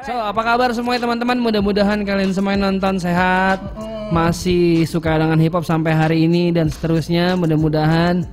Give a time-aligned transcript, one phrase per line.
[0.00, 1.36] So, apa kabar semuanya teman-teman?
[1.36, 3.60] Mudah-mudahan kalian semuanya nonton sehat,
[4.08, 7.36] masih suka dengan hip hop sampai hari ini dan seterusnya.
[7.36, 8.24] Mudah-mudahan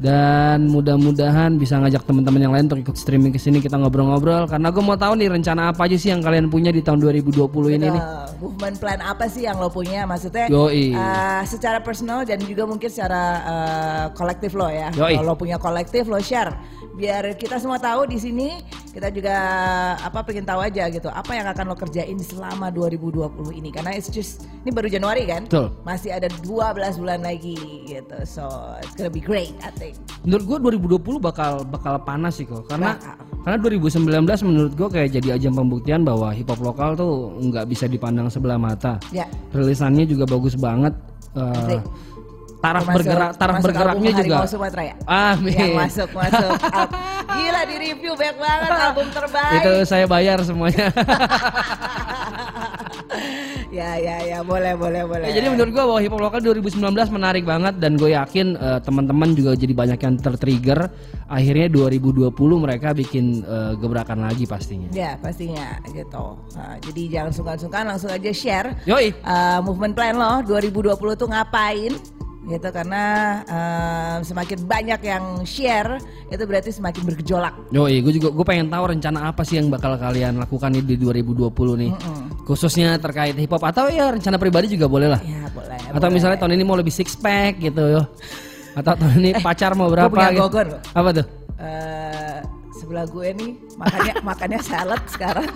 [0.00, 4.72] dan mudah-mudahan bisa ngajak teman-teman yang lain untuk ikut streaming ke sini kita ngobrol-ngobrol karena
[4.72, 7.86] gue mau tahu nih rencana apa aja sih yang kalian punya di tahun 2020 ini
[7.92, 8.02] nih.
[8.40, 10.08] Movement plan apa sih yang lo punya?
[10.08, 10.96] Maksudnya Yoi.
[10.96, 14.88] uh, secara personal dan juga mungkin secara uh, kolektif lo ya.
[14.96, 15.20] Yoi.
[15.20, 16.56] Kalau lo punya kolektif lo share
[17.00, 18.60] biar kita semua tahu di sini
[18.92, 19.36] kita juga
[20.04, 24.12] apa pengen tahu aja gitu apa yang akan lo kerjain selama 2020 ini karena it's
[24.12, 25.72] just ini baru Januari kan Betul.
[25.80, 27.56] masih ada 12 bulan lagi
[27.88, 28.44] gitu so
[28.84, 29.89] it's gonna be great I think
[30.20, 30.58] Menurut gue
[31.00, 33.16] 2020 bakal bakal panas sih kok karena Bakal.
[33.40, 33.56] karena
[34.28, 38.28] 2019 menurut gue kayak jadi ajang pembuktian bahwa hip hop lokal tuh nggak bisa dipandang
[38.28, 39.00] sebelah mata.
[39.10, 39.24] ya
[39.56, 40.92] Rilisannya juga bagus banget.
[41.30, 41.80] Eh, Asik.
[42.60, 44.36] Taraf Termasuk- bergerak taraf termasuk bergeraknya juga.
[44.44, 45.54] Sumatera ya Amin.
[45.54, 46.92] yang masuk masuk Al-
[47.30, 50.86] gila di review banyak banget album terbaik Itu saya bayar semuanya.
[53.70, 56.82] ya ya ya boleh boleh boleh Ya, jadi menurut gua bahwa hip hop lokal 2019
[57.10, 60.90] menarik banget dan gue yakin eh, teman-teman juga jadi banyak yang tertrigger.
[61.26, 64.90] Akhirnya 2020 mereka bikin eh, gebrakan lagi pastinya.
[64.90, 69.14] ya pastinya gitu Nah, jadi jangan sungkan-sungkan langsung aja share Yoi.
[69.22, 71.94] uh, movement plan lo 2020 tuh ngapain
[72.40, 73.04] gitu karena
[73.44, 76.00] uh, semakin banyak yang share
[76.32, 80.00] itu berarti semakin bergejolak Yoi, gue juga gue pengen tahu rencana apa sih yang bakal
[80.00, 81.92] kalian lakukan nih di 2020 nih.
[82.48, 85.20] Khususnya terkait hip hop atau ya rencana pribadi juga boleh lah.
[85.22, 88.02] ya boleh Atau misalnya tahun ini mau lebih six pack gitu.
[88.74, 90.42] Atau tahun ini pacar mau berapa punya gitu.
[90.48, 90.80] gogon loh.
[90.96, 91.26] Apa tuh?
[91.60, 92.38] Eh,
[92.80, 95.46] sebelah gue nih makannya makannya salad sekarang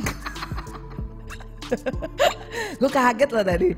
[2.80, 3.68] gue kaget loh tadi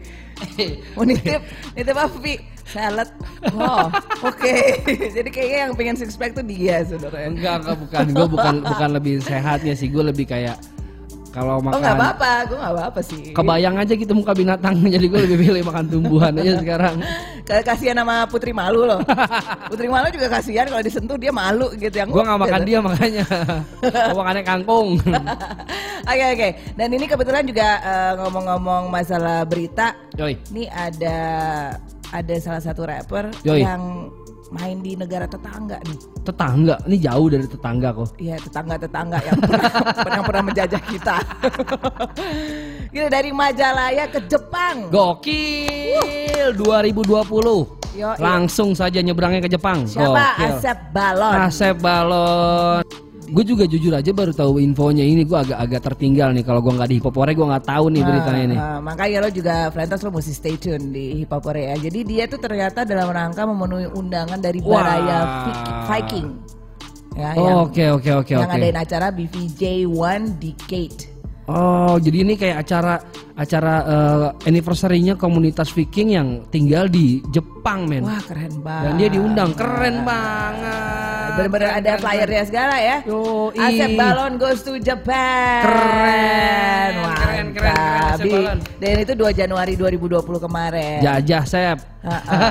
[0.99, 1.43] mau nitip
[1.79, 2.35] nitip apa Pi?
[2.67, 3.07] salad
[3.55, 3.87] oh
[4.27, 4.57] oke
[5.17, 8.05] jadi kayaknya yang pengen six pack tuh dia sebenarnya Enggak, enggak bukan.
[8.15, 9.89] Gue bukan bukan lebih sehatnya sih.
[9.93, 10.57] Gue lebih kayak
[11.37, 12.33] kalau oh makan nggak apa-apa.
[12.49, 13.23] Gue nggak apa-apa sih.
[13.37, 16.97] kebayang aja gitu muka binatang jadi gue lebih pilih makan tumbuhan aja sekarang.
[17.45, 19.01] Kasihan sama Putri Malu loh.
[19.71, 21.93] Putri Malu juga kasihan kalau disentuh dia malu gitu.
[21.93, 23.25] Yang gue nggak makan dia makanya.
[24.09, 24.89] Gue makannya kangkung.
[26.09, 26.49] Oke oke.
[26.75, 30.41] Dan ini kebetulan juga eh, ngomong-ngomong masalah berita Yoi.
[30.57, 31.19] Ini ada
[32.15, 33.61] ada salah satu rapper Yoi.
[33.61, 34.09] yang
[34.53, 35.99] main di negara tetangga nih.
[36.23, 39.71] tetangga ini jauh dari tetangga kok Iya tetangga-tetangga yang pernah,
[40.17, 41.17] yang pernah menjajah kita.
[42.95, 44.91] Gila dari Majalaya ke Jepang.
[44.91, 50.37] gokil 2020 Yo, langsung saja nyebrangnya ke Jepang Siapa?
[50.37, 50.53] Gokil.
[50.53, 51.37] Asep Balon.
[51.49, 56.63] Asep Balon gue juga jujur aja baru tahu infonya ini gue agak-agak tertinggal nih kalau
[56.63, 60.01] gue nggak di hipopore gue nggak tahu nih beritanya nih Nah, makanya lo juga Frentos
[60.01, 61.75] lo mesti stay tune di Hip Hop Korea.
[61.77, 64.79] Jadi dia tuh ternyata dalam rangka memenuhi undangan dari Wah.
[64.79, 66.29] Baraya Vi- Viking.
[67.17, 67.33] Ya,
[67.65, 71.17] oke oke oke yang ngadain acara BVJ One Decade.
[71.47, 72.99] Oh, jadi ini kayak acara
[73.39, 78.03] acara eh, anniversary-nya komunitas Viking yang tinggal di Jepang, men.
[78.03, 78.85] Wah keren banget.
[78.85, 80.96] Dan dia diundang, keren banget.
[81.37, 82.97] Bener-bener Keren, ada keren, flyernya segala ya.
[83.05, 83.61] Yoi.
[83.61, 85.61] Asep Balon goes to Japan.
[85.69, 88.15] Keren, keren, keren, keren, Mantap.
[88.17, 88.59] Asep Balon.
[88.81, 90.99] Dan itu 2 Januari 2020 kemarin.
[91.05, 91.79] Jajah Sep.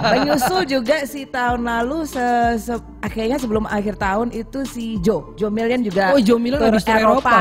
[0.05, 2.25] Menyusul juga si tahun lalu se,
[2.59, 6.69] se- akhirnya sebelum akhir tahun itu si Joe, Joe Million juga Oh, Joe Million tur
[6.69, 7.39] habis tur Eropa.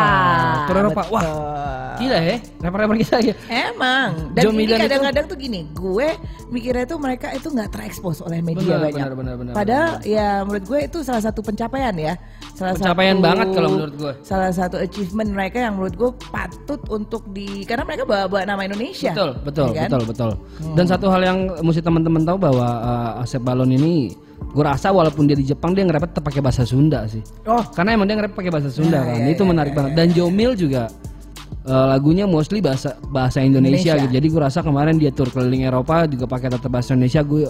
[0.64, 1.02] Tur Eropa.
[1.08, 1.22] Wah.
[1.22, 1.52] Betul.
[1.94, 3.34] Gila ya, rapper-rapper kita ya.
[3.70, 4.34] Emang.
[4.34, 6.08] Dan Joe ini kadang-kadang tuh gini, gue
[6.48, 8.94] mikirnya tuh mereka itu nggak terekspos oleh media Benar, banyak.
[8.98, 12.18] benar, benar, benar, Padahal ya menurut gue itu salah satu pencapaian ya.
[12.52, 14.12] Salah Pencapaian satu- banget kalau menurut gue.
[14.22, 18.62] Salah satu achievement mereka yang menurut gue patut untuk di karena mereka bawa bawa nama
[18.64, 19.10] Indonesia.
[19.10, 19.88] Betul, betul, ya kan?
[19.88, 20.30] betul, betul.
[20.74, 24.12] Dan satu hal yang mesti teman-teman tahu bahwa uh, Asep Balon ini
[24.44, 27.24] gue rasa walaupun dia di Jepang dia ngerepet tetap pakai bahasa Sunda sih.
[27.48, 29.16] Oh, Karena emang dia ngerep pakai bahasa Sunda Ya, kan.
[29.24, 29.92] ya, itu ya, menarik ya, banget.
[29.96, 30.82] Dan Jomil juga
[31.64, 34.04] uh, lagunya mostly bahasa bahasa Indonesia, Indonesia.
[34.04, 34.12] gitu.
[34.20, 37.24] Jadi gue rasa kemarin dia tur keliling Eropa juga pakai tetap bahasa Indonesia.
[37.24, 37.48] Gue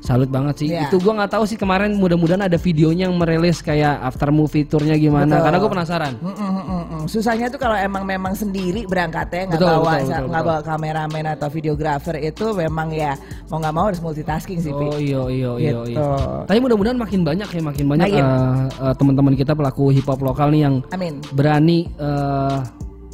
[0.00, 0.68] salut banget sih.
[0.72, 0.88] Ya.
[0.88, 4.96] Itu gue nggak tahu sih kemarin mudah-mudahan ada videonya yang merilis kayak after movie tournya
[4.96, 5.38] gimana.
[5.38, 5.44] Betul.
[5.44, 6.12] Karena gue penasaran.
[6.20, 7.02] Mm, mm, mm, mm.
[7.06, 11.48] Susahnya tuh kalau emang memang sendiri berangkatnya nggak bawa betul, betul, nggak bawa kameramen atau
[11.52, 13.12] videografer itu memang ya
[13.52, 14.72] mau nggak mau harus multitasking sih.
[14.72, 15.94] Oh iya iya iya Gitu.
[15.94, 16.44] iya.
[16.48, 20.48] Tapi mudah-mudahan makin banyak ya makin banyak uh, uh, teman-teman kita pelaku hip hop lokal
[20.50, 21.20] nih yang Amin.
[21.36, 22.64] berani uh,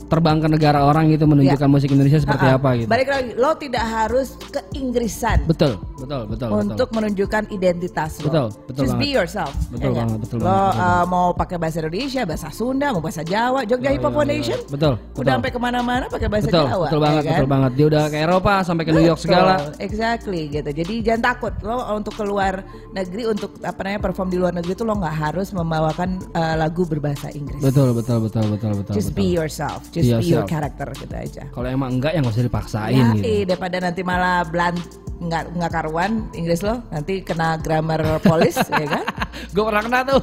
[0.06, 2.56] terbang ke negara orang gitu menunjukkan musik Indonesia seperti ah.
[2.58, 2.88] apa gitu.
[2.88, 5.44] Balik lagi, lo tidak harus ke Inggrisan.
[5.46, 5.78] Betul.
[5.96, 8.28] Betul, betul, untuk menunjukkan identitas lo.
[8.28, 9.08] Betul, betul Just banget.
[9.08, 9.52] be yourself.
[9.72, 13.00] Betul ya banget, betul Lo banget, betul uh, mau pakai bahasa Indonesia, bahasa Sunda, mau
[13.00, 14.58] bahasa Jawa, Jogja Hip Hop Foundation.
[14.68, 15.32] Betul, Udah betul.
[15.32, 16.86] sampai ke mana-mana pakai bahasa Betul, Jawa.
[16.86, 17.32] betul banget, ya kan?
[17.32, 17.70] betul banget.
[17.72, 19.54] Dia udah ke Eropa sampai ke New York Betul, segala.
[19.80, 20.70] Exactly gitu.
[20.70, 22.54] Jadi jangan takut lo untuk keluar
[22.92, 26.84] negeri untuk apa namanya perform di luar negeri itu lo nggak harus membawakan uh, lagu
[26.84, 27.64] berbahasa Inggris.
[27.64, 28.92] Betul, betul, betul, betul, betul.
[28.92, 29.24] Just betul.
[29.24, 31.42] be yourself, just Be be your character gitu aja.
[31.48, 33.24] Kalau emang enggak ya nggak usah dipaksain Ya, gitu.
[33.24, 34.76] eh, daripada nanti malah blunt
[35.16, 39.04] nggak nggak karuan Inggris lo nanti kena grammar police ya kan?
[39.48, 40.20] gue pernah kena tuh.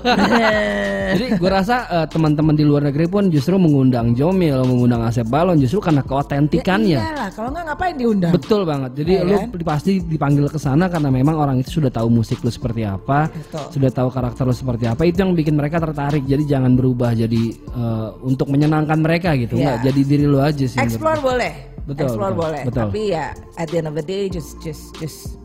[1.18, 5.58] Jadi gue rasa eh, teman-teman di luar negeri pun justru mengundang Jomil, mengundang Asep Balon
[5.58, 6.98] justru karena keotentikannya.
[6.98, 8.34] Ya iyalah, kalau nggak ngapain diundang?
[8.34, 8.92] Betul banget.
[9.02, 9.50] Jadi Ya lu kan?
[9.66, 13.66] pasti dipanggil ke sana karena memang orang itu sudah tahu musik lu seperti apa, Betul.
[13.74, 15.02] sudah tahu karakter lu seperti apa.
[15.06, 16.24] Itu yang bikin mereka tertarik.
[16.26, 19.58] Jadi jangan berubah jadi eh, untuk menyenangkan mereka gitu.
[19.64, 19.80] Ya.
[19.80, 20.76] Enggak, jadi diri lu aja sih.
[20.76, 21.54] Explore boleh,
[21.88, 22.62] Betul, explore betul, boleh.
[22.68, 22.82] betul.
[22.84, 23.26] Tapi ya
[23.56, 25.40] at the end of the day just just just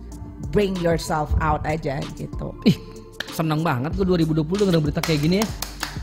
[0.50, 2.50] bring yourself out aja gitu.
[2.66, 2.74] Ih,
[3.30, 5.46] seneng banget gue 2020 denger berita kayak gini ya.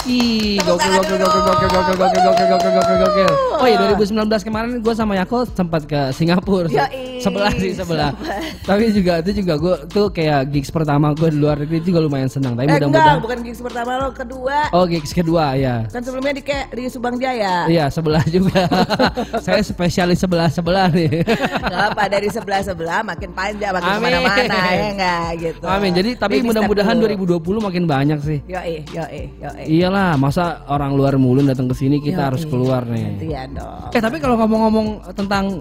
[0.05, 3.31] Ih, gokil, gokil, gokil, gokil, gokil, gokil, gokil, gokil, gokil, gokil.
[3.57, 6.69] Oh iya 2019 kemarin gue sama Yako sempat ke Singapura.
[6.69, 8.13] Yoi, sebelah sih sebelah.
[8.61, 12.05] Tapi juga itu juga gue tuh kayak gigs pertama gue di luar negeri itu juga
[12.05, 12.53] lumayan senang.
[12.53, 13.17] Tapi Eh enggak, mudah-mudahan.
[13.25, 14.57] bukan gigs pertama lo, kedua.
[14.77, 15.89] Oh gigs kedua ya.
[15.89, 17.65] Kan sebelumnya di kayak di Subang Jaya.
[17.65, 18.69] Iya sebelah juga.
[19.41, 21.25] Saya spesialis sebelah sebelah nih.
[21.65, 25.65] Gak apa dari sebelah sebelah makin panjang makin ke mana-mana ya enggak gitu.
[25.65, 25.91] Amin.
[25.97, 27.09] Jadi tapi mudah-mudahan dulu.
[27.41, 28.37] 2020 makin banyak sih.
[28.45, 29.65] Yoi, yoi, yoi.
[29.75, 33.19] Iyalah, masa orang luar mulu datang ke sini kita Yoi, harus keluar nih.
[33.19, 33.91] Gantian dong.
[33.91, 35.59] Eh tapi kalau ngomong-ngomong tentang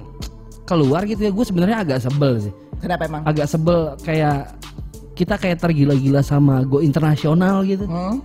[0.62, 2.52] keluar gitu ya, gue sebenarnya agak sebel sih.
[2.78, 3.22] Kenapa emang?
[3.26, 4.54] Agak sebel kayak
[5.18, 7.90] kita kayak tergila-gila sama go internasional gitu.
[7.90, 8.22] Hmm?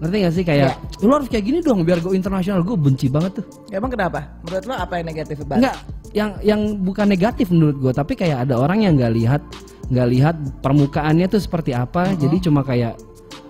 [0.00, 1.06] Ngerti gak sih kayak Iya.
[1.06, 2.64] lu harus kayak gini dong biar go internasional.
[2.64, 3.46] Gue benci banget tuh.
[3.68, 4.32] Emang kenapa?
[4.48, 5.60] Menurut lo apa yang negatif banget?
[5.60, 5.76] Enggak,
[6.16, 9.42] yang yang bukan negatif menurut gue, tapi kayak ada orang yang nggak lihat
[9.92, 12.16] nggak lihat permukaannya tuh seperti apa.
[12.16, 12.96] Jadi cuma kayak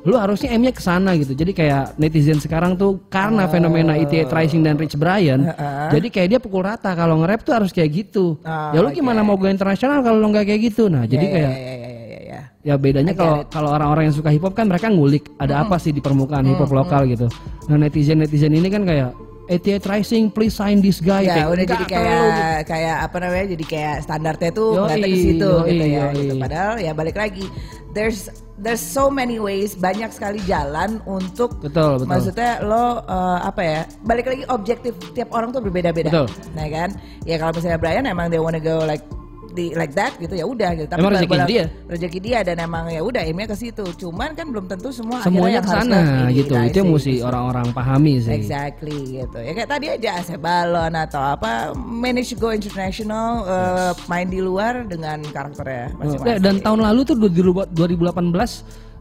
[0.02, 1.32] lu harusnya M-nya ke sana gitu.
[1.34, 5.46] Jadi kayak netizen sekarang tuh karena fenomena ETA Tracing dan Rich Brian,
[5.94, 8.38] jadi kayak dia pukul rata kalau nge-rap tuh harus kayak gitu.
[8.42, 10.90] Oh, ya lu gimana mau go internasional kalau lu nggak kayak gitu?
[10.90, 12.40] Nah, jadi Ya, kayak ya, ya, ya, ya, ya.
[12.66, 15.94] ya bedanya kalau kalau orang-orang yang suka hip hop kan mereka ngulik ada apa sih
[15.94, 17.30] di permukaan hip hop lokal gitu.
[17.70, 19.14] Nah, netizen-netizen ini kan kayak
[19.50, 23.16] ETA Tracing please sign this guy Ya Kayak, udah "Nggak jadi perlu." kayak kayak apa
[23.18, 26.14] namanya jadi kayak standarnya tuh ngeliatnya ke situ yoi, gitu ya yoi.
[26.14, 26.34] gitu.
[26.38, 27.44] Padahal ya balik lagi
[27.90, 32.06] there's there's so many ways banyak sekali jalan untuk Betul, betul.
[32.06, 36.24] maksudnya lo uh, apa ya balik lagi objektif tiap orang tuh berbeda-beda.
[36.54, 36.94] Nah kan
[37.26, 39.02] ya kalau misalnya Brian emang they wanna go like
[39.52, 40.88] di like that gitu ya udah gitu.
[40.96, 41.64] Emang rezeki dia.
[41.88, 43.84] Rezeki dia dan emang ya udah aimnya ke situ.
[43.96, 45.98] Cuman kan belum tentu semua semuanya ke sana
[46.32, 46.52] gitu.
[46.56, 48.32] Itu yang mesti orang-orang pahami sih.
[48.32, 49.38] Exactly gitu.
[49.38, 54.88] Ya kayak tadi aja Asep Balon atau apa manage go international uh, main di luar
[54.88, 56.42] dengan karakternya Eh, masing-masing.
[56.42, 57.72] Dan tahun lalu tuh 2018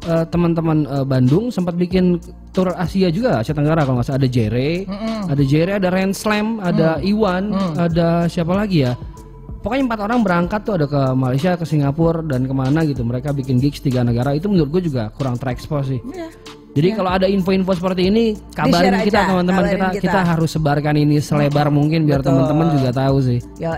[0.02, 2.18] eh, teman-teman eh, Bandung sempat bikin
[2.52, 4.84] tour Asia juga Asia Tenggara kalau nggak salah ada Jere,
[5.30, 7.08] ada Jere, ada Ren Slam, ada Mm.
[7.08, 7.44] Iwan,
[7.80, 8.94] ada siapa lagi ya?
[9.62, 13.06] Pokoknya empat orang berangkat tuh ada ke Malaysia, ke Singapura dan ke mana gitu.
[13.06, 16.02] Mereka bikin gigs tiga negara itu menurut gue juga kurang terekspos sih.
[16.02, 16.34] Iya.
[16.72, 20.04] Jadi kalau ada info-info seperti ini kabarin kita teman-teman kita, kita.
[20.08, 23.40] kita harus sebarkan ini selebar mungkin biar teman-teman juga tahu sih.
[23.60, 23.76] Yo,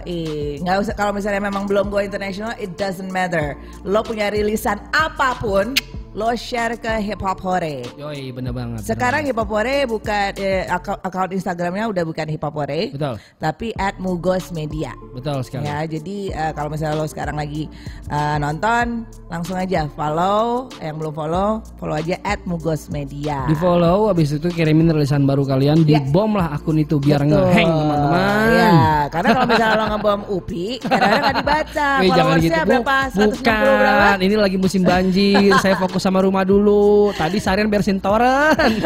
[0.62, 3.57] nggak usah kalau misalnya memang belum go international, it doesn't matter.
[3.81, 5.74] Lo punya rilisan apa pun,
[6.13, 7.81] lo share ke Hip Hop Hore.
[7.98, 8.86] Yoi, bener banget.
[8.86, 13.18] Sekarang Hip Hop Hore bukan eh, akun, akun Instagramnya udah bukan Hip Hop Hore, Betul.
[13.42, 14.94] tapi at Mugos Media.
[15.10, 15.65] Betul sekali.
[15.65, 17.65] Ya, jadi eh, kalau misalnya lo sekarang lagi
[18.13, 20.69] eh, nonton, langsung aja follow.
[20.77, 21.50] Yang belum follow,
[21.81, 23.50] follow aja at Mugos Media.
[23.50, 27.42] Di follow habis itu kirimin rilisan baru kalian di bom lah akun itu biar Betul.
[27.42, 28.45] ngeheng teman-teman.
[28.54, 28.74] Ya,
[29.10, 31.89] karena kalau misalnya lo ngebom UPI, kadang-kadang dibaca.
[32.05, 32.53] Wih, jangan gitu.
[32.53, 32.98] Bu- berapa?
[33.17, 33.41] 160
[33.82, 34.03] berapa?
[34.13, 35.50] Bukan, ini lagi musim banjir.
[35.58, 37.15] Saya fokus sama rumah dulu.
[37.15, 38.83] Tadi seharian beresin toren.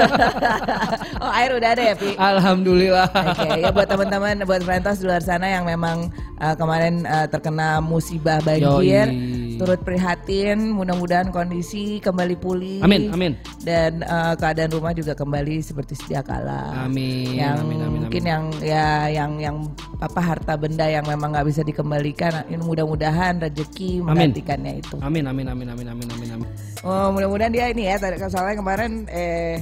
[1.26, 2.14] oh, air udah ada ya, Pi?
[2.14, 3.10] Alhamdulillah.
[3.10, 7.82] Oke, ya buat teman-teman, buat Frentos di luar sana yang memang uh, kemarin uh, terkena
[7.82, 9.47] musibah banjir, Yoi.
[9.58, 12.80] Turut prihatin, mudah-mudahan kondisi kembali pulih.
[12.86, 13.34] Amin, amin.
[13.62, 16.86] Dan uh, keadaan rumah juga kembali seperti sedia kala.
[16.86, 18.32] Amin, Yang amin, amin, mungkin amin.
[18.32, 19.58] yang ya yang yang
[20.00, 24.96] apa harta benda yang memang nggak bisa dikembalikan, ini mudah-mudahan rezeki menggantikannya itu.
[25.02, 26.50] Amin, amin, amin, amin, amin, amin, amin.
[26.86, 29.60] Oh, mudah-mudahan dia ini ya, tadi soalnya kemarin eh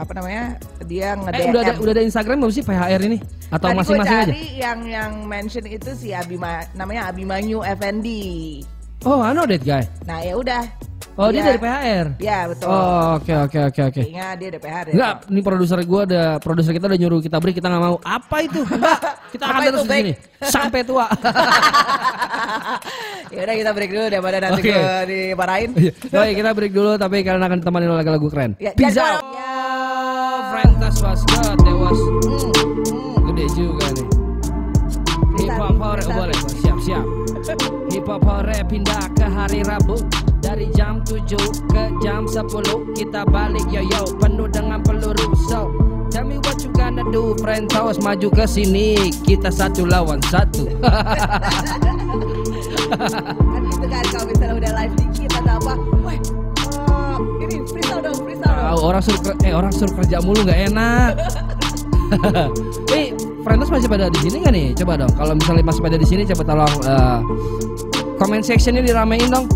[0.00, 0.56] apa namanya
[0.88, 3.18] dia nge Eh, udah ada, udah ada Instagram belum sih PHR ini?
[3.52, 4.32] Atau masing-masing aja?
[4.56, 8.64] yang yang mention itu si Abima namanya Abimanyu Effendi.
[9.02, 9.82] Oh, I know that guy.
[10.06, 10.62] Nah ya udah.
[11.12, 12.06] Oh, dia, dari PHR.
[12.24, 12.72] Ya betul.
[12.72, 14.00] Oh, oke, oke, oke, oke.
[14.00, 14.92] Kayaknya dia dari PHR ya.
[14.96, 17.96] Enggak, ini produser gue ada produser kita udah nyuruh kita break kita nggak mau.
[18.00, 18.64] Apa itu?
[18.64, 21.06] Enggak, kita akan terus di sini sampai tua.
[23.34, 24.72] ya udah kita break dulu daripada nanti Oke.
[24.72, 25.70] gue dimarahin.
[26.08, 28.50] Baik, kita break dulu tapi kalian akan ditemani oleh lagu-lagu keren.
[28.56, 29.20] Ya, Peace out.
[29.36, 29.52] Ya.
[30.48, 32.00] Friend that was good, that was
[33.28, 34.08] gede juga nih.
[35.44, 37.04] Hip hop boleh, siap siap.
[38.02, 39.94] Hip hop hore pindah ke hari Rabu
[40.42, 41.22] dari jam 7
[41.70, 45.70] ke jam 10 kita balik yo yo penuh dengan peluru so
[46.10, 50.66] Tell me what you gonna do Friend Tawas maju ke sini Kita satu lawan satu
[50.82, 51.62] kan
[53.70, 55.78] gitu kan kalau misalnya udah live dikit atau apa,
[56.10, 56.18] eh,
[57.38, 58.82] ini freestyle dong, freestyle dong.
[58.82, 61.22] Orang suruh eh orang suruh kerja mulu nggak enak.
[62.92, 63.08] Eh,
[63.40, 64.66] Friends masih pada di sini nggak nih?
[64.76, 65.08] Coba dong.
[65.16, 67.18] Kalau misalnya masih pada di sini, coba tolong eh,
[68.18, 69.46] comment sectionnya diramein dong.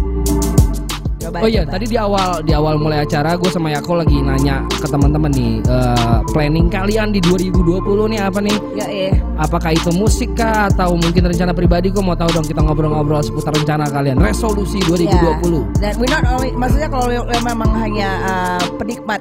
[1.26, 1.74] Coba, oh iya, coba.
[1.74, 5.58] tadi di awal di awal mulai acara gue sama Yako lagi nanya ke teman-teman nih
[5.58, 7.82] eh, planning kalian di 2020
[8.14, 8.56] nih apa nih?
[8.78, 9.12] Ya, eh.
[9.34, 11.90] Apakah itu musik kah atau mungkin rencana pribadi?
[11.90, 15.10] Gue mau tahu dong kita ngobrol-ngobrol seputar rencana kalian resolusi 2020.
[15.10, 15.34] Ya.
[15.82, 19.18] Dan we not only, maksudnya kalau memang hanya uh, penikmat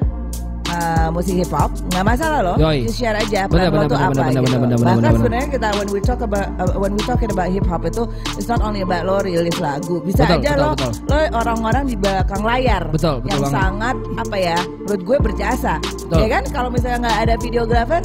[0.76, 2.56] uh, musik hip hop, nggak masalah loh.
[2.60, 2.84] Yoi.
[2.86, 4.42] Just share aja benar, tuh benar, apa benar, gitu.
[4.44, 5.14] benar, Bahkan benar, benar.
[5.16, 8.04] sebenarnya kita when we talk about uh, when we talking about hip hop itu
[8.36, 10.04] it's not only about lo rilis lagu.
[10.04, 10.92] Bisa Betul, aja betul, lo betul.
[11.08, 13.56] lo orang-orang di belakang layar Betul, betul yang banget.
[13.56, 15.74] sangat apa ya menurut gue berjasa.
[15.80, 16.18] Betul.
[16.20, 18.02] Ya kan kalau misalnya nggak ada videographer,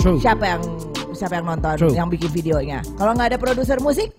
[0.00, 0.18] True.
[0.18, 0.62] siapa yang
[1.12, 1.94] siapa yang nonton, True.
[1.94, 2.78] yang bikin videonya?
[2.94, 4.14] Kalau nggak ada produser musik,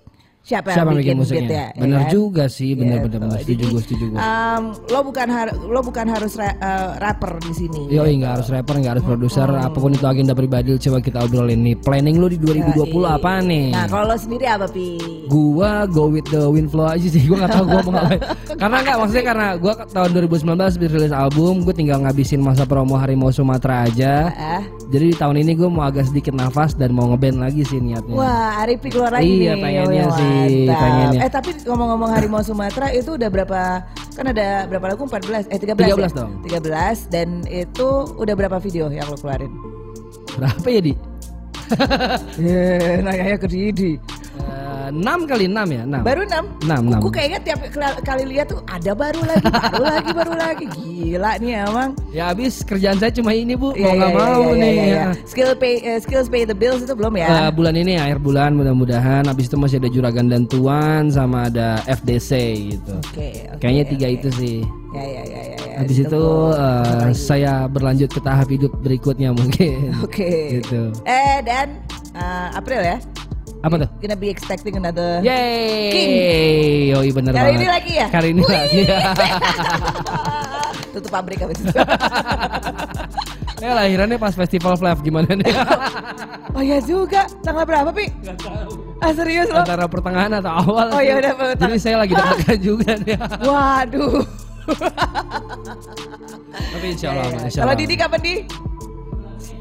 [0.49, 1.45] siapa, Siapa yang bikin bikin, musiknya?
[1.53, 2.09] ya Bener kan?
[2.09, 3.05] juga sih, bener Gitu.
[3.07, 3.37] bener bener.
[3.39, 4.17] Setuju gue, setuju gue.
[4.17, 7.81] um, lo bukan har- lo bukan harus ra- uh, rapper di sini.
[7.87, 10.73] Yo, nggak harus rapper, nggak harus produser, apa pun itu agenda pribadi.
[10.79, 11.75] Coba kita obrolin nih.
[11.77, 13.13] Planning lu di 2020 Yoi.
[13.13, 13.65] apa nih?
[13.69, 14.97] Nah, kalau lo sendiri apa pi?
[15.25, 17.21] Gua go with the wind flow aja sih.
[17.29, 18.19] Gua nggak tahu gua mau ngapain.
[18.57, 20.49] karena nggak maksudnya karena gua tahun 2019
[20.89, 24.13] rilis album, gue tinggal ngabisin masa promo Harimau Sumatera aja.
[24.31, 27.77] Ah, Jadi di tahun ini gue mau agak sedikit nafas dan mau ngeband lagi sih
[27.77, 28.15] niatnya.
[28.15, 29.61] Wah, Arifi keluar lagi Iya, nih.
[29.61, 30.79] pengennya sih, mantap.
[30.79, 31.19] pengennya.
[31.19, 33.61] Eh tapi ngomong-ngomong Harimau Sumatera itu udah berapa?
[34.15, 35.03] Kan ada berapa lagu?
[35.03, 36.07] 14 eh 13 13 ya?
[36.15, 36.31] dong.
[36.47, 39.51] 13 dan itu udah berapa video yang lo keluarin?
[40.37, 40.93] Berapa ya di?
[42.39, 43.93] Eh, nanya ke Didi.
[44.39, 45.83] Eh, 6 kali 6 ya?
[45.85, 46.65] 6 Baru 6?
[46.65, 46.99] Enam, enam.
[47.01, 47.59] Gue kayaknya tiap
[48.03, 50.65] kali lihat tuh ada baru lagi, baru lagi, baru lagi.
[50.69, 51.89] Gila nih emang.
[52.11, 54.71] Ya habis kerjaan saya cuma ini bu, Iya, mau nggak iya, mau iya, nih.
[54.73, 55.03] iya, iya.
[55.07, 55.07] ya.
[55.25, 57.27] Skill pay, eh, skills pay the bills itu belum ya?
[57.47, 59.23] Eh, bulan ini akhir bulan mudah-mudahan.
[59.25, 62.31] Habis itu masih ada Juragan dan Tuan sama ada FDC
[62.75, 62.93] gitu.
[63.09, 64.57] Oke, oke, Kayaknya tiga itu sih.
[64.89, 65.57] Ya, ya, ya, ya.
[65.69, 65.75] ya.
[65.79, 66.23] Habis itu
[66.57, 69.93] eh, saya berlanjut ke tahap hidup berikutnya mungkin.
[70.01, 70.29] Oke.
[70.59, 70.91] Gitu.
[71.05, 71.77] Eh dan
[72.51, 72.97] April ya?
[73.59, 73.89] Apa tuh?
[73.99, 75.19] Gonna be expecting another.
[75.19, 77.59] Yeay, yoi bener Kali banget.
[77.59, 78.07] ini lagi ya?
[78.07, 78.79] Kali ini lagi.
[80.95, 81.75] Tutup pabrik habis itu.
[83.59, 85.51] eh lahirannya pas festival Flav gimana nih?
[86.55, 87.27] oh ya juga.
[87.43, 88.07] Tanggal berapa pi?
[89.03, 89.59] Ah serius lo?
[89.67, 90.87] Antara pertengahan atau awal.
[90.95, 91.67] Oh, ya udah, pertengahan.
[91.67, 93.17] Jadi saya lagi deg-degan juga nih.
[93.43, 94.23] Waduh.
[96.47, 97.79] Tapi insya Allah, aman, insya Kalau Allah.
[97.83, 98.35] Didi kapan di?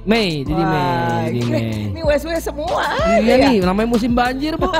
[0.08, 1.92] Mei, Didi Wah, Mei, Didi Mei.
[1.92, 2.80] Ini wes wes semua.
[3.20, 3.44] Iya ya?
[3.44, 4.72] nih, namanya musim banjir bu.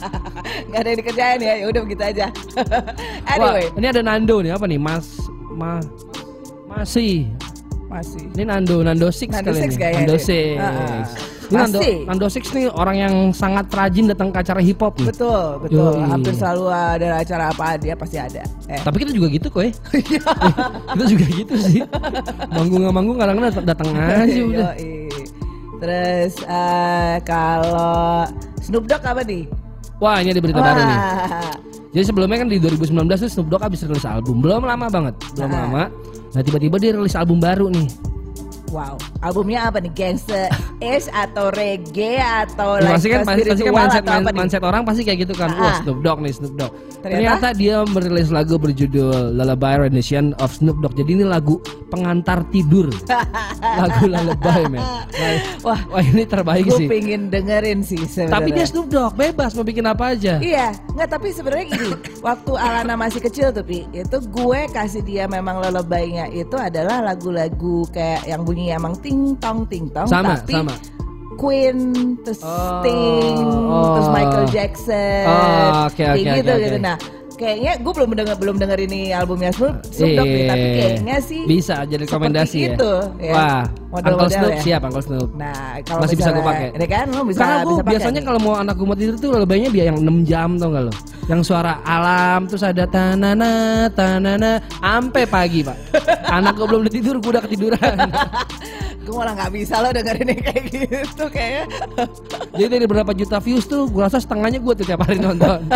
[0.70, 1.54] Gak ada yang dikerjain ya.
[1.64, 2.26] Ya udah begitu aja.
[3.24, 4.76] Wah, anyway, ini ada Nando nih apa nih?
[4.76, 5.24] Mas,
[5.56, 5.80] ma,
[6.68, 7.32] masih.
[7.88, 8.22] Masih.
[8.32, 9.92] Ini Nando, Nando Six Nando kali Six ini.
[9.96, 10.16] Nando.
[10.16, 10.56] Six.
[10.56, 11.02] Ah,
[11.48, 11.78] Ini Nando.
[12.04, 15.08] Nando Six nih orang yang sangat rajin datang ke acara hip hop nih.
[15.08, 15.92] Betul, betul.
[15.96, 16.04] Yoi.
[16.06, 18.44] Hampir selalu ada acara apa dia pasti ada.
[18.66, 18.76] Eh.
[18.78, 19.72] Tapi kita juga gitu kok ya.
[19.98, 20.20] Iya.
[20.92, 21.80] kita juga gitu sih.
[22.48, 23.88] Manggung nggak manggung kadang-kadang datang- datang
[24.24, 24.70] aja udah.
[25.78, 28.26] Terus eh, kalau
[28.60, 29.46] Snoop Dogg apa nih?
[29.98, 30.98] Wah ini ada berita baru nih.
[31.00, 31.54] Wah.
[31.88, 34.38] Jadi sebelumnya kan di 2019 tuh Snoop Dogg habis rilis album.
[34.38, 35.58] Belum lama banget, belum Ah.
[35.64, 35.82] lama.
[36.38, 37.90] Nah tiba-tiba dia rilis album baru nih.
[38.68, 38.94] Wow,
[39.24, 39.88] albumnya apa nih?
[39.92, 40.46] Gangster
[40.78, 44.36] Ish atau reggae atau Ya, like pasti kan pasti, pasti kan mindset, atau nih?
[44.36, 45.48] mindset orang pasti kayak gitu kan.
[45.50, 45.58] Ah.
[45.58, 46.72] Wah Snoop Dogg nih Snoop Dogg.
[46.98, 47.08] Ternyata?
[47.08, 50.94] Ternyata, dia merilis lagu berjudul Lullaby Rendition of Snoop Dogg.
[50.94, 51.58] Jadi ini lagu
[51.88, 52.92] pengantar tidur.
[53.80, 54.80] lagu Lullaby men.
[54.80, 55.02] Wah,
[55.64, 56.86] Wah, wah ini terbaik gue sih.
[56.86, 58.34] pengen dengerin sih sebenarnya.
[58.36, 60.38] Tapi dia Snoop Dogg bebas mau bikin apa aja.
[60.38, 61.90] Iya, nggak tapi sebenarnya gini,
[62.26, 67.82] waktu Alana masih kecil tuh Pi, itu gue kasih dia memang lullaby-nya itu adalah lagu-lagu
[67.90, 70.74] kayak yang bunyi emang ting tong ting tong, Sama, tapi sama.
[71.38, 71.78] Queen,
[72.26, 73.94] terus Oh, Sting, oh.
[73.94, 76.78] terus Michael Jackson, Oh, oke, kayak oke, gitu oke, gitu.
[76.82, 76.96] Nah,
[77.38, 80.74] kayaknya gue belum denger belum denger ini albumnya Snoop, Snoop Dogg tapi Iya.
[80.74, 82.68] kayaknya sih bisa jadi rekomendasi ya.
[82.74, 82.92] itu,
[83.22, 83.32] ya.
[83.32, 84.60] Wah, Model-model Uncle Snoop ya.
[84.60, 85.28] siap Uncle Snoop.
[85.32, 86.68] Nah, kalau Masih bisa gue pakai.
[86.74, 89.30] Ini kan lo bisa Karena gue bisa biasanya kalau mau anak gue mau tidur tuh
[89.32, 90.92] lebihnya dia yang 6 jam tau gak lo
[91.24, 93.52] Yang suara alam terus ada tanana
[93.88, 94.52] tanana
[94.82, 95.76] Ampe pagi pak
[96.36, 97.96] Anak gue belum tidur gue udah ketiduran
[99.08, 101.64] gue malah nggak bisa lo dengerin yang kayak gitu kayaknya.
[102.52, 105.64] Jadi dari berapa juta views tuh gue rasa setengahnya gue tuh tiap hari nonton.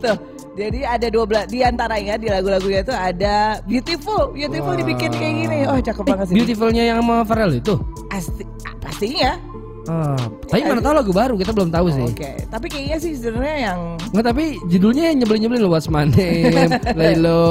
[0.00, 0.16] Tuh,
[0.56, 4.80] jadi ada 12 di antaranya di lagu-lagunya tuh ada Beautiful, Beautiful Wah.
[4.80, 5.58] dibikin kayak gini.
[5.68, 6.34] Oh, cakep banget sih.
[6.40, 7.76] Beautifulnya yang sama Pharrell itu.
[8.08, 9.36] Asti, ah, pastinya.
[9.82, 10.12] Ah,
[10.44, 12.04] tapi mana tahu lagu baru kita belum tahu sih.
[12.04, 13.78] Oke, tapi kayaknya sih sebenarnya yang
[14.10, 17.42] Nggak tapi judulnya nyebelin-nyebelin loh Name, Laylo.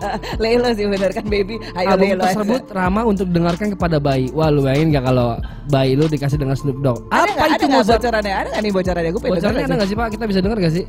[0.42, 1.56] Lelo sih bener kan baby.
[1.72, 2.22] Ayo Album Lelo.
[2.22, 4.28] tersebut ramah untuk dengarkan kepada bayi.
[4.30, 7.08] Wah lu bayangin gak kalau bayi lu dikasih dengan Snoop Dogg?
[7.08, 8.00] Ada Apa nggak- itu ada nggak Mozart?
[8.00, 8.34] bocorannya?
[8.34, 9.10] Ada nggak nih bocorannya?
[9.10, 9.78] Gue pengen Bocorannya ada sih.
[9.78, 10.08] gak sih pak?
[10.10, 10.84] Kita bisa dengar gak sih?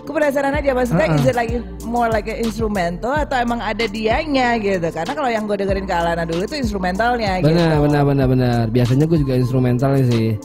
[0.00, 1.16] Gue penasaran aja maksudnya Uh-uh.
[1.16, 1.52] is it like
[1.90, 4.86] more like instrumental atau emang ada dianya gitu?
[4.94, 7.50] Karena kalau yang gue dengerin ke Alana dulu itu instrumentalnya gitu.
[7.50, 8.60] Benar, benar, benar, benar.
[8.70, 10.38] Biasanya gue juga instrumentalnya sih.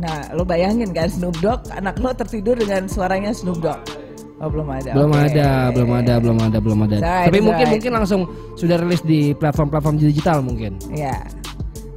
[0.00, 3.80] Nah, lo bayangin kan Snoop Dogg, anak lo tertidur dengan suaranya Snoop Dogg.
[4.40, 4.96] Oh belum ada.
[4.96, 5.20] Belum Oke.
[5.28, 6.96] ada, belum ada, belum ada, belum ada.
[6.96, 7.72] Alright, Tapi mungkin alright.
[7.76, 8.20] mungkin langsung
[8.56, 10.80] sudah rilis di platform-platform digital mungkin.
[10.88, 11.20] Ya.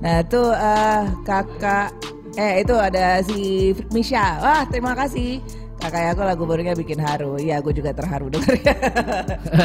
[0.03, 1.95] Nah itu eh, kakak,
[2.35, 4.43] eh itu ada si Misha.
[4.43, 5.39] Wah terima kasih.
[5.83, 7.35] Kakak aku lagu barunya bikin haru.
[7.35, 8.71] Iya, gue juga terharu dengarnya.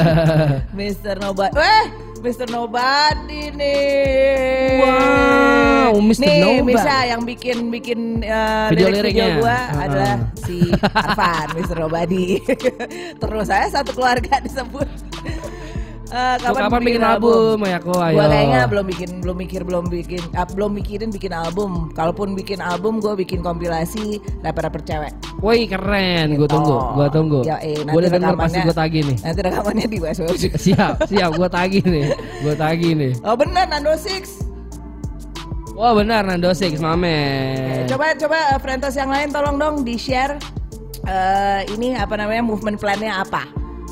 [0.79, 1.15] Mr.
[1.23, 1.55] Nobody.
[1.55, 1.85] Weh,
[2.19, 2.51] Mr.
[2.51, 4.83] Nobody nih.
[4.83, 6.27] Wow, Mr.
[6.27, 6.75] Nih, Nobody.
[6.75, 9.87] Misha yang bikin bikin eh, Video lirik video gua Ah.
[9.87, 10.59] adalah si
[10.91, 11.77] Arfan, Mr.
[11.79, 12.43] Nobody.
[13.23, 14.91] Terus saya satu keluarga disebut.
[16.09, 17.93] Eh, Lu kapan bikin album, Mayako?
[18.01, 18.17] Ayo.
[18.17, 21.93] Gua kayaknya belum bikin, belum mikir, belum bikin, ah, belum mikirin bikin album.
[21.93, 25.13] Kalaupun bikin album, gue bikin kompilasi rapper-rapper cewek.
[25.45, 27.41] Woi keren, gue tunggu, Oh, gue tunggu.
[27.45, 29.17] ya, eh, gue udah denger pasti gue tagih nih.
[29.21, 30.49] Nanti rekamannya di West West.
[30.65, 32.05] Siap, siap, gue tagih nih,
[32.41, 33.13] gue tagih nih.
[33.21, 34.49] Oh bener, Nando Six.
[35.77, 37.85] Wah benar Nando Six, mamen.
[37.85, 40.35] Coba coba uh, friendos yang lain tolong dong di share
[41.05, 43.47] eh, ini apa namanya movement plannya apa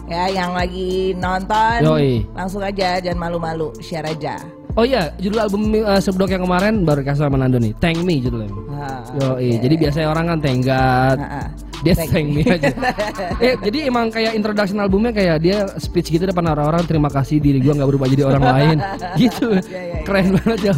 [0.06, 2.22] ya yang lagi nonton Yoi.
[2.32, 4.38] langsung aja jangan malu-malu share aja.
[4.76, 5.96] Oh iya, judul album uh,
[6.28, 8.52] yang kemarin baru kasih sama Nando nih, Thank Me judulnya.
[8.76, 9.56] Ah, Yo, oke.
[9.64, 11.46] jadi biasanya orang kan thank God, Ah, ah.
[11.80, 12.68] dia Thank thank me aja.
[13.48, 17.64] eh, jadi emang kayak introduction albumnya kayak dia speech gitu depan orang-orang terima kasih diri
[17.64, 18.76] gua nggak berubah jadi orang lain,
[19.24, 19.48] gitu.
[19.48, 20.00] Iya, iya, iya.
[20.04, 20.74] Keren banget ya.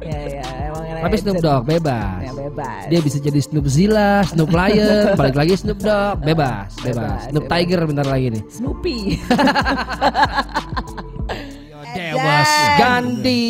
[0.00, 0.55] Ya ya emang
[1.06, 2.18] Tapi Snoop Dogg bebas.
[2.18, 2.82] ya bebas.
[2.90, 7.20] Dia bisa jadi Snoop Zilla, Snoop Lion, balik lagi Snoop Dogg, bebas, Bebas, bebas.
[7.30, 7.58] Snoop bebas.
[7.62, 8.42] Tiger bentar lagi nih.
[8.50, 8.96] Snoopy.
[11.96, 13.44] Dewas Gandhi.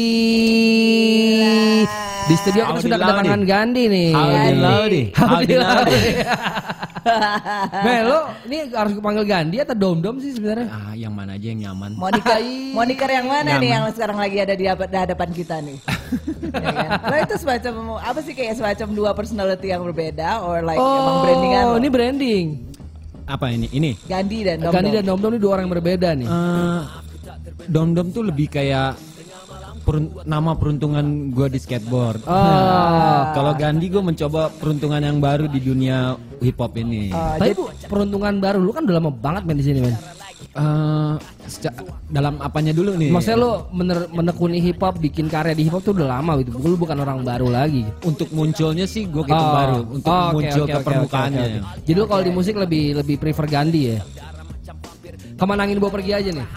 [2.27, 4.11] Di studio kita Howdy sudah kedatangan Gandhi nih.
[4.13, 5.03] Howdy Lowdy.
[5.15, 6.01] Howdy Lowdy.
[7.79, 10.69] Mel, lo ini harus panggil Gandhi atau Dom Dom sih sebenarnya?
[10.69, 11.95] Ah, yang mana aja yang nyaman.
[11.95, 12.73] Moniker, Hai.
[12.73, 13.71] moniker yang mana nih Nyaman.
[13.71, 15.79] yang sekarang lagi ada di hadapan, kita nih?
[16.65, 16.89] ya kan?
[17.07, 21.65] Lo itu semacam apa sih kayak semacam dua personality yang berbeda or like emang brandingan
[21.67, 22.47] Oh, ini branding.
[23.27, 23.67] Apa ini?
[23.69, 23.91] Ini.
[24.07, 26.29] Gandhi dan Dom Gandhi dan Dom Dom ini dua orang yang berbeda nih.
[26.29, 26.83] Eh,
[27.67, 28.95] Dom Dom tuh lebih kayak
[29.87, 32.27] perun- nama peruntungan gue di skateboard.
[32.27, 33.21] Oh.
[33.31, 37.15] Kalau Gandhi gue mencoba peruntungan yang baru di dunia hip hop ini.
[37.15, 39.95] Oh, Tapi jadi- bu, peruntungan baru lu kan udah lama banget main di sini men.
[40.57, 41.15] Eh,
[41.47, 43.09] seca- dalam apanya dulu nih?
[43.09, 46.51] Maksudnya lu mener- menekuni hip hop, bikin karya di hip hop tuh udah lama gitu.
[46.57, 47.87] Lu bukan orang baru lagi.
[48.03, 49.53] untuk munculnya sih gue gitu Oh.
[49.55, 49.81] baru.
[49.87, 51.41] Untuk Oh, muncul oke, ke permukaannya.
[51.41, 51.81] oke, oke.
[51.85, 53.99] Jadi lu kalau di musik lebih lebih prefer Gandhi ya?
[55.37, 56.49] Ke mana angin bawa pergi aja nih?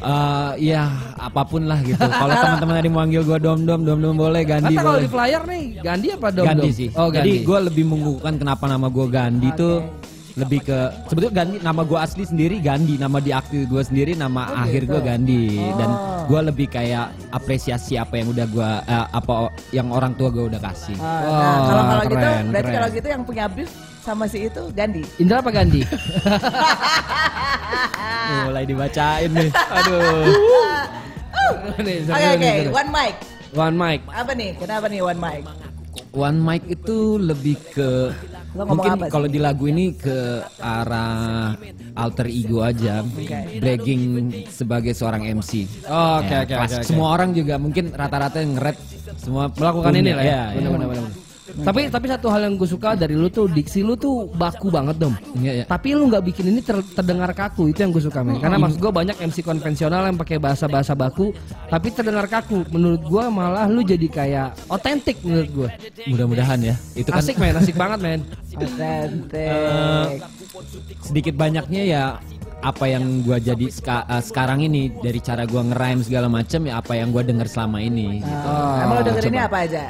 [0.00, 1.98] Eh, ya apa pun lah gitu.
[2.14, 5.08] Kalau teman-teman ada yang manggil gue Dom Dom, Dom Dom boleh, Gandhi Kata kalau di
[5.08, 6.78] flyer nih Gandhi apa Dom Gandhi Dom?
[6.78, 6.88] sih.
[6.94, 7.44] Oh Jadi Gandhi.
[7.44, 9.82] gue lebih mengukuhkan kenapa nama gue Gandhi tuh
[10.34, 14.46] lebih ke sebetulnya Gandhi nama gue asli sendiri Gandhi nama di aktif gue sendiri nama
[14.46, 14.92] Oh, akhir gitu.
[14.92, 15.90] gue Gandhi dan
[16.24, 19.32] gue lebih kayak apresiasi apa yang udah gue apa
[19.70, 20.94] yang orang tua gue udah kasih.
[20.94, 22.14] Ah, nah, kalau kalau gitu,
[22.46, 22.76] berarti keren.
[22.76, 25.02] kalau gitu yang punya beef sama si itu Gandhi.
[25.18, 25.82] Indra apa Gandhi?
[28.28, 29.50] Mulai dibacain nih.
[29.76, 30.28] Aduh.
[31.78, 32.70] Oke oke, seru.
[32.70, 33.14] one mic.
[33.50, 34.00] One mic.
[34.06, 34.50] Apa nih?
[34.54, 35.42] Kenapa nih one mic?
[36.08, 38.12] One mic itu lebih ke
[38.54, 41.52] mungkin kalau di lagu ini ke arah
[41.94, 43.04] alter ego aja,
[43.58, 44.00] bragging
[44.48, 45.68] sebagai seorang MC.
[45.84, 46.56] Oh, oke, Ya, oke, klasik.
[46.56, 46.88] oke, oke.
[46.88, 48.76] Semua orang juga mungkin rata-rata yang nge-rap
[49.18, 50.42] semua Melakukan punya, ini lah ya.
[50.54, 51.27] ya, ya.
[51.48, 54.96] Tapi tapi satu hal yang gue suka dari lu tuh diksi lu tuh baku banget
[54.96, 55.14] dom.
[55.34, 55.64] Iya, iya.
[55.64, 58.36] Tapi lu nggak bikin ini ter- terdengar kaku itu yang gue suka men.
[58.36, 61.32] Karena maksud gue banyak MC konvensional yang pakai bahasa bahasa baku,
[61.66, 62.68] tapi terdengar kaku.
[62.68, 65.68] Menurut gue malah lu jadi kayak otentik menurut gue.
[66.06, 66.74] Mudah-mudahan ya.
[66.92, 68.20] Itu kan Asik men, asik banget men.
[68.52, 70.18] Authentic.
[71.00, 72.02] sedikit banyaknya ya
[72.58, 76.82] apa yang gua jadi ska- eh, sekarang ini dari cara gua ngerime segala macam ya
[76.82, 78.48] apa yang gua dengar selama ini gitu.
[78.50, 79.84] Ah, Emang lo dengerinnya apa aja?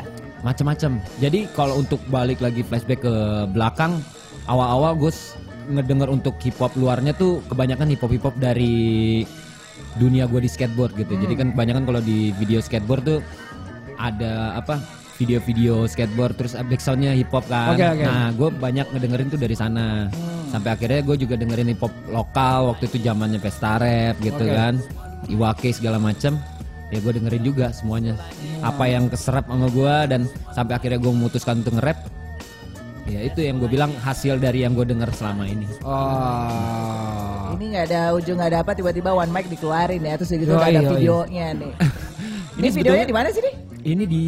[0.47, 3.15] Macam-macam jadi kalau untuk balik lagi flashback ke
[3.51, 3.99] belakang
[4.47, 5.13] awal-awal gue
[5.69, 9.23] ngedenger untuk hip hop luarnya tuh kebanyakan hip hop hip hop dari
[10.01, 11.19] dunia gue di skateboard gitu.
[11.19, 13.21] Jadi kan kebanyakan kalau di video skateboard tuh
[13.99, 14.79] ada apa
[15.19, 17.75] video-video skateboard terus backsoundnya hip hop kan.
[17.75, 18.05] Oke, oke.
[18.07, 20.07] Nah gue banyak ngedengerin tuh dari sana.
[20.49, 24.55] Sampai akhirnya gue juga dengerin hip hop lokal waktu itu zamannya pesta rap gitu Oke.
[24.55, 24.75] kan.
[25.29, 26.39] Iwake segala macem
[26.89, 28.17] ya gue dengerin juga semuanya
[28.61, 30.21] apa yang keserap sama gue dan
[30.51, 32.01] sampai akhirnya gue memutuskan untuk nge-rap
[33.05, 37.57] ya itu yang gue bilang hasil dari yang gue denger selama ini Oh.
[37.57, 40.57] Ini nggak ada ujung nggak ada apa tiba-tiba one mic dikeluarin ya terus gitu Yoi,
[40.57, 40.93] nggak ada yoi.
[40.97, 41.73] videonya nih.
[42.61, 43.55] ini Ini videonya di mana sih nih?
[43.93, 44.23] Ini di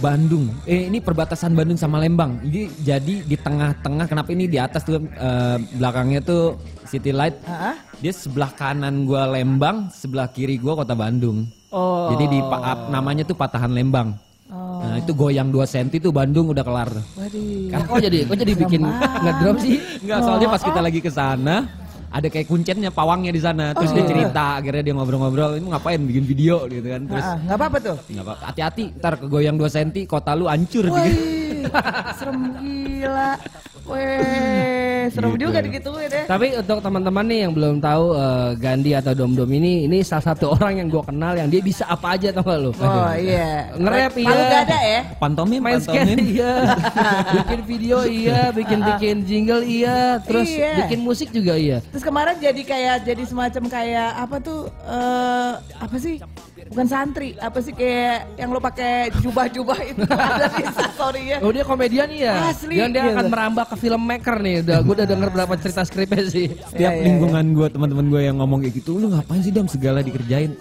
[0.00, 4.82] Bandung eh ini perbatasan Bandung sama Lembang jadi jadi di tengah-tengah kenapa ini di atas
[4.82, 6.56] tuh eh, belakangnya tuh
[6.88, 7.76] City Light Hah?
[8.00, 12.12] dia sebelah kanan gua Lembang sebelah kiri gua kota Bandung Oh.
[12.12, 12.40] jadi di
[12.92, 14.12] namanya tuh Patahan Lembang
[14.52, 14.84] Oh.
[14.84, 17.72] nah itu goyang 2 cm tuh Bandung udah kelar Waduh.
[17.72, 18.84] Kan kok jadi kok jadi bikin
[19.24, 19.80] ngedrop sih?
[20.04, 21.64] Enggak, soalnya pas kita lagi ke sana
[22.12, 26.24] ada kayak kuncennya pawangnya di sana terus dia cerita akhirnya dia ngobrol-ngobrol ini ngapain bikin
[26.24, 27.96] video gitu kan terus Ah, nggak apa-apa tuh.
[28.06, 30.92] nggak apa hati-hati ntar kegoyang 2 cm kota lu hancur gitu.
[30.94, 31.64] Wih,
[32.14, 33.30] serem gila.
[33.82, 35.42] Weh, serem Gitu.
[35.42, 36.22] juga digituin ya.
[36.24, 40.22] Tapi untuk teman-teman nih yang belum tahu eh, Gandhi atau Dom Dom ini, ini salah
[40.28, 42.70] satu orang yang gue kenal yang dia bisa apa aja tau gak lu?
[42.72, 43.74] Oh iya.
[43.74, 44.28] Nge-rap iya.
[44.28, 45.00] Kalau nggak ada ya.
[45.18, 46.52] pantomim Main skate pantomim iya,
[47.34, 50.86] bikin video iya, bikin bikin jingle iya, terus Iya.
[50.86, 51.82] bikin musik juga iya.
[51.90, 56.22] Terus kemarin jadi kayak jadi semacam kayak apa tuh eh apa sih?
[56.70, 61.36] Bukan santri, apa sih kayak yang lo pakai jubah-jubah itu ada di story ya.
[61.42, 62.52] Oh dia komedian iya.
[62.54, 63.18] Asli, Dan dia iya.
[63.18, 64.54] akan merambah ke filmmaker nih.
[64.62, 66.46] Udah gue udah denger berapa cerita skripnya sih.
[66.54, 69.66] Setiap Iya, iya, lingkungan gue teman-teman gue yang ngomong kayak gitu, lu ngapain sih dam
[69.66, 70.54] segala dikerjain?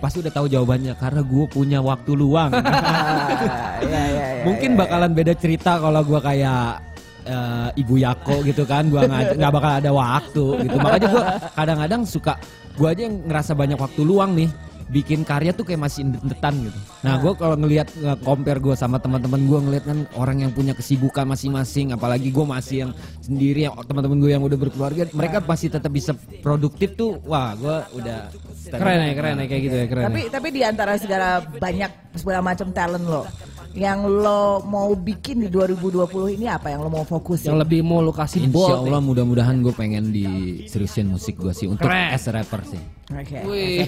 [0.00, 2.50] Pasti udah tahu jawabannya karena gue punya waktu luang.
[2.52, 2.60] Ah,
[3.84, 6.84] iya, iya, iya, Mungkin bakalan beda cerita kalau gue kayak
[7.24, 10.76] eh, Ibu Yako gitu kan, gue nggak nggak bakal ada waktu gitu.
[10.76, 11.24] Makanya gue
[11.56, 12.34] kadang-kadang suka
[12.76, 16.78] gue aja yang ngerasa banyak waktu luang nih bikin karya tuh kayak masih indetan gitu.
[17.06, 17.94] Nah gue kalau ngelihat
[18.26, 22.76] compare gue sama teman-teman gue ngelihat kan orang yang punya kesibukan masing-masing, apalagi gue masih
[22.86, 27.22] yang sendiri, yang teman-teman gue yang udah berkeluarga, mereka pasti tetap bisa produktif tuh.
[27.22, 28.34] Wah gue udah
[28.70, 30.04] Keren ya, keren ya kayak gitu ya, keren.
[30.12, 33.24] Tapi tapi di antara segala banyak segala macam talent lo,
[33.72, 37.46] yang lo mau bikin di 2020 ini apa yang lo mau fokus?
[37.46, 38.90] yang lebih mau lu kasih Insya bold.
[38.90, 42.14] Allah mudah-mudahan gue pengen diseriusin musik gue sih untuk Keren.
[42.14, 42.82] as rapper sih.
[43.10, 43.42] Oke.
[43.42, 43.82] Wih.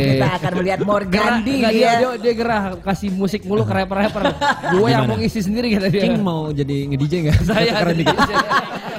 [0.00, 1.90] Kita akan melihat Morgandi Gerah, nggak, dia.
[1.90, 4.22] dia, dia, dia gerah kasih musik mulu ke rapper-rapper.
[4.74, 6.02] Gue yang mau ngisi sendiri kata dia.
[6.08, 7.38] King mau jadi nge-DJ gak?
[7.48, 8.18] Saya Keren dikit.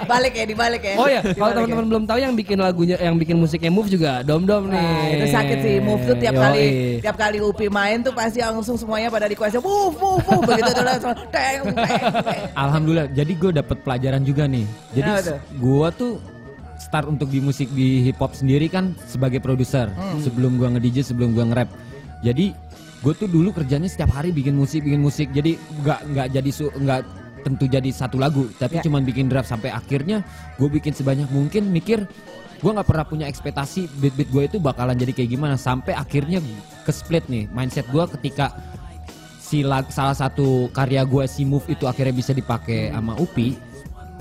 [0.02, 0.96] Balik ya, dibalik ya.
[1.00, 4.44] Oh ya, kalau teman-teman belum tahu yang bikin lagunya, yang bikin musiknya Move juga Dom
[4.44, 4.76] Dom ya.
[4.76, 4.84] nih.
[4.84, 6.44] Nah, itu sakit sih move tuh tiap Yoi.
[6.44, 6.66] kali
[7.00, 10.84] tiap kali Upi main tuh pasti langsung semuanya pada request move move move begitu tuh
[10.84, 12.42] langsung teng teng teng.
[12.58, 14.66] Alhamdulillah, jadi gue dapet pelajaran juga nih.
[14.92, 15.10] Jadi
[15.56, 16.12] gue tuh
[16.92, 19.88] start untuk di musik di hip hop sendiri kan sebagai produser.
[19.96, 20.20] Hmm.
[20.20, 21.72] Sebelum gue nge-DJ, sebelum gue nge-rap.
[22.20, 22.52] Jadi
[23.00, 25.32] gue tuh dulu kerjanya setiap hari bikin musik, bikin musik.
[25.32, 27.02] Jadi nggak nggak jadi nggak
[27.42, 28.86] tentu jadi satu lagu, tapi Ya.
[28.86, 30.22] cuman bikin draft sampai akhirnya
[30.60, 32.04] gue bikin sebanyak mungkin mikir
[32.62, 36.38] gue nggak pernah punya ekspektasi beat beat gue itu bakalan jadi kayak gimana sampai akhirnya
[36.86, 38.54] ke split nih mindset gue ketika
[39.42, 43.58] si lag- salah satu karya gue si move itu akhirnya bisa dipakai sama Upi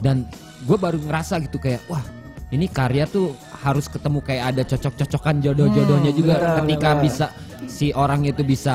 [0.00, 0.24] dan
[0.64, 2.00] gue baru ngerasa gitu kayak wah
[2.50, 7.02] ini karya tuh harus ketemu kayak ada cocok-cocokan jodoh-jodohnya juga benar, ketika benar.
[7.04, 7.26] bisa
[7.70, 8.74] si orang itu bisa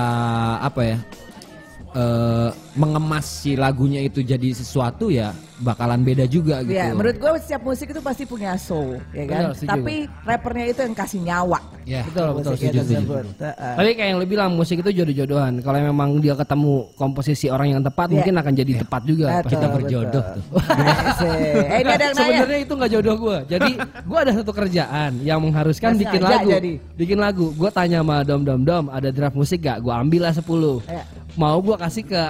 [0.64, 0.98] apa ya
[1.96, 6.76] eh, mengemas si lagunya itu jadi sesuatu ya bakalan beda juga gitu.
[6.76, 9.42] Ya, menurut gue setiap musik itu pasti punya soul, ya kan?
[9.56, 9.72] Setuju.
[9.72, 9.96] Tapi
[10.28, 11.60] rappernya itu yang kasih nyawa.
[11.88, 12.04] Ya.
[12.04, 13.46] Betul, betul, musiknya setuju, setuju.
[13.56, 15.54] Tapi kayak yang lu bilang musik itu jodoh-jodohan.
[15.64, 18.16] Kalau memang dia ketemu komposisi orang yang tepat, Iya.
[18.20, 19.28] mungkin akan jadi tepat juga.
[19.40, 20.42] Betul, Kita berjodoh betul.
[20.44, 20.64] tuh.
[21.66, 22.36] Eh, ini ada yang nanya.
[22.44, 23.38] Sebenarnya itu nggak jodoh gue.
[23.48, 23.72] Jadi
[24.10, 26.50] gue ada satu kerjaan yang mengharuskan bikin lagu.
[26.52, 26.72] jadi.
[27.00, 27.56] Bikin lagu.
[27.56, 29.80] Gue tanya sama Dom Dom Dom, ada draft musik gak?
[29.80, 31.04] Gue ambil lah 10 Ya.
[31.36, 32.22] Mau gue kasih ke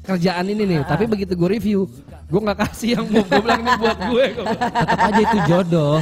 [0.00, 0.78] kerjaan ini nih.
[0.82, 1.80] Tapi begitu gue review,
[2.26, 4.24] gue nggak kasih yang mau gue bilang ini buat gue.
[4.56, 5.96] Tetap aja itu jodoh.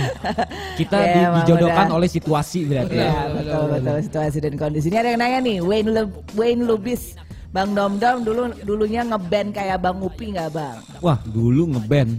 [0.75, 1.97] Kita Ya, di- emang dijodohkan udah.
[1.97, 2.97] oleh situasi berarti.
[2.97, 3.23] Ya, ya.
[3.31, 4.87] betul, betul, situasi dan kondisi.
[4.89, 6.03] Ini ada yang nanya nih, Wayne Lu
[6.35, 7.03] Wayne Lubis,
[7.49, 10.79] Bang Dom Dom dulu dulunya ngeband kayak Bang Upi nggak Bang?
[10.99, 12.11] Wah, dulu ngeband.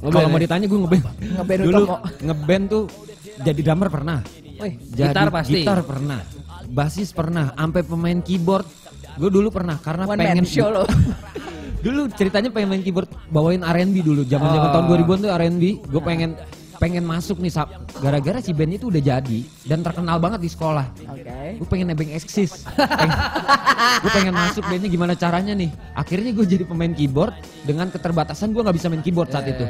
[0.00, 0.44] Kalau mau ya?
[0.44, 1.04] ditanya gue ngeband.
[1.36, 1.82] Ngeband dulu
[2.20, 2.84] ngeband tuh
[3.40, 4.18] jadi drummer pernah.
[4.60, 5.60] Wih, Jadi Gitar pasti.
[5.60, 6.20] Gitar pernah.
[6.68, 8.68] Basis pernah, sampai pemain keyboard.
[9.18, 10.84] Gue dulu pernah karena one pengen show lo.
[11.84, 14.22] dulu ceritanya pengen main keyboard bawain R&B dulu.
[14.28, 14.74] Zaman-zaman Oh.
[14.76, 16.30] tahun 2000-an tuh R&B gue pengen
[16.80, 17.52] pengen masuk nih
[18.00, 20.88] gara-gara si band itu udah jadi dan terkenal banget di sekolah.
[21.12, 21.60] Oke.
[21.60, 22.64] gue pengen nebeng eksis.
[24.00, 25.68] Gue pengen masuk bandnya gimana caranya nih.
[25.92, 27.36] Akhirnya gue jadi pemain keyboard.
[27.68, 29.64] Dengan keterbatasan gue nggak bisa main keyboard saat itu.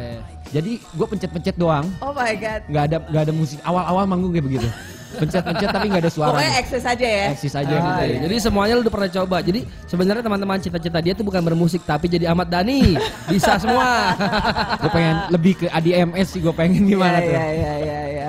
[0.55, 1.91] Jadi gue pencet-pencet doang.
[1.99, 2.63] Oh my god.
[2.71, 3.59] nggak ada nggak ada musik.
[3.67, 4.71] Awal-awal manggung kayak begitu
[5.17, 6.31] pencet-pencet tapi nggak ada suara.
[6.33, 7.27] Pokoknya eksis aja ya.
[7.33, 8.03] Eksis aja Oh, gitu.
[8.05, 8.19] iya.
[8.25, 9.37] Jadi semuanya lu udah pernah coba.
[9.41, 12.95] Jadi sebenarnya teman-teman cita-cita dia tuh bukan bermusik tapi jadi Ahmad Dhani.
[13.27, 14.15] Bisa semua.
[14.81, 17.33] gue pengen lebih ke ADMS sih gue pengen gimana Iya, tuh.
[17.33, 18.29] Iya iya iya iya.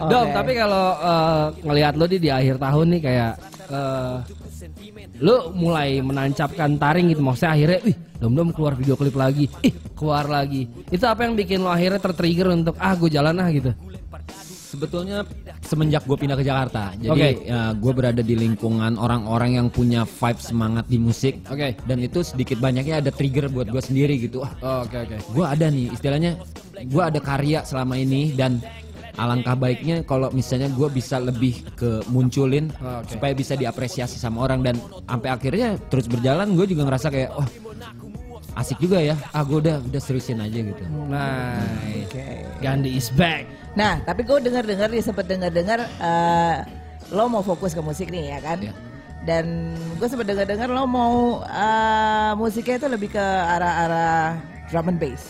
[0.00, 0.32] Dom, Oke.
[0.32, 3.32] tapi kalau eh, ngelihat lo di di akhir tahun nih kayak
[3.68, 4.14] eh,
[5.20, 9.72] lu mulai menancapkan taring gitu maksudnya akhirnya ih dom dom keluar video klip lagi ih
[9.92, 13.76] keluar lagi itu apa yang bikin lo akhirnya tertrigger untuk ah gue jalan ah gitu
[14.70, 15.26] Sebetulnya
[15.60, 17.30] semenjak gue pindah ke Jakarta, jadi Oke.
[17.42, 21.42] ya, gue berada di lingkungan orang-orang yang punya vibe semangat di musik.
[21.50, 21.74] Oke.
[21.82, 24.40] Dan itu sedikit banyaknya ada trigger buat gue sendiri gitu.
[24.40, 26.38] Ah, Oh, oke oke gue ada nih istilahnya,
[26.80, 28.62] gue ada karya selama ini dan
[29.12, 33.10] alangkah baiknya kalau misalnya gue bisa lebih ke munculin Oh, oke.
[33.10, 37.48] supaya bisa diapresiasi sama orang dan sampai akhirnya terus berjalan gue juga ngerasa kayak wah
[38.56, 42.26] asik juga ya ah gue udah udah seriusin aja gitu nice Oke.
[42.58, 46.56] Gandhi is back Nah, tapi gue dengar-dengar dia sempat dengar-dengar eh,
[47.10, 48.58] lo mau fokus ke musik nih ya kan?
[48.58, 48.74] Iya.
[49.20, 49.44] Dan
[49.94, 55.22] gue sempat dengar-dengar lo mau eh, musiknya itu lebih ke arah-arah drum and bass.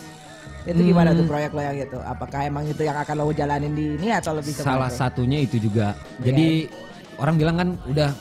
[0.62, 1.18] Itu gimana Hmm.
[1.18, 1.98] tuh proyek lo yang itu?
[1.98, 4.96] Apakah emang itu yang akan lo jalanin di ini atau lebih ke salah tuh?
[4.98, 6.68] satunya itu juga jadi
[7.16, 8.12] orang bilang kan udah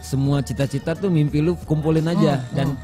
[0.00, 2.76] semua cita-cita tuh mimpi lu kumpulin aja dan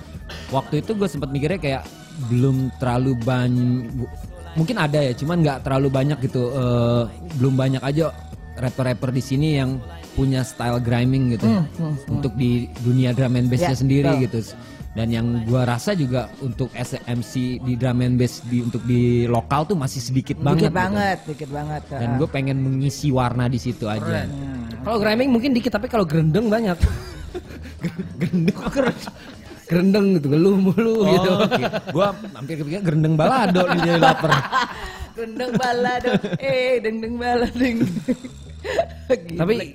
[0.48, 1.82] waktu itu gue sempat mikirnya kayak
[2.28, 3.88] belum terlalu banyak
[4.54, 6.42] mungkin ada ya cuman nggak terlalu banyak gitu.
[6.48, 7.02] Eh,
[7.36, 8.12] belum banyak aja
[8.54, 9.80] rapper-rapper di sini yang
[10.12, 11.48] punya style grinding gitu.
[12.06, 14.22] Untuk di dunia drum and bassnya Ya, sendiri betul.
[14.22, 14.38] gitu.
[14.92, 19.64] Dan yang gua rasa juga untuk SMC di drum and bass di untuk di lokal
[19.64, 20.76] tuh masih sedikit banget Dikit gitu.
[20.78, 21.82] banget, dikit banget.
[21.88, 24.28] dan gue pengen mengisi warna di situ aja.
[24.78, 26.76] Kalau grinding mungkin dikit tapi kalau gerendeng banyak.
[28.20, 28.56] Gerendeng
[29.72, 31.62] gerendeng gitu ngeluh mulu gitu Oh, oke.
[31.90, 34.30] Gua hampir kepikiran gerendeng balado nih jadi lapar.
[35.12, 37.52] Gendeng balado, eh deng-deng balado.
[39.12, 39.38] Gila.
[39.38, 39.74] tapi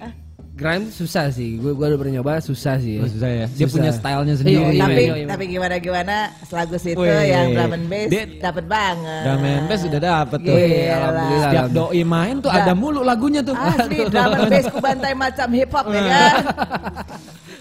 [0.56, 3.46] grind susah sih gue gue udah pernah nyoba susah sih Oh, susah ya.
[3.48, 3.74] Dia Susah.
[3.78, 4.58] punya stylenya Iya, sendiri.
[4.58, 5.28] iya, tapi iya, iya.
[5.28, 7.30] tapi gimana gimana selagu situ Wih.
[7.30, 9.22] yang drum and bass Dia- dapat banget.
[9.22, 10.56] Drum and bass udah dapet tuh.
[10.56, 10.82] Gila.
[10.90, 11.46] Alhamdulillah.
[11.46, 12.64] Setiap doi main tuh Udah.
[12.64, 13.54] ada mulu lagunya tuh.
[13.54, 16.34] Asli drum and bass ku bantai macam hip hop ya kan.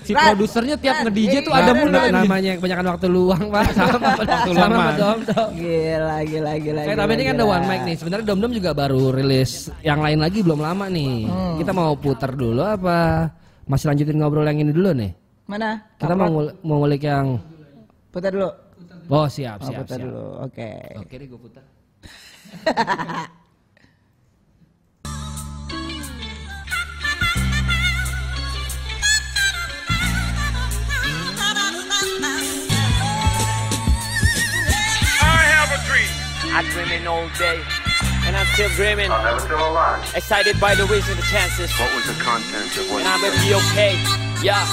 [0.06, 1.96] Si produsernya tiap nge-DJ tuh iya, ada Ran, mulu.
[1.98, 2.12] Ran.
[2.14, 6.80] namanya kebanyakan waktu luang pak sama waktu luang, sama dom dom Gila gila gila.
[6.80, 7.96] Eh, gila, tapi ini kan ada one mic nih.
[7.98, 11.26] Sebenarnya Dom Dom juga baru rilis yang lain lagi belum lama nih.
[11.26, 11.54] Hmm.
[11.58, 13.26] Kita mau putar dulu apa
[13.66, 15.10] masih lanjutin ngobrol yang ini dulu nih?
[15.44, 15.82] Mana?
[15.98, 17.38] Kita mau ngul- mau ngulik yang
[18.08, 18.50] putar dulu.
[19.06, 20.06] Oh siap Oh, siap putar siap.
[20.06, 20.26] dulu.
[20.42, 20.70] Oke.
[20.98, 21.64] Oke deh gue putar.
[36.56, 37.60] I dreaming all day,
[38.24, 39.12] and I'm still dreaming.
[39.12, 40.00] I'll never feel alive.
[40.16, 43.20] Excited by the ways and the chances, What was the content of what and I'm
[43.20, 43.92] you gonna be okay.
[44.40, 44.64] Yeah.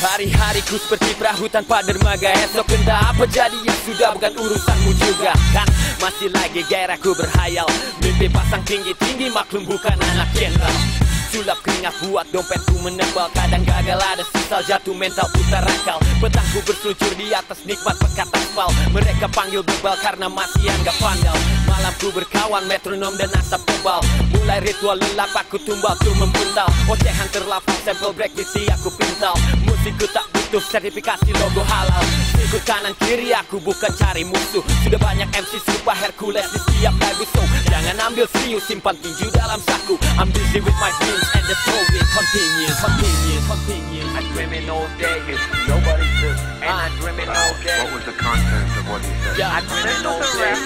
[0.00, 5.66] Hari-hariku seperti perahu tanpa dermaga Esok entah apa jadi ya sudah bukan urusanmu juga Kan
[5.98, 7.66] masih lagi gairahku berhayal
[7.98, 13.28] Mimpi pasang tinggi-tinggi maklum bukan anak jenderal Sulap keringat buat dompetku menebal.
[13.36, 16.00] Kadang gagal ada sisal jatuh mental putar akal.
[16.24, 18.72] Petangku berseluncur di atas nikmat pekat aspal.
[18.96, 21.36] Mereka panggil bebal karena masih anggap pandal
[21.68, 24.00] Malamku berkawan metronom dan asap tebal.
[24.34, 29.36] Mulai ritual lelap aku tumbal tuh mempuntal Ocehan terlafal sampel break di aku pintal.
[29.68, 32.00] Musikku tak butuh sertifikasi logo halal.
[32.40, 34.64] Ikut kanan kiri aku bukan cari musuh.
[34.80, 37.44] Sudah banyak MC serupa Hercules di setiap lagu So.
[37.68, 40.00] Jangan ambil serius simpan tinju dalam saku.
[40.16, 44.08] I'm busy with my dreams and the story continues Continues, continues.
[44.16, 45.20] I dreaming all day
[45.68, 46.36] Nobody said.
[46.64, 49.36] And I dreaming all day What was the content of what he said?
[49.36, 50.56] Yeah, I dreaming all day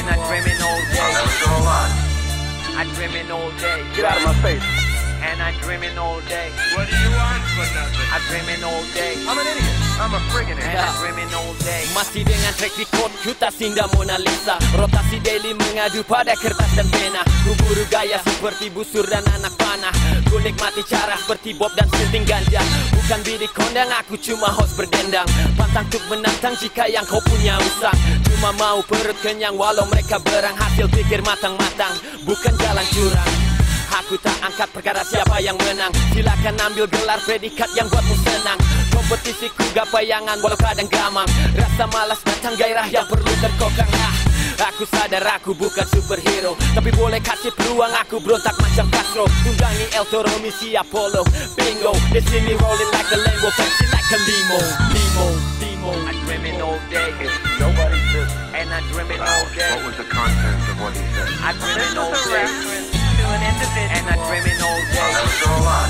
[0.00, 1.92] And I dreaming all day never feel alive.
[2.72, 4.89] I dreaming all day Get out of my face.
[5.20, 6.48] And I dreaming all day.
[6.72, 8.08] What do you want for nothing?
[8.08, 9.20] I dreaming all day.
[9.28, 9.76] I'm an idiot.
[10.00, 10.80] I'm a friggin' And idiot.
[10.80, 11.84] I dreaming all day.
[11.92, 14.56] Masih dengan track record Kuta Sinda Mona Lisa.
[14.72, 17.20] Rotasi daily mengadu pada kertas dan pena.
[17.44, 19.92] Ku buru gaya seperti busur dan anak panah.
[20.24, 22.64] Ku nikmati cara seperti Bob dan sinting ganja.
[22.96, 25.28] Bukan bidik kondang aku cuma host berdendang.
[25.52, 27.96] Pantang tuk menantang jika yang kau punya usang.
[28.24, 30.56] Cuma mau perut kenyang walau mereka berang.
[30.56, 31.92] Hasil pikir matang-matang
[32.24, 33.59] Bukan jalan curang
[34.10, 35.94] Aku tak angkat perkara siapa yang menang.
[36.10, 38.58] Silakan ambil gelar predikat yang buatmu senang.
[38.90, 41.30] Kompetisiku gapayangan walau kadang gamang.
[41.54, 43.86] Rasa malas datang gairah yang perlu terkokang.
[43.94, 44.10] Ah,
[44.74, 46.58] Aku sadar aku bukan superhero.
[46.74, 49.30] Tapi boleh kasih peluang aku berontak macam Castro.
[49.46, 51.22] Tunggangi El Toro misi Apollo.
[51.54, 54.58] Bingo They see me rolling like a Lambo Fancy like a limo.
[54.90, 55.26] Limo,
[55.62, 55.90] limo.
[56.10, 57.14] I dreaming all day
[57.62, 58.26] Nobody said.
[58.58, 61.30] And I dreaming all day What was the content of what he said?
[61.46, 62.99] I dreaming all day
[63.34, 63.90] an individual.
[63.96, 65.10] And I dreaming all day.
[65.44, 65.88] Go on.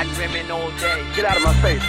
[0.00, 0.98] I dreaming all day.
[1.16, 1.82] Get out of my face.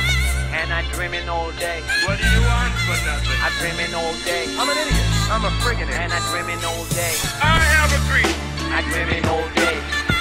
[0.52, 1.80] And I dreaming all day.
[2.06, 3.40] What do you want for nothing?
[3.40, 4.44] I dreaming all day.
[4.60, 5.08] I'm an idiot.
[5.32, 6.02] I'm a friggin' idiot.
[6.04, 7.16] And I dreaming all day.
[7.40, 8.36] I have a dream.
[8.72, 9.78] I dreaming all day.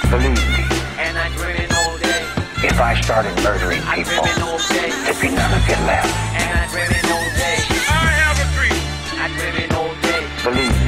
[0.07, 0.63] Believe me,
[1.03, 2.23] And I dreaming all day.
[2.67, 4.89] if I started murdering people, dreaming all day.
[5.03, 6.07] there'd be none of you left.
[6.35, 7.57] And I dreaming all day.
[7.91, 8.81] I have a dream.
[9.19, 10.21] I dreaming all day.
[10.43, 10.80] Believe me,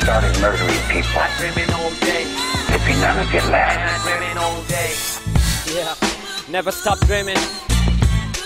[0.00, 4.06] Started murdering people, there'd be none of you left.
[5.74, 5.94] Yeah,
[6.48, 7.36] never stop dreaming.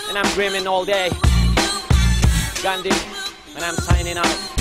[0.09, 1.09] And I'm dreaming all day.
[2.63, 2.91] Gandhi,
[3.55, 4.60] and I'm signing out.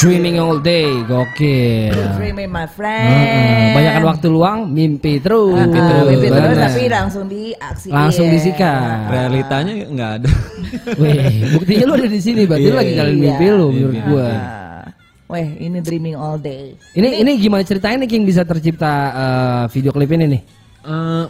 [0.00, 1.92] Dreaming all day, gokil.
[2.16, 3.76] Dreaming my Heeh, friend.
[3.76, 5.52] Banyakan waktu luang, mimpi terus.
[5.52, 6.56] Mimpi terus Bener.
[6.56, 7.92] tapi langsung diaksiin.
[7.92, 9.12] langsung disikat.
[9.12, 10.30] Realitanya nggak ada.
[11.04, 13.20] Wih, buktinya lu ada di sini, berarti lu Iya, lagi jalan iya.
[13.28, 14.28] mimpi lu menurut gua.
[14.32, 14.84] Ah.
[15.28, 16.80] Weh, ini dreaming all day.
[16.96, 20.40] Ini ini gimana ceritanya nih King bisa tercipta eh, video klip ini nih?
[20.80, 21.24] Eh,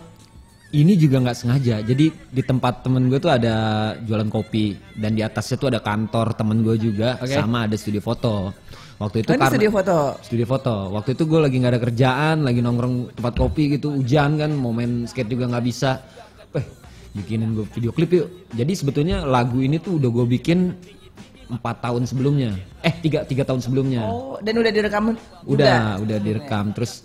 [0.71, 1.83] ini juga nggak sengaja.
[1.83, 3.55] Jadi di tempat temen gue tuh ada
[3.99, 7.35] jualan kopi dan di atasnya tuh ada kantor temen gue juga Oke.
[7.35, 8.55] sama ada studio foto.
[9.01, 9.97] Waktu itu Oh, karena studio foto.
[10.21, 10.75] studio foto.
[10.93, 14.71] Waktu itu gue lagi nggak ada kerjaan, lagi nongkrong tempat kopi gitu, hujan kan, mau
[14.71, 16.05] main skate juga nggak bisa.
[16.53, 16.65] Eh,
[17.17, 18.29] bikinin gue video klip yuk.
[18.53, 20.77] Jadi sebetulnya lagu ini tuh udah gue bikin
[21.51, 22.55] empat tahun sebelumnya.
[22.87, 24.07] Eh tiga tiga tahun sebelumnya.
[24.07, 25.17] Oh, dan udah direkam
[25.49, 26.03] Udah, juga?
[26.05, 27.03] udah direkam terus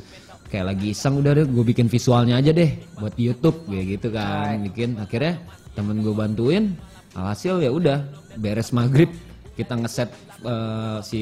[0.56, 4.63] kayak lagi iseng udah deh gue bikin visualnya aja deh buat YouTube kayak gitu kan
[4.63, 4.96] bikin.
[4.96, 5.36] Akhirnya
[5.76, 6.72] temen gue bantuin
[7.12, 8.08] alhasil ya udah
[8.39, 9.12] beres maghrib.
[9.60, 10.08] Kita ngeset
[10.48, 11.22] eh, si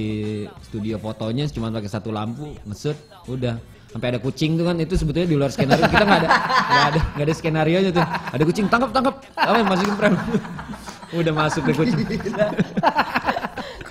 [0.62, 2.94] studio fotonya cuma pakai satu lampu ngeset
[3.26, 3.58] udah.
[3.90, 5.82] Sampai ada kucing tuh kan itu sebetulnya di luar skenario.
[5.90, 6.30] Kita nggak ada
[6.70, 8.06] nggak ada nggak ada skenario nya tuh.
[8.06, 9.16] Ada kucing tangkap tangkap.
[9.34, 10.18] Apa masukin frame
[11.26, 12.06] udah masuk deh kucing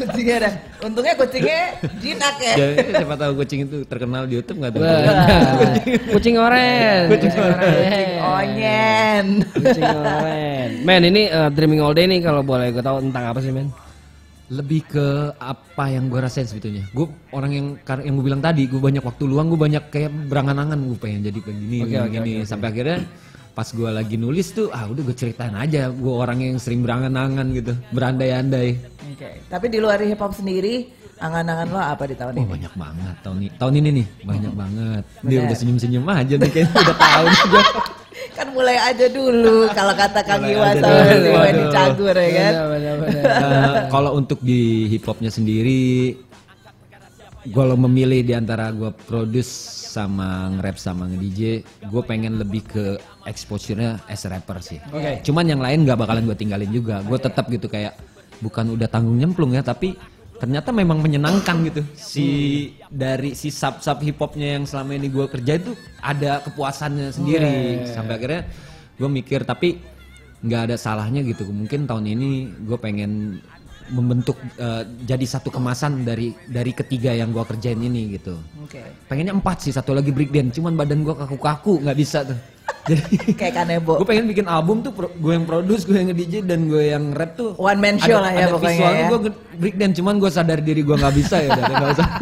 [0.02, 0.50] Kucingnya ada.
[0.82, 1.60] Untungnya kucingnya
[2.02, 2.54] jinak ya.
[2.58, 4.82] Jadi, siapa tahu kucing itu terkenal di YouTube nggak tuh
[6.18, 7.00] Kucing oren.
[7.06, 8.10] Kucing oren.
[8.22, 9.26] Onyen.
[9.54, 10.68] Kucing oren.
[10.82, 13.70] Men, ini eh, Dreaming All Day nih kalau boleh gue tahu tentang apa sih, men?
[14.52, 17.66] lebih ke apa yang gue rasain sebetulnya gue orang yang
[18.04, 21.38] yang gue bilang tadi gue banyak waktu luang gue banyak kayak berangan-angan gue pengen jadi
[21.40, 22.50] begini oke, begini oke, oke.
[22.52, 22.98] sampai akhirnya
[23.52, 27.46] pas gue lagi nulis tuh ah udah gue ceritain aja gue orang yang sering berangan-angan
[27.52, 28.80] gitu berandai-andai
[29.12, 29.28] Oke.
[29.44, 30.88] Tapi di luar hip hop sendiri,
[31.20, 32.50] angan-angan lo apa di tahun oh ini?
[32.58, 35.46] banyak banget tahun ini tahun ini nih banyak banget dia Bener.
[35.46, 37.60] udah senyum-senyum aja nih kayaknya udah tahu juga
[38.32, 41.68] Kan mulai aja dulu kalau kata Kang Mulai Iwa aja sama.
[41.74, 42.54] Cagur ya kan.
[43.12, 46.16] Eh, kalau untuk di hip hopnya sendiri
[47.42, 49.50] gue lo memilih di antara gue produce
[49.92, 51.40] sama nge-rap sama nge-DJ
[51.90, 52.84] gue pengen lebih ke
[53.26, 54.78] exposure-nya as rapper sih.
[54.94, 55.20] Oke.
[55.26, 57.02] cuman yang lain gak bakalan gue tinggalin juga.
[57.02, 57.98] Gue tetap gitu kayak
[58.38, 59.94] bukan udah tanggung nyemplung ya tapi
[60.38, 61.82] ternyata memang menyenangkan gitu.
[61.94, 62.26] Si
[62.90, 67.86] dari si sub sub hip hopnya yang selama ini gue kerja itu ada kepuasannya sendiri.
[67.90, 68.42] Sampai akhirnya
[68.98, 69.78] gue mikir tapi
[70.42, 71.46] nggak ada salahnya gitu.
[71.46, 72.30] Mungkin tahun ini
[72.66, 73.42] gue pengen
[73.92, 78.80] membentuk eh, jadi satu kemasan dari dari ketiga yang gue kerjain ini gitu Oke.
[79.06, 82.38] pengennya empat sih satu lagi break dance cuman badan gue kaku-kaku nggak bisa tuh
[82.82, 83.04] jadi
[83.38, 84.00] Kayak Kanebo.
[84.00, 87.36] gue pengen bikin album tuh gue yang produce gue yang nge-DJ dan gue yang rap
[87.36, 89.10] tuh One man show lah ya ada pokoknya visualnya ya.
[89.12, 89.20] gue
[89.56, 92.08] break dance cuman gue sadar diri gue nggak bisa ya udah nggak usah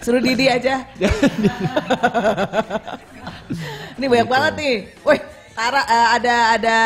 [0.00, 0.80] Suruh Didi aja.
[3.96, 4.32] Ini banyak Gitu.
[4.32, 4.76] banget nih.
[5.04, 5.20] Wih,
[5.52, 6.76] Tara eh, ada ada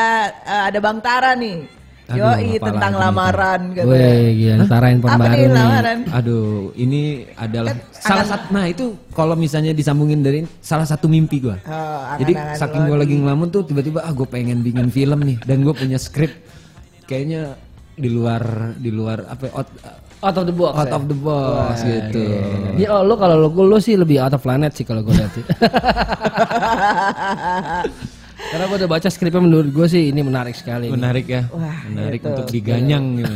[0.43, 1.63] eh, ada Bang Tara nih.
[2.05, 3.87] Aduh, Yoi tentang lagi lamaran gitu.
[3.89, 5.57] Wih, gila ntar handphone Apa baru nih nih.
[5.57, 5.99] lamaran?
[6.11, 7.01] aduh ini
[7.35, 11.99] adalah Kan salah satu nah itu kalau misalnya disambungin dari salah satu mimpi gue Oh,
[12.17, 15.61] jadi saking lo gue lagi ngelamun tuh tiba-tiba ah gue pengen bikin film nih dan
[15.61, 16.31] gue punya skrip
[17.05, 17.53] kayaknya
[17.95, 19.67] di luar di luar apa ya, out,
[20.21, 20.73] Out of the box.
[20.75, 20.91] out ya?
[20.91, 22.23] of the box gitu
[22.75, 25.31] Ya oh, lu kalau lu, lu sih lebih out of planet sih kalau gue lihat.
[28.55, 30.87] Karena gue udah baca skripnya menurut gue sih ini menarik sekali.
[30.87, 30.95] nih.
[30.95, 32.31] menarik ya Wah, menarik gitu.
[32.31, 33.35] untuk diganyang gitu.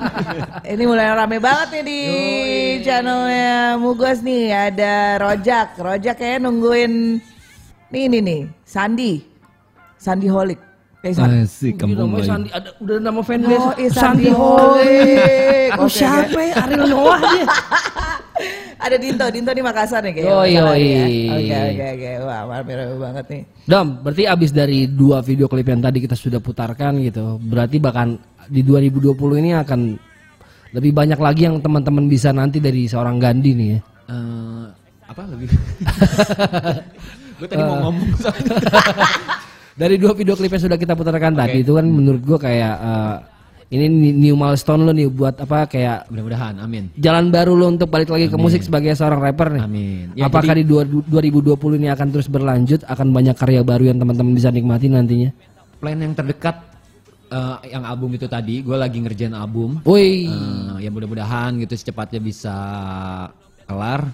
[0.72, 2.00] Ini mulai rame banget nih di
[2.80, 5.76] channelnya Mugos nih ada Rojak.
[5.76, 7.20] Rojak kayaknya nungguin
[7.92, 9.20] nih ini nih Sandi,
[10.00, 10.56] Sandi Holik.
[11.04, 11.12] Eh.
[11.14, 12.26] Asik Gila, kampung Melayu.
[12.26, 15.70] Sandi, ada udah nama fanbase Oh, iya, Sandi Sandi Holik.
[15.78, 16.54] Oke, siapa ya?
[16.64, 17.44] Ariel Noah dia.
[18.78, 20.30] Ada Dinto, Dinto di Makassar nih kayaknya.
[20.30, 21.06] Yoi, masalahnya ya.
[21.06, 21.18] yoi.
[21.34, 22.10] Oke, oke, oke.
[22.22, 23.42] Wah, rame-rame banget nih.
[23.66, 28.14] Dom, berarti abis dari dua video klip yang tadi kita sudah putarkan gitu, berarti bahkan
[28.46, 29.80] di 2020 ini akan
[30.72, 33.80] lebih banyak lagi yang teman-teman bisa nanti dari seorang Gandhi nih ya.
[34.08, 34.64] Eh,
[35.10, 35.48] apa lebih?
[37.38, 38.56] gue tadi mau ngomong soalnya.
[39.78, 43.16] Dari dua video klip yang sudah kita putarkan tadi itu kan menurut gua kayak eh,
[43.68, 46.88] ini ni- new milestone lo nih buat apa kayak Mudah-mudahan, amin.
[46.94, 49.62] jalan baru lo untuk balik lagi ke musik sebagai seorang rapper nih.
[49.62, 50.04] Amin.
[50.14, 53.98] Ya, Apakah jadi- di dua- 2020 ini akan terus berlanjut, akan banyak karya baru yang
[53.98, 55.30] teman-teman bisa nikmati nantinya?
[55.76, 56.64] Plan yang terdekat
[57.28, 59.84] eh, yang album itu tadi, gue lagi ngerjain album.
[59.84, 62.56] Woi, Eh, ya mudah-mudahan gitu secepatnya bisa
[63.62, 64.08] kelar.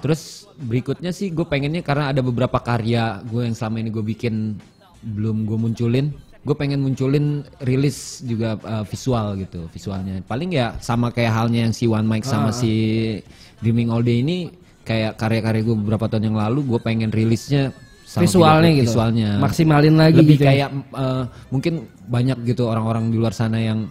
[0.00, 4.56] Terus berikutnya sih gue pengennya karena ada beberapa karya gue yang selama ini gue bikin
[5.04, 6.08] belum gue munculin.
[6.48, 10.24] Gue pengen munculin rilis juga eh, visual gitu visualnya.
[10.24, 12.72] Paling ya sama kayak halnya yang si One Mic sama si
[13.60, 14.48] Dreaming All Day ini
[14.88, 17.76] kayak karya-karya gue beberapa tahun yang lalu gue pengen rilisnya
[18.08, 18.88] sama Visualnya gitu.
[18.88, 20.48] visualnya Maksimalin lagi lebih gitu ya.
[20.48, 21.74] kayak eh, mungkin
[22.08, 23.84] banyak gitu orang-orang di luar sana yang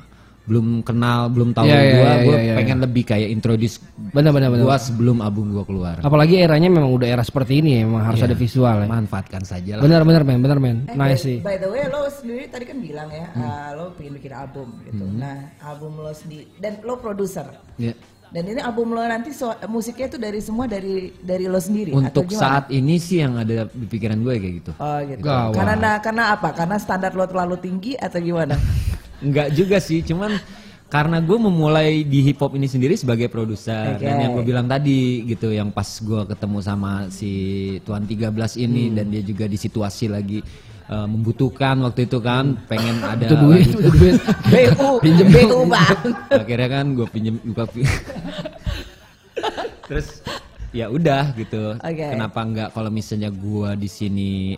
[0.48, 2.56] belum kenal belum tahu Iya, iya, gua iya, gua iya, iya.
[2.56, 4.64] pengen lebih kayak introduce benar-benar benar.
[4.64, 8.18] gua sebelum album gua keluar Apalagi eranya memang udah era seperti ini ya, memang harus
[8.18, 8.28] Iya.
[8.28, 8.88] ada visual ya.
[8.88, 10.88] manfaatkan saja lah Benar-benar men, benar men.
[10.88, 11.38] Eh, Nice by, sih.
[11.42, 13.44] by the way, lo sendiri tadi kan bilang ya, Hmm.
[13.44, 15.04] ah, lo pengen bikin album gitu.
[15.06, 17.46] Nah, album lo sendiri dan lo produser.
[17.76, 17.92] Ya.
[18.28, 22.28] Dan ini album lo nanti so- musiknya itu dari semua dari dari lo sendiri untuk
[22.28, 22.44] atau gimana?
[22.44, 25.24] saat ini sih yang ada di pikiran gue kayak gitu Oh gitu.
[25.24, 25.56] Gawat.
[25.56, 26.50] Karena karena apa?
[26.52, 28.60] Karena standar lo terlalu tinggi atau gimana?
[29.26, 30.36] Enggak juga sih cuman
[30.88, 34.08] karena gue memulai di hip hop ini sendiri sebagai produser Oke.
[34.08, 37.32] dan yang gue bilang tadi gitu yang pas gue ketemu sama si
[37.84, 40.40] Tuan 13 ini dan dia juga di situasi lagi
[40.88, 44.16] eh, membutuhkan waktu itu kan pengen ada Itu duit, itu duit.
[44.48, 45.98] BU, Pinjem BU bang.
[46.30, 47.36] akhirnya kan gue pinjem
[47.68, 47.84] pi-
[49.88, 50.22] terus
[50.72, 52.08] ya udah gitu Oke.
[52.12, 54.56] kenapa nggak kalau misalnya gue di sini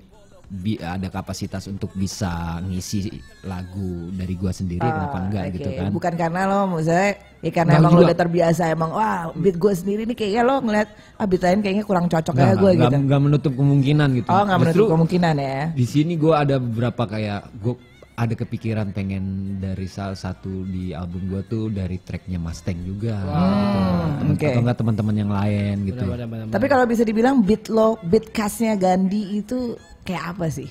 [0.52, 2.28] bi- ada kapasitas untuk bisa
[2.60, 7.52] ngisi lagu dari gue sendiri kenapa enggak Oke, gitu kan Bukan karena lo misalnya ya
[7.54, 8.08] karena emang lo juga.
[8.08, 11.84] udah terbiasa emang wah beat gue sendiri nih kayaknya lo ngeliat ah beat lain kayaknya
[11.84, 12.98] kurang cocok ya nggak- gitu.
[13.00, 15.60] nggak menutup kemungkinan gitu Oh nggak menutup kemungkinan ya.
[15.70, 17.76] di sini gue ada beberapa kayak gue
[18.16, 19.24] ada kepikiran pengen
[19.58, 23.80] dari salah satu di album gue tuh dari tracknya Mustang juga gitu.
[24.20, 24.44] Temen- oke.
[24.46, 26.04] atau enggak teman-teman yang lain gitu
[26.52, 29.80] Tapi kalau bisa dibilang beat lo, beat khasnya Gandhi itu
[30.10, 30.70] kayak apa sih?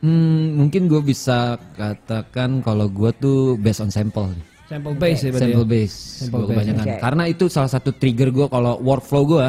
[0.00, 4.32] Hmm, mungkin gue bisa katakan kalau gue tuh based on sample,
[4.66, 5.44] Sample base ya berarti.
[5.52, 5.68] sample ya?
[5.68, 6.50] base, Sample gua base.
[6.56, 6.82] kebanyakan.
[6.82, 6.94] Oke.
[6.98, 9.46] Karena itu salah satu trigger gue kalau workflow gue,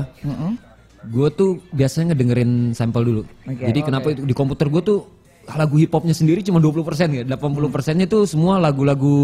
[1.04, 3.22] gue tuh biasanya ngedengerin sample dulu.
[3.48, 3.64] Oke.
[3.64, 5.00] Jadi kenapa itu di komputer gue tuh
[5.44, 6.80] lagu hip hopnya sendiri cuma 20%
[7.12, 7.36] ya, 80
[7.68, 9.16] persennya tuh semua lagu-lagu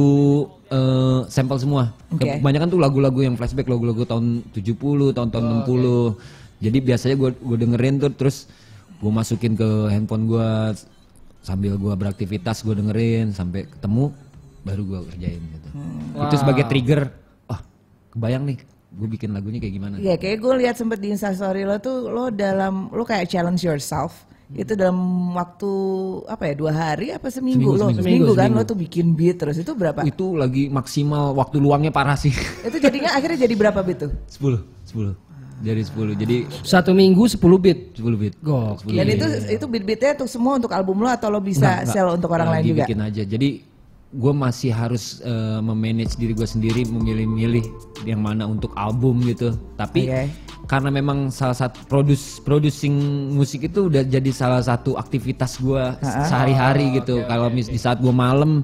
[0.68, 1.93] eh, sampel semua.
[2.10, 2.41] Oke.
[2.41, 6.18] Kebanyakan tuh lagu-lagu yang flashback, lagu-lagu tahun 70, tahun-tahun 60.
[6.60, 8.50] Jadi biasanya gue gue dengerin tuh terus
[9.00, 10.50] gue masukin ke handphone gue
[11.39, 14.12] sambil gue beraktivitas gue dengerin sampai ketemu
[14.60, 15.70] baru gue kerjain gitu.
[16.20, 17.08] Itu sebagai trigger.
[17.47, 17.64] Wah,
[18.12, 18.58] kebayang nih
[18.89, 19.95] gue bikin lagunya kayak gimana.
[19.97, 24.28] Iya kayak gue lihat sempet di instastory lo tuh lo dalam lo kayak challenge yourself
[24.50, 24.97] itu dalam
[25.38, 25.70] waktu
[26.26, 28.02] apa ya dua hari apa seminggu, Seminggu, lo seminggu.
[28.02, 28.58] seminggu, kan Seminggu.
[28.58, 30.02] lo tuh bikin beat terus itu berapa?
[30.02, 32.34] Itu lagi maksimal waktu luangnya parah sih.
[32.66, 34.12] itu jadinya akhirnya jadi berapa beat tuh?
[34.26, 34.58] 10,
[34.89, 35.28] 10.
[35.60, 36.16] Jadi 10.
[36.16, 37.80] Jadi Satu minggu 10 beat.
[37.99, 38.34] 10 beat.
[38.39, 38.95] Gokil.
[38.95, 41.93] Dan itu itu beat-beatnya tuh semua untuk album lo atau lo bisa Enggak, enggak.
[41.93, 42.84] sell untuk orang lain Lagi juga?
[42.88, 43.24] bikin aja.
[43.24, 43.49] Jadi
[44.10, 47.66] gue masih harus eh, memanage diri gue sendiri, memilih-milih
[48.03, 49.53] yang mana untuk album gitu.
[49.76, 50.24] Tapi Oke.
[50.66, 52.93] karena memang salah satu produce producing
[53.30, 57.22] musik itu udah jadi salah satu aktivitas gue sehari-hari gitu.
[57.26, 58.64] Kalau mis di saat gue malam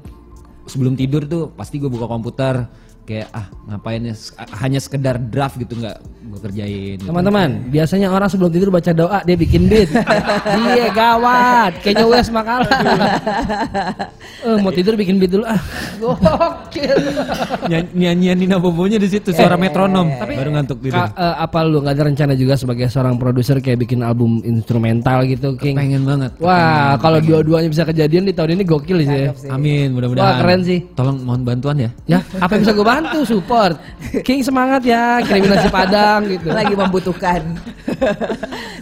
[0.65, 2.65] sebelum tidur tuh pasti gue buka komputer
[3.05, 4.13] kayak ah ngapain ya
[4.57, 6.97] hanya sekedar draft gitu nggak gue kerjain.
[6.97, 7.05] gitu.
[7.05, 9.93] Teman-teman, biasanya orang sebelum tidur baca doa, dia bikin beat.
[10.65, 12.81] Iya gawat, kayaknya Wes makalah.
[14.41, 15.61] Eh mau tidur bikin beat dulu ah.
[15.95, 16.97] Gokil.
[17.71, 20.97] Nyan- nyanyian Nina Bobonya di situ suara metronom baru ngantuk tidur.
[20.99, 25.23] Ka- eh, apa lu nggak ada rencana juga sebagai seorang produser kayak bikin album instrumental
[25.25, 25.75] gitu, King?
[25.75, 26.31] Pengen banget.
[26.37, 29.07] Wah, kalau dua-duanya bisa kejadian di tahun ini gokil sih.
[29.07, 29.31] ya.
[29.47, 30.25] Amin, mudah-mudahan.
[30.25, 30.79] Wah, keren sih.
[30.91, 31.89] Tolong mohon bantuan ya.
[32.07, 33.19] Ya, apa yang bisa gue bantu?
[33.27, 33.75] Support.
[34.23, 36.47] King semangat ya, kirimin nasi padang gitu.
[36.51, 37.41] lagi membutuhkan.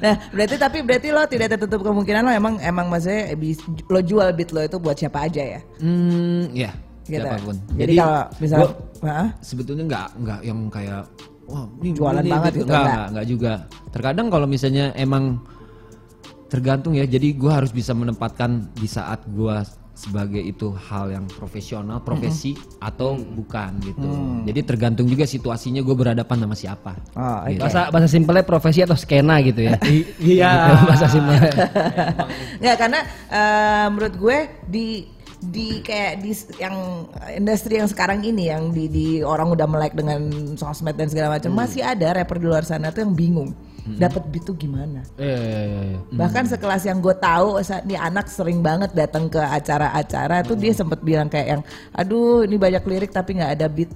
[0.03, 3.33] nah, berarti tapi berarti lo tidak tertutup kemungkinan lo emang emang maksudnya
[3.89, 5.61] lo jual beat lo itu buat siapa aja ya?
[5.81, 6.71] Hmm, ya,
[7.03, 7.19] Gitu.
[7.19, 7.55] siapa pun.
[7.75, 8.69] Jadi, kalau misalnya
[9.03, 11.03] gua sebetulnya nggak nggak yang kayak
[11.43, 12.59] wah ini Jualan ini, banget gitu.
[12.63, 12.95] gitu, Nggak, nggak?
[12.95, 13.51] nggak, nggak juga.
[13.91, 15.23] Terkadang kalau misalnya emang
[16.47, 17.03] tergantung ya.
[17.03, 23.13] Jadi gua harus bisa menempatkan di saat gua sebagai itu hal yang profesional, profesi atau
[23.13, 24.01] bukan gitu.
[24.01, 24.49] Mm.
[24.49, 26.91] Jadi tergantung juga situasinya gue berhadapan sama siapa.
[27.13, 27.61] Oh, Gitu.
[27.61, 29.77] Bahasa bahasa simpelnya profesi atau skena gitu ya.
[30.17, 30.51] Iya.
[30.89, 31.53] bahasa simpelnya.
[32.57, 34.87] Nggak karena eh, menurut gue di
[35.43, 40.23] di kayak di yang industri yang sekarang ini yang di, di orang udah melek dengan
[40.55, 43.51] sosmed dan segala macam masih ada rapper di luar sana tuh yang bingung
[43.83, 45.03] dapat beat tuh gimana.
[45.19, 45.61] Iya, iya,
[45.91, 45.99] iya.
[46.15, 50.71] Bahkan sekelas yang gue tahu saat nih anak sering banget datang ke acara-acara tuh dia
[50.71, 51.61] sempet bilang kayak yang
[51.91, 53.91] aduh ini banyak lirik tapi nggak ada beat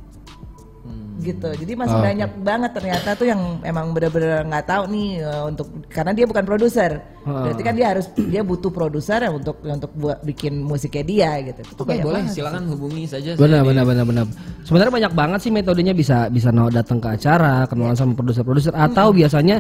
[1.19, 1.49] gitu.
[1.51, 5.67] Jadi masih Oh, banyak banget ternyata tuh yang emang bener-bener nggak tahu nih eh, untuk
[5.89, 6.91] karena dia bukan produser.
[7.27, 11.61] Berarti kan dia harus dia butuh produser untuk untuk buat bikin musiknya dia gitu.
[11.65, 12.35] Itu Oke banyak boleh banget.
[12.37, 13.35] silakan hubungi saja.
[13.35, 14.25] Benar, benar, benar, benar.
[14.63, 19.59] Sebenarnya banyak banget sih metodenya bisa bisa datang ke acara, kenalan sama produser-produser atau biasanya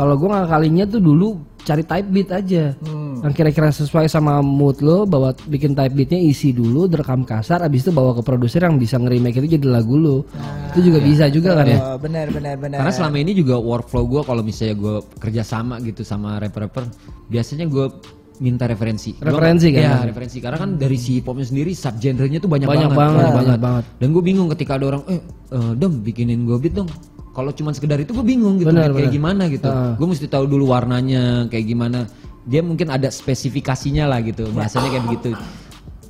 [0.00, 1.28] kalau gue ngakalinya tuh dulu
[1.60, 2.72] cari type beat aja.
[3.20, 7.84] Yang kira-kira sesuai sama mood lo, bawa bikin type beatnya isi dulu, direkam kasar, abis
[7.84, 10.24] itu bawa ke produser yang bisa nge-remake itu jadi lagu lo.
[10.70, 11.78] itu juga bisa juga kan ya.
[11.84, 12.80] Oh, benar benar benar.
[12.80, 16.88] Karena selama ini juga workflow gue kalau misalnya gue kerja sama gitu sama rapper-rapper,
[17.28, 17.92] biasanya gue
[18.40, 19.12] minta referensi.
[19.12, 19.82] Gua- Referensi kan?
[19.84, 20.40] Iya, referensi.
[20.40, 22.96] Karena kan dari si hipopnya sendiri subgenrenya tuh banyak, Banyak banget.
[22.96, 23.84] banget, banyak banget.
[24.00, 25.20] Dan gue bingung ketika ada orang, eh,
[25.52, 26.88] eh, dong bikinin gue beat dong.
[27.30, 29.14] Kalau cuma sekedar itu gue bingung gitu, Benar, kayak benar.
[29.14, 29.70] gimana gitu.
[29.70, 29.94] Ah.
[29.94, 32.10] Gue mesti tahu dulu warnanya kayak gimana.
[32.42, 35.30] Dia mungkin ada spesifikasinya lah gitu, bahasanya kayak begitu.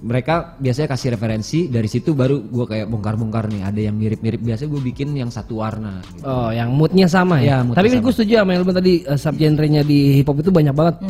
[0.01, 3.69] Mereka biasanya kasih referensi dari situ baru gue kayak bongkar-bongkar nih.
[3.69, 6.01] Ada yang mirip-mirip biasa gue bikin yang satu warna.
[6.17, 6.25] Gitu.
[6.25, 7.61] Oh, yang moodnya sama ya.
[7.61, 8.01] Iya, moodnya Tapi sama.
[8.01, 11.05] gue setuju sama yang tadi uh, subgenrenya di hip hop itu banyak banget.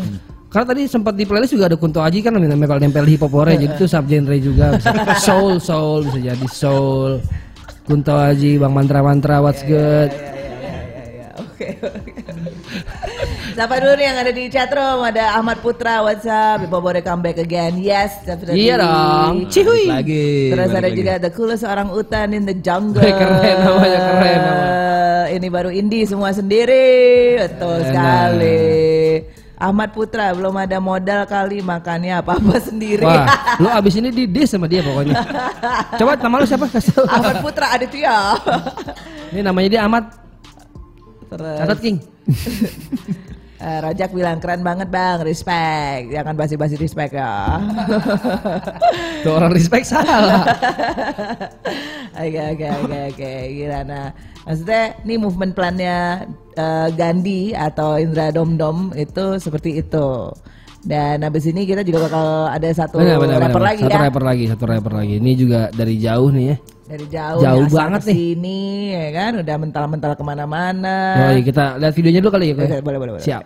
[0.51, 3.31] Karena tadi sempat di playlist juga ada Kunto Aji kan namanya kalau nempel hip hop
[3.39, 4.75] ore, jadi itu subgenre juga.
[4.75, 7.23] Bisa soul soul bisa jadi soul.
[7.91, 10.15] Kunto Aji, Bang Mantra Mantra, what's good?
[10.15, 11.29] Ya, ya, ya, ya, ya.
[11.43, 11.67] Oke.
[13.51, 15.03] Siapa dulu nih yang ada di chatroom?
[15.03, 16.63] Ada Ahmad Putra, WhatsApp.
[16.63, 17.83] People boleh comeback again.
[17.83, 18.63] Yes, definitely.
[18.63, 19.51] Iya dong.
[19.51, 19.91] Cihui.
[19.91, 20.55] Lagi.
[20.55, 20.99] Terus balik ada lagi.
[21.03, 23.03] juga The Coolest Orang Utan in the Jungle.
[23.19, 24.67] Keren namanya, keren nama.
[25.35, 27.43] Ini baru indie semua sendiri.
[27.43, 27.87] Betul Enak.
[27.91, 29.00] sekali.
[29.61, 33.05] Ahmad Putra belum ada modal kali makannya apa-apa sendiri.
[33.05, 33.29] Wah,
[33.61, 35.21] lu abis ini di diss sama dia pokoknya.
[36.01, 36.65] Coba nama lu siapa?
[37.05, 38.41] Ahmad Putra Aditya.
[39.29, 40.09] Ini namanya dia Ahmad.
[41.29, 41.97] Terus Catat King.
[43.69, 46.09] eh, Rojak bilang keren banget bang, respect.
[46.09, 47.61] Jangan basi-basi respect ya.
[49.21, 50.41] Tuh orang respect salah.
[52.21, 54.13] Oke oke oke oke gila nah
[54.51, 60.35] maksudnya ini movement plannya eh, Gandhi atau Indra Dom Dom itu seperti itu
[60.81, 63.69] dan habis ini kita juga bakal ada satu Benar, benar, rapper benar.
[63.69, 65.15] lagi satu ya rapper lagi, satu rapper lagi.
[65.21, 66.57] Ini juga dari jauh nih ya.
[66.89, 68.17] dari jauh Jauh banget nih.
[68.17, 72.55] sini ya kan udah mental-mental ke mana-mana Oh, iya, kita lihat videonya dulu kali ya.
[72.57, 73.23] Boleh, boleh, boleh.
[73.23, 73.45] Siap.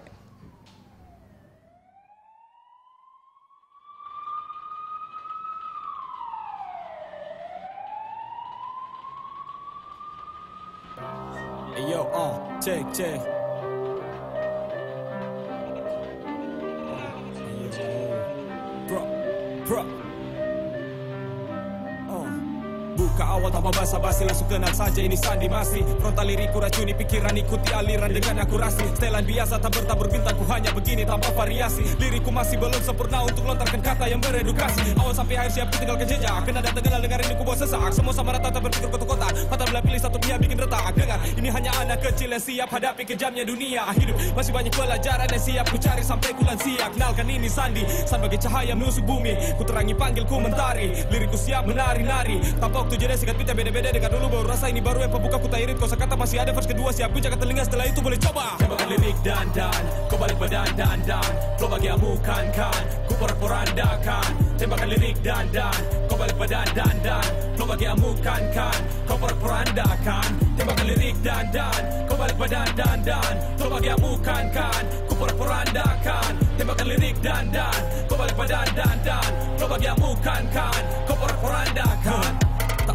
[24.74, 25.86] Saja ini Sandi masih.
[26.02, 28.82] Frontal liriku racuni pikiran ikuti aliran dengan akurasi.
[28.98, 31.86] Setelan biasa tak bertabur bintangku hanya begini tanpa variasi.
[32.02, 34.98] Liriku masih belum sempurna untuk lontarkan kata yang beredukasi.
[34.98, 36.42] Awal sampai akhir siap ku tinggalkan jejak.
[36.42, 37.94] Kena dan kenal dengar ini ku bawa sesak.
[37.94, 40.82] Semua sama rata tak berpikir kotak-kotak Mata belah pilih satu pihak bikin retak.
[40.98, 43.86] Dengar ini hanya anak kecil yang siap hadapi kejamnya dunia.
[43.94, 46.90] Hidup masih banyak pelajaran yang siap ku cari sampai ku lansia.
[46.90, 49.38] Kenalkan ini Sandi Sebagai cahaya menusuk bumi.
[49.54, 50.90] Ku terangi panggil ku mentari.
[51.14, 52.42] Liriku siap menari-nari.
[52.58, 55.48] Tanpa waktu jeda singkat pita beda-beda Dengar dulu baru rasa ini baru yang pembuka ku
[55.48, 55.76] tak irit.
[55.76, 57.12] Kosa kata masih ada verse kedua siap.
[57.16, 58.56] Jaga telinga setelah itu boleh coba.
[58.60, 61.30] Tembakan lirik dan dan Kau balik badan dan dan.
[61.56, 64.28] Flow bagi amukan kan Ku porak-porandakan.
[64.60, 65.76] Tembakan lirik dan dan
[66.08, 67.26] Kau balik badan dan dan.
[67.56, 70.28] Flow bagi amukan kan Kau porak-porandakan.
[70.54, 73.34] Tembakan lirik dan dan Kau balik badan dan dan.
[73.56, 76.32] Flow bagi amukan kan Ku porak-porandakan.
[76.54, 79.30] Tembakan lirik dan dan Kau balik badan dan dan.
[79.56, 82.43] Flow bagi amukan kan Kau porak-porandakan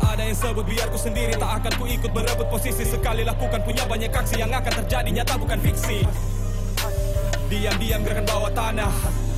[0.09, 2.83] ada yang sebut biar ku sendiri Tak akan ku ikut berebut posisi.
[2.83, 5.09] Sekali lakukan punya banyak aksi Yang akan terjadi.
[5.21, 6.01] Nyata bukan fiksi.
[7.49, 9.28] Diam-diam gerakan bawah tanah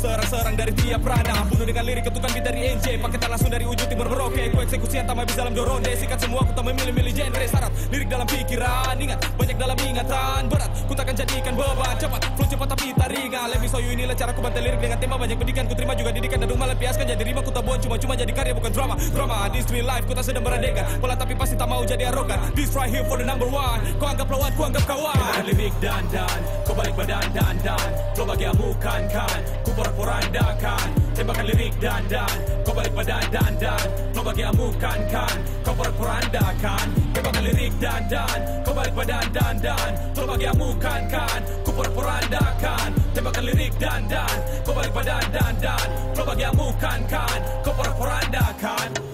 [0.00, 1.44] Serang-serang dari tiap ranah.
[1.52, 4.96] Bunuh dengan lirik ketukan beat dari NJ Paketan langsung dari ujung timur Merauke Ku eksekusi
[4.96, 7.68] yang tak habis dalam doronde Sikat semua ku tak memilih-milih genre Syarat.
[7.92, 9.20] Lirik dalam pikiran Ingat.
[9.36, 10.70] Banyak dalam ingatan Berat.
[10.88, 12.20] Ku takkan jadikan beban Cepat.
[12.32, 13.46] Flow cepat tapi tak ringan.
[13.52, 15.64] Let me show you inilah cara ku bantai lirik dengan tema Banyak pendidikan.
[15.68, 18.52] Ku terima juga didikan Dan rumah lempiaskan jadi rima ku tak buang Cuma-cuma jadi karya
[18.56, 18.94] bukan drama.
[19.12, 22.40] Drama this real life ku tak sedang merandekan Pola tapi pasti tak mau jadi arogan.
[22.56, 23.84] This right here for the number one.
[24.00, 25.44] Kau anggap lawan ku anggap kawan.
[25.44, 27.88] Lirik dan dan Kau balik badan dan dan.
[28.16, 29.38] Flow bagi amukan kan.
[29.60, 32.32] Ku porak-porandakan Tembakan lirik dan dan.
[32.64, 35.36] Kau balik badan dan dan Kau bagi amukan kan
[35.66, 38.38] Kau pura-pura anda kan Tembakan lirik dan dan.
[38.64, 43.74] Kau balik badan dan dan Kau bagi amukan kan Kau pura-pura anda kan Tembakan lirik
[43.76, 44.36] dan dan.
[44.64, 49.09] Kau balik badan dan dan Kau bagi amukan kan Kau pura-pura anda kan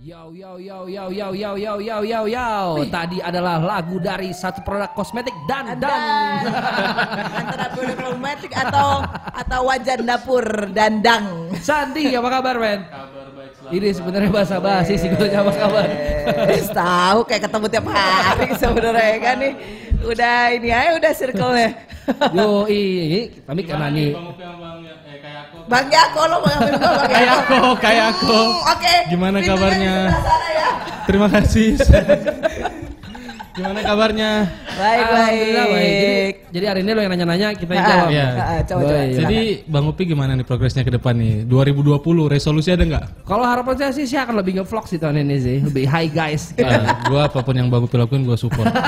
[0.00, 2.48] Yo yo yo yo yo yo yo yo yo yo.
[2.88, 6.40] Tadi adalah lagu dari satu produk kosmetik dan dan.
[7.44, 11.52] Antara produk kosmetik atau atau wajan dapur dandang.
[11.60, 12.80] Sandi apa kabar men?
[13.68, 15.84] Ini sebenarnya bahasa basi sih gue apa kabar?
[16.48, 19.52] Eh, tahu kayak ketemu tiap hari sebenarnya kan nih.
[20.00, 21.76] Udah ini aja udah circle-nya.
[22.34, 22.82] Yo, i,
[23.46, 23.88] tapi kena.
[25.70, 26.38] Bagi aku lo
[27.06, 28.40] kayak aku, kayak aku.
[28.74, 28.94] Oke.
[29.06, 29.94] Gimana kabarnya?
[31.06, 31.78] Terima kasih.
[33.50, 34.30] Gimana kabarnya?
[34.70, 35.82] Baik Alhamdulillah, baik.
[35.82, 36.34] Jadi, baik.
[36.48, 38.08] jadi hari ini lo yang nanya-nanya kita yang Ah, jawab.
[38.08, 38.26] Iya.
[38.30, 38.92] ah, Coba coba.
[38.94, 39.14] Baik.
[39.16, 41.34] Jadi Bang Upi gimana nih progresnya ke depan nih?
[41.44, 41.98] 2020
[42.28, 43.04] resolusi ada nggak?
[43.22, 46.54] Kalau harapan saya sih saya akan lebih nge-vlog sih tahun ini sih, lebih high guys.
[46.56, 48.70] Ah, gua apa pun yang Bang Upi lakuin gua support.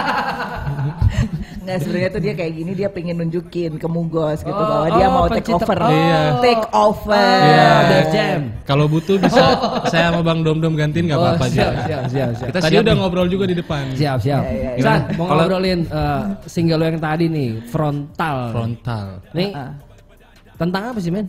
[1.63, 5.07] Nggak sebenarnya tuh dia kayak gini dia pengen nunjukin ke Mugos gitu Oh, bahwa dia
[5.07, 5.79] oh, mau take pencipta- over.
[5.79, 5.91] oh.
[5.95, 6.21] Iya.
[6.41, 7.31] Take over.
[7.39, 7.71] Iya.
[7.85, 8.41] Def Jam.
[8.65, 9.43] Kalau butuh bisa
[9.93, 11.55] saya sama Bang Dom Dom gantiin nggak Oh, apa-apa aja.
[11.55, 12.49] siap, siap, siap, siap.
[12.51, 13.95] Kita tadi udah ngobrol juga di depan.
[13.95, 14.43] Siap, siap.
[14.43, 15.17] Iya, iya, San, iya.
[15.17, 18.37] mau Kalau- ngobrolin eh, single lo yang tadi nih, frontal.
[18.51, 19.07] Frontal.
[19.31, 19.73] Nih, Ah.
[20.55, 21.27] tentang apa sih men?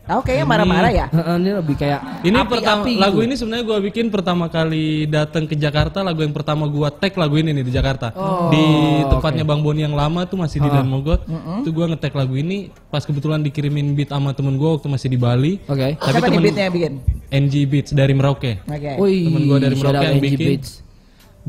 [0.00, 1.06] Tahu kayaknya marah-marah ya.
[1.08, 2.98] Heeh, ini lebih kayak Ini pertama gitu.
[2.98, 7.14] lagu ini sebenarnya gua bikin pertama kali datang ke Jakarta lagu yang pertama gua tag
[7.14, 8.64] lagu ini nih di Jakarta Oh, di
[9.06, 10.82] tempatnya Bang Boni yang lama tuh masih di Ah.
[10.82, 11.22] Dan Mogot
[11.62, 12.58] itu gua ngetek lagu ini
[12.90, 15.94] pas kebetulan dikirimin beat sama temen gua waktu masih di Bali Oke.
[15.94, 16.92] tapi Siapa nih temen beatnya yang bikin?
[17.30, 18.92] NG Beats dari Merauke Oke.
[18.98, 20.38] Wih, Temen gua dari Merauke yang NG bikin.
[20.48, 20.70] Beats.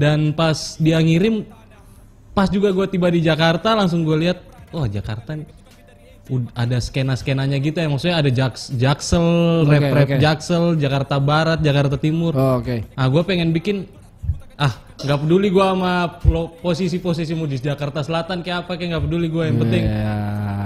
[0.02, 1.46] Dan pas dia ngirim
[2.34, 4.42] pas juga gua tiba di Jakarta langsung gua lihat
[4.74, 5.46] oh Jakarta nih
[6.56, 10.16] ada skena-skenanya gitu ya maksudnya ada Jaks, Jaksel, Oke, rap-rap oke.
[10.16, 12.32] Jaksel, Jakarta Barat, Jakarta Timur.
[12.32, 12.88] Oh, Oke.
[12.96, 13.84] Ah, gue pengen bikin
[14.56, 14.72] ah
[15.02, 16.22] nggak peduli gue sama
[16.62, 20.16] posisi-posisimu di Jakarta Selatan kayak apa kayak nggak peduli gue yang penting Iya.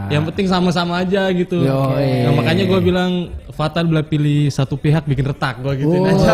[0.08, 1.62] Yang penting sama-sama aja gitu.
[1.62, 2.24] Yoi.
[2.24, 3.12] Nah, makanya gue bilang
[3.50, 6.06] Fatal bila pilih satu pihak bikin retak gue gitu Oh.
[6.06, 6.34] aja.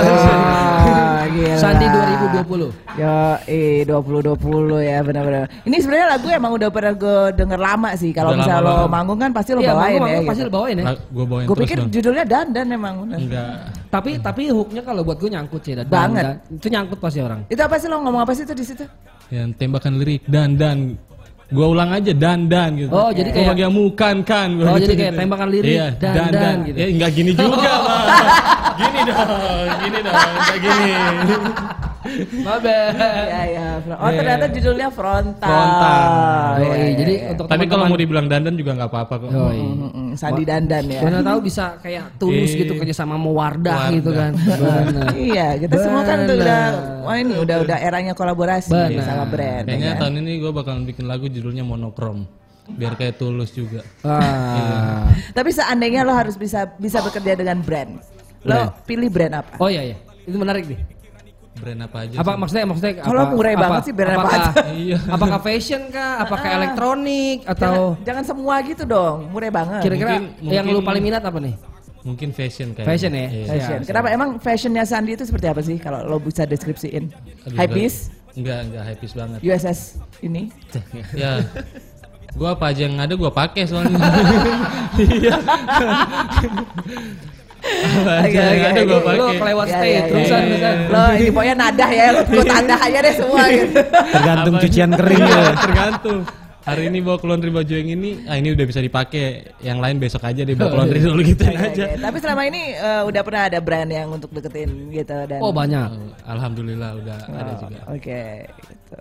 [1.24, 1.55] Gila.
[1.55, 2.74] Sandi 2020.
[2.93, 3.13] Yo,
[3.45, 4.36] eh 2020
[4.82, 5.45] ya benar-benar.
[5.61, 8.11] Ini sebenarnya lagu emang udah pernah gue denger lama sih.
[8.11, 8.91] Kalau Udah misal lama lo banget.
[8.91, 10.01] manggung kan pasti lo Iya, bawain manggung- ya.
[10.01, 10.47] manggung pasti gitu.
[10.47, 10.84] lo bawain ya.
[10.91, 11.89] gue bawain Gue pikir dong.
[11.89, 12.95] judulnya dandan emang.
[13.07, 13.53] Enggak.
[13.88, 16.24] Tapi tapi hooknya kalau buat gue nyangkut sih dan Banget.
[16.26, 17.39] dan- Itu nyangkut pasti orang.
[17.47, 18.84] Itu apa sih lo ngomong apa sih itu di situ?
[19.30, 20.57] Yang tembakan lirik dan
[21.52, 22.88] gue ulang aja dan dan gitu.
[22.89, 24.47] Oh, jadi Gua kayak- bagian bukan kan.
[24.56, 26.78] gua Oh, gitu, jadi kayak tembakan lirik, iya, dan, dan, gitu.
[26.80, 28.04] Ya enggak gini juga lah.
[28.80, 30.91] gini dong, gini dong, enggak gini.
[32.41, 32.80] Mabe.
[32.97, 33.68] Iya ya.
[33.93, 35.47] Oh ternyata judulnya frontal.
[35.47, 36.01] Frontal.
[36.57, 37.30] Iya, Yoi, iya, jadi iya.
[37.34, 39.30] untuk Tapi kalau mau dibilang dandan juga nggak apa-apa kok.
[39.30, 39.62] Yoi.
[39.62, 41.01] Mm-mm, Sandi dandan ya.
[41.05, 44.34] Mana tahu bisa kayak tulus gitu kerja sama mau Wardah, gitu kan.
[44.49, 45.14] Benar.
[45.14, 46.64] Iya, kita semua kan tuh udah
[47.05, 49.05] wah ini udah udah eranya kolaborasi Benar.
[49.05, 49.66] sama brand.
[49.70, 50.01] Kayaknya ya kan?
[50.01, 52.26] tahun ini gue bakalan bikin lagu judulnya monokrom.
[52.72, 53.84] Biar kayak tulus juga.
[54.05, 55.09] Ah.
[55.36, 57.99] Tapi seandainya lo harus bisa bisa bekerja dengan brand,
[58.41, 58.69] lo Brand.
[58.83, 59.53] pilih brand apa?
[59.57, 59.97] Oh iya iya.
[60.23, 60.79] Itu menarik nih.
[61.53, 62.15] Brand apa aja?
[62.17, 62.39] Apa sih?
[62.39, 64.61] maksudnya maksudnya Kalau apa- murai apa- banget sih brand apa apakah, aja.
[64.71, 64.97] Iya.
[65.15, 66.13] apakah fashion kah?
[66.19, 66.57] Apakah Ah.
[66.57, 69.81] elektronik atau Jangan, jangan semua gitu dong, murah banget.
[69.83, 71.55] kira-kira Mungkin- yang lu mungkin- paling minat apa nih?
[72.01, 72.87] Mungkin fashion kayak.
[72.87, 73.19] Fashion ya?
[73.23, 73.45] Iya.
[73.47, 73.77] Fashion.
[73.77, 77.13] Iya, Kenapa emang fashionnya Sandi itu seperti apa sih kalau lo bisa deskripsiin?
[77.13, 77.99] High enggak- beast,
[78.31, 79.37] Enggak, enggak high beast banget.
[79.39, 79.79] USS
[80.19, 80.49] ini.
[81.13, 81.45] ya.
[82.31, 84.01] Gua apa aja yang ada gua pakai soalnya.
[84.97, 85.35] Iya.
[87.62, 89.05] Yang oke, ada gua oke.
[89.05, 89.18] pakai.
[89.18, 90.74] Lu kelewat Ya, stay ya, terusan ya, terusan.
[90.74, 90.89] ya.
[90.89, 93.80] Lo ini pokoknya nadah ya, lo ikut nadah aja deh semua gitu.
[94.12, 95.53] Tergantung Apa- cucian kering Iya, ya.
[95.55, 96.20] tergantung.
[96.62, 99.26] Hari ini bawa ke laundry baju yang ini, ah ini udah bisa dipakai.
[99.59, 101.86] Yang lain besok aja deh bawa ke laundry dulu gitu aja.
[101.95, 105.39] Tapi selama ini eh, udah pernah ada brand yang untuk deketin gitu dan.
[105.39, 105.89] Oh banyak.
[106.24, 107.80] Alhamdulillah udah ada juga.
[107.88, 108.45] Oke.
[108.62, 108.97] gitu.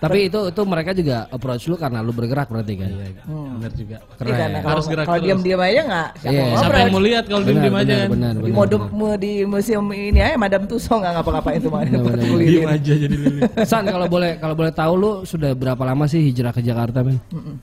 [0.00, 2.88] Tapi itu itu mereka juga approach lu karena lu bergerak berarti kan.
[2.88, 3.06] Iya,
[3.52, 3.96] benar juga.
[4.00, 5.26] Iya, karena kalau Harus gerak kalau terus.
[5.28, 6.40] diam-diam aja nggak siapa Iya.
[6.42, 8.08] mau Siapa yang mau lihat kalau diem-diem aja benar, kan?
[8.10, 8.96] benar, di benar, moduk benar.
[8.96, 12.00] mu- di museum ini aja Madam Tussauds nggak ngapa-ngapain tuh benar.
[12.40, 13.40] Diem aja jadi lili.
[13.68, 17.20] San kalau boleh kalau boleh tahu lu sudah berapa lama sih hijrah ke Jakarta, men?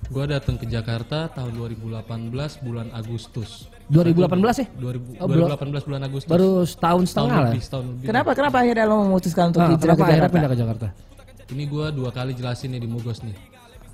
[0.08, 2.06] Gua datang ke Jakarta tahun 2018
[2.62, 3.66] bulan Agustus.
[3.88, 4.68] 2018 ya?
[4.76, 5.48] 2000, Oh, belum.
[5.50, 6.30] 2018 bulan Agustus.
[6.30, 7.50] Baru setahun tahun setengah lah.
[7.50, 8.06] lebih, setahun lebih.
[8.06, 10.36] Kenapa kenapa akhirnya lo memutuskan untuk Ah, hijrah kenapa ke akhirnya Jakarta?
[10.36, 10.88] pindah ke Jakarta?
[11.48, 13.36] Ini gua dua kali jelasin nih di Mugos nih.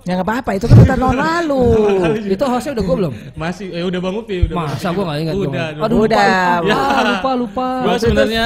[0.04, 1.64] Ya nggak apa-apa itu kan udah tahun lalu.
[2.36, 3.14] itu hostnya udah gue belum?
[3.34, 4.56] Masih eh udah Bang Upi udah.
[4.58, 5.68] Masa gue gak ingat Udah.
[5.72, 5.84] dong.
[5.86, 6.28] Aduh, Udah.
[6.60, 7.68] lupa, lupa, lupa, lupa.
[7.84, 8.46] Gua sebenarnya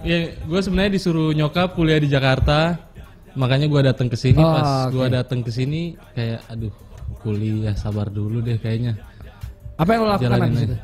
[0.00, 2.88] Ya, gue sebenarnya disuruh nyokap kuliah di Jakarta.
[3.36, 4.40] Makanya gue datang ke sini.
[4.40, 4.96] Oh, Pas oke.
[4.96, 6.72] gue datang ke sini, kayak, aduh,
[7.20, 8.96] kuliah sabar dulu deh kayaknya.
[9.76, 10.66] Apa yang lo lakukan Jalanin habis aja.
[10.66, 10.76] itu?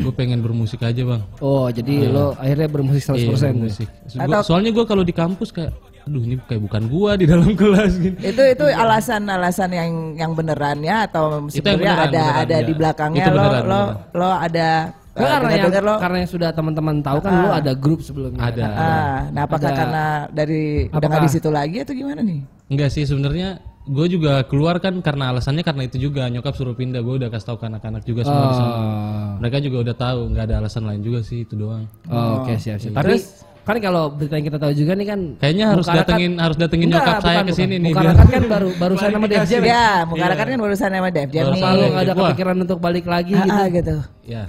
[0.00, 1.22] Gue pengen bermusik aja bang.
[1.38, 3.52] Oh, jadi lo akhirnya bermusik 100% Iya, ya?
[3.52, 3.88] bermusik.
[3.92, 7.52] Gua- Atau- soalnya gue kalau di kampus kayak, aduh ini kayak bukan gua di dalam
[7.60, 8.16] kelas gitu.
[8.18, 12.66] Itu itu alasan-alasan yang yang beneran ya atau sebenarnya beneran, ada beneran, ada iya.
[12.66, 13.96] di belakangnya Itu lo beneran, lo beneran.
[14.16, 14.70] lo ada
[15.10, 18.40] Kan eh, karena yang lo karena yang sudah teman-teman tahu kan lo ada grup sebelumnya.
[18.40, 18.64] Ada.
[18.64, 22.40] Ah, nah apakah Ada- karena dari udah Apakah- nggak di situ lagi atau gimana nih?
[22.70, 23.58] Enggak sih sebenarnya
[23.90, 27.46] gue juga keluar kan karena alasannya karena itu juga nyokap suruh pindah gue udah kasih
[27.50, 28.70] tahu ke anak-anak juga semua di sana.
[28.70, 29.30] Oh.
[29.42, 31.90] Mereka juga udah tahu nggak ada alasan lain juga sih itu doang.
[32.06, 32.94] Oh, Oke siap siap.
[32.94, 33.18] Tapi
[33.60, 36.86] kan kalau berita yang kita tahu juga nih kan Kayaknya harus Mukarakat- datengin harus datengin
[36.86, 37.92] Enggak, nyokap saya ke sini nih.
[37.92, 39.60] Mukarakat kan baru barusan sama Dev Jam.
[39.62, 42.20] Ya, Mukarakat kan barusan sama Dev Jam Baru Kalau nggak ada Wah.
[42.26, 43.54] kepikiran untuk balik lagi Ah, gitu.
[43.54, 43.96] ah, gitu.
[44.24, 44.42] Ya,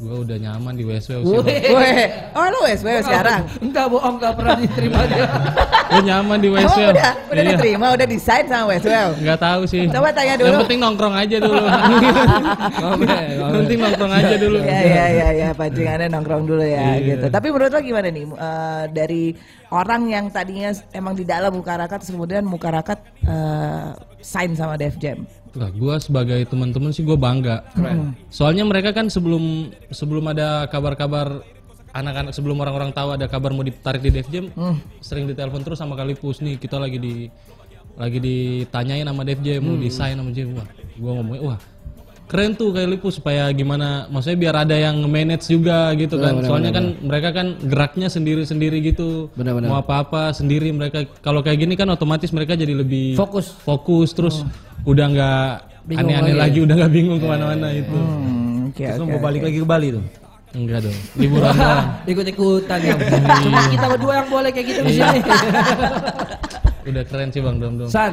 [0.00, 1.20] gue udah nyaman di WSW.
[1.44, 3.44] Weh, oh lu SW sekarang?
[3.60, 5.28] Enggak bohong, enggak pernah diterima dia.
[5.86, 6.80] Gue nyaman di Oh, WSW.
[6.88, 7.50] udah, udah Iya.
[7.52, 9.12] diterima, udah desain sama Westwell.
[9.20, 9.84] Nggak tahu sih.
[9.86, 10.48] Coba tanya dulu.
[10.48, 11.60] Yang penting nongkrong aja dulu.
[13.28, 14.58] Yang penting nongkrong aja dulu.
[14.60, 17.26] Ya ya ya ya pancingannya nongkrong dulu ya gitu.
[17.28, 19.24] Tapi menurut lo gimana nih eh, dari
[19.70, 23.88] orang yang tadinya emang di dalam Mukarakat terus kemudian Mukarakat eh,
[24.20, 25.28] sign sama Def Jam.
[25.58, 27.66] Lah, gua sebagai teman-teman sih gue bangga.
[28.30, 31.42] Soalnya mereka kan sebelum sebelum ada kabar-kabar
[31.90, 34.46] anak-anak sebelum orang-orang tahu ada kabar mau ditarik di Def Jam,
[35.02, 37.26] sering ditelepon terus sama Kalipus nih kita lagi di
[37.98, 40.54] lagi ditanyain sama Def Jam mau desain sama Jam.
[40.54, 40.68] Wah,
[41.02, 41.60] gua ngomongnya wah
[42.30, 46.38] keren tuh Kalipus supaya gimana maksudnya biar ada yang manage juga gitu kan.
[46.46, 49.34] Soalnya kan mereka kan geraknya sendiri-sendiri gitu.
[49.34, 49.66] Benar-benar.
[49.66, 53.50] Mau apa-apa sendiri mereka kalau kayak gini kan otomatis mereka jadi lebih Fokus.
[53.66, 54.46] fokus terus
[54.82, 55.48] udah nggak
[55.80, 59.10] Bingung aneh-aneh lagi lagi, udah nggak bingung ke mana-mana itu Hmm, oke Terus oke.
[59.10, 60.04] mau balik lagi ke Bali tuh.
[60.50, 62.94] enggak dong liburan doang Ikut-ikutan ya.
[63.44, 65.18] Cuma kita berdua yang boleh kayak gitu di sini.
[66.90, 68.12] udah keren sih bang dom dom San,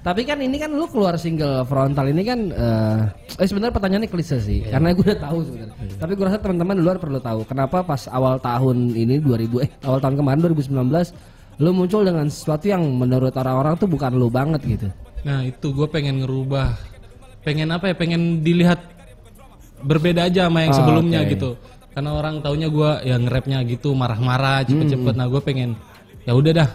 [0.00, 2.98] tapi kan ini kan lu keluar single frontal ini kan eh
[3.34, 5.74] eh sebenarnya pertanyaannya klise sih karena gue udah tahu sebenarnya.
[5.96, 9.70] Tapi gue rasa teman-teman di luar perlu tahu kenapa pas awal tahun ini 2000 eh
[9.82, 10.74] awal tahun kemarin 2019
[11.60, 14.88] lu muncul dengan sesuatu yang menurut orang-orang tuh bukan lu banget gitu.
[15.20, 16.76] Nah itu gue pengen ngerubah.
[17.40, 17.94] Pengen apa ya?
[17.96, 18.80] Pengen dilihat
[19.80, 21.30] berbeda aja sama yang Ah, sebelumnya oke.
[21.32, 21.50] gitu.
[21.90, 25.14] Karena orang taunya gue yang nge-rapnya gitu marah-marah cepet-cepet.
[25.16, 25.74] Nah gue pengen
[26.22, 26.68] ya udah dah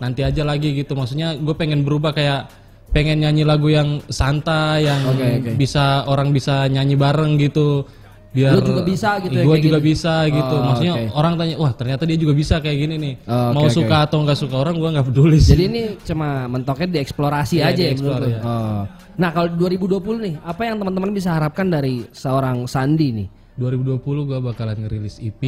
[0.00, 0.96] nanti aja lagi gitu.
[0.96, 2.48] Maksudnya gue pengen berubah kayak
[2.90, 5.50] pengen nyanyi lagu yang santai yang Oke, oke.
[5.54, 7.86] bisa orang bisa nyanyi bareng gitu
[8.30, 9.88] biar Lu juga bisa gitu ya, gue juga gitu?
[9.88, 11.04] bisa gitu Oh, maksudnya oke.
[11.12, 13.74] orang tanya wah ternyata dia juga bisa kayak gini nih Oh, oke, mau oke.
[13.74, 17.66] suka atau nggak suka orang gue nggak peduli sih Jadi ini cuma mentoknya dieksplorasi Iya,
[17.66, 18.30] aja ya dieksplor, menurut lu?
[18.30, 18.40] ya.
[18.40, 18.82] Oh.
[19.16, 23.28] Nah, kalau 2020 nih, apa yang teman-teman bisa harapkan dari seorang Sandi nih?
[23.56, 25.42] 2020 gue bakalan ngerilis EP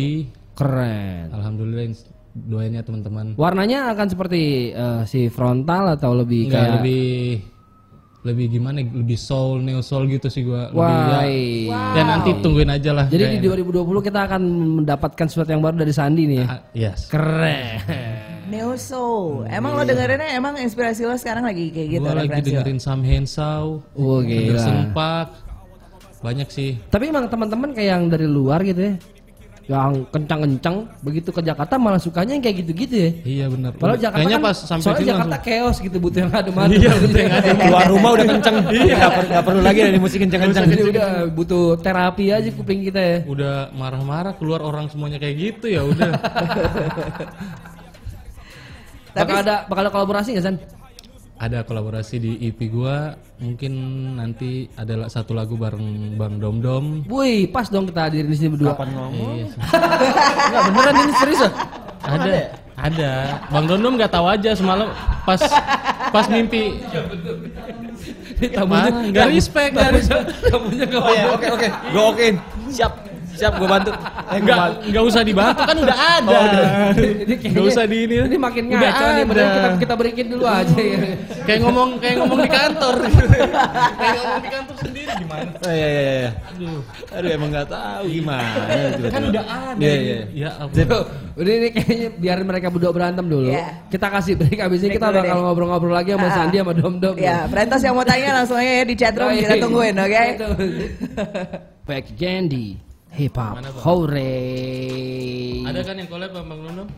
[0.52, 1.32] Keren.
[1.32, 2.04] alhamdulillah ins-
[2.34, 7.04] doain ya teman-teman Warnanya akan seperti eh, si frontal atau lebih Enggak kayak lebih
[8.22, 11.26] lebih gimana ya, lebih soul neo soul gitu sih gua lebih Wah.
[11.26, 13.82] ya, ya nanti tungguin aja lah Jadi di kayaknya.
[13.82, 14.42] 2020 kita akan
[14.78, 16.46] mendapatkan sesuatu yang baru dari Sandi nih ya.
[16.46, 17.82] Ah, yes Keren.
[18.46, 19.48] Neo Soul.
[19.48, 22.54] Emang lo dengerinnya emang inspirasi lo sekarang lagi kayak gitu gua lagi referensi lo?
[22.54, 24.66] dengerin Sam Hensau Oh, gila.
[24.92, 25.28] Paak
[26.22, 28.94] banyak sih Tapi emang teman-teman kayak yang dari luar gitu ya.
[29.72, 33.10] Yang kencang-kencang begitu ke Jakarta malah sukanya yang kayak gitu-gitu ya.
[33.24, 36.32] iya benar Padahal Jakarta kayaknya kan, pas sampai soalnya Jakarta langsung chaos gitu butuh yang
[36.36, 36.76] adem-adem.
[36.76, 38.56] iya betul yang ada Keluar rumah udah kenceng.
[38.92, 40.64] Nggak perlu, nggak perlu lagi dari musik kenceng-kenceng.
[40.68, 43.18] Jadi udah butuh terapi aja kuping kita ya.
[43.24, 46.10] udah marah-marah keluar orang semuanya kayak gitu ya udah
[49.12, 50.56] Bakal ada bakal ada kolaborasi nggak San?
[51.42, 53.74] Ada kolaborasi di EP gua mungkin
[54.14, 58.54] nanti ada satu lagu bareng Bang Dom Dom Wih, pas dong kita hadirin di sini
[58.54, 58.78] berdua.
[58.78, 59.34] Kapan ngomong?
[59.34, 59.58] Iya sih.
[59.58, 61.52] Enggak beneran ini serius loh.
[62.02, 62.34] ada
[62.82, 63.10] ada
[63.46, 64.90] bang dondom nggak tahu aja semalam
[65.22, 65.38] pas
[66.10, 66.82] pas mimpi
[68.42, 71.68] Tamunya nggak respect nggak respect Tamunya enggak ya, oke oke.
[71.90, 72.34] Gue okein.
[72.70, 73.11] Siap.
[73.32, 73.90] Siap gue bantu.
[73.90, 73.96] Eh,
[74.34, 74.86] gua nggak bantu.
[74.86, 76.38] nggak usah dibantu kan udah ada
[76.92, 79.54] Ini kayaknya- nggak usah di ini Ini makin Udah ngaco nih, mending ada.
[79.54, 80.98] kita kita berikin dulu aja ya.
[81.42, 82.94] kayak ngomong kayak ngomong di kantor
[83.98, 86.30] kayak ngomong di kantor sendiri gimana Oh iya iya iya.
[86.48, 86.80] Aduh.
[87.12, 88.50] Aduh emang nggak tahu gimana.
[88.66, 89.08] tiba-tiba.
[89.08, 90.18] kan udah ada Iya iya.
[90.32, 90.84] ya ampun.
[90.84, 93.48] Tuh, Udah ini kayaknya biarin mereka berdua berantem dulu.
[93.48, 93.66] Iya.
[93.88, 96.34] Kita kasih break abis ini Break kita bakal ngobrol-ngobrol lagi sama Ah.
[96.34, 97.14] Sandi sama Dom Dom.
[97.16, 100.24] Ya, Prentos yang mau tanya langsung aja ya di chatroom kita tungguin, oke?
[101.82, 102.78] Back Candy
[103.12, 103.60] Hip Hop?
[103.84, 104.34] Hore.
[105.68, 106.88] ada kan yang collab sama bang dondom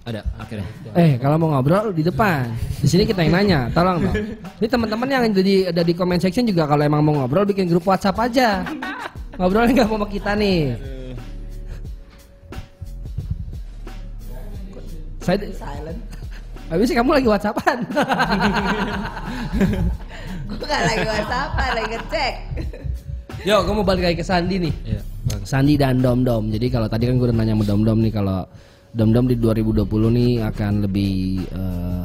[0.00, 0.66] Ada akhirnya.
[0.96, 2.48] Eh kalau mau ngobrol di depan,
[2.80, 4.16] di sini kita yang nanya, tolong dong.
[4.56, 7.68] Ini teman-teman yang ada di ada di comment section juga kalau emang mau ngobrol bikin
[7.68, 8.64] grup WhatsApp aja.
[9.36, 10.72] Ngobrolnya nggak mau sama kita nih.
[15.20, 16.00] Saya Silent.
[16.72, 17.78] Habis sih kamu lagi WhatsAppan.
[20.50, 22.34] Gue gak lagi WhatsApp, lagi ngecek.
[23.46, 24.74] Yo, gue mau balik lagi ke Sandi nih.
[25.42, 26.50] Sandi dan Dom Dom.
[26.50, 28.40] Jadi kalau tadi kan gue udah nanya sama Dom Dom nih kalau
[28.90, 29.86] Dom Dom di 2020
[30.18, 31.12] nih akan lebih
[31.50, 32.04] eh,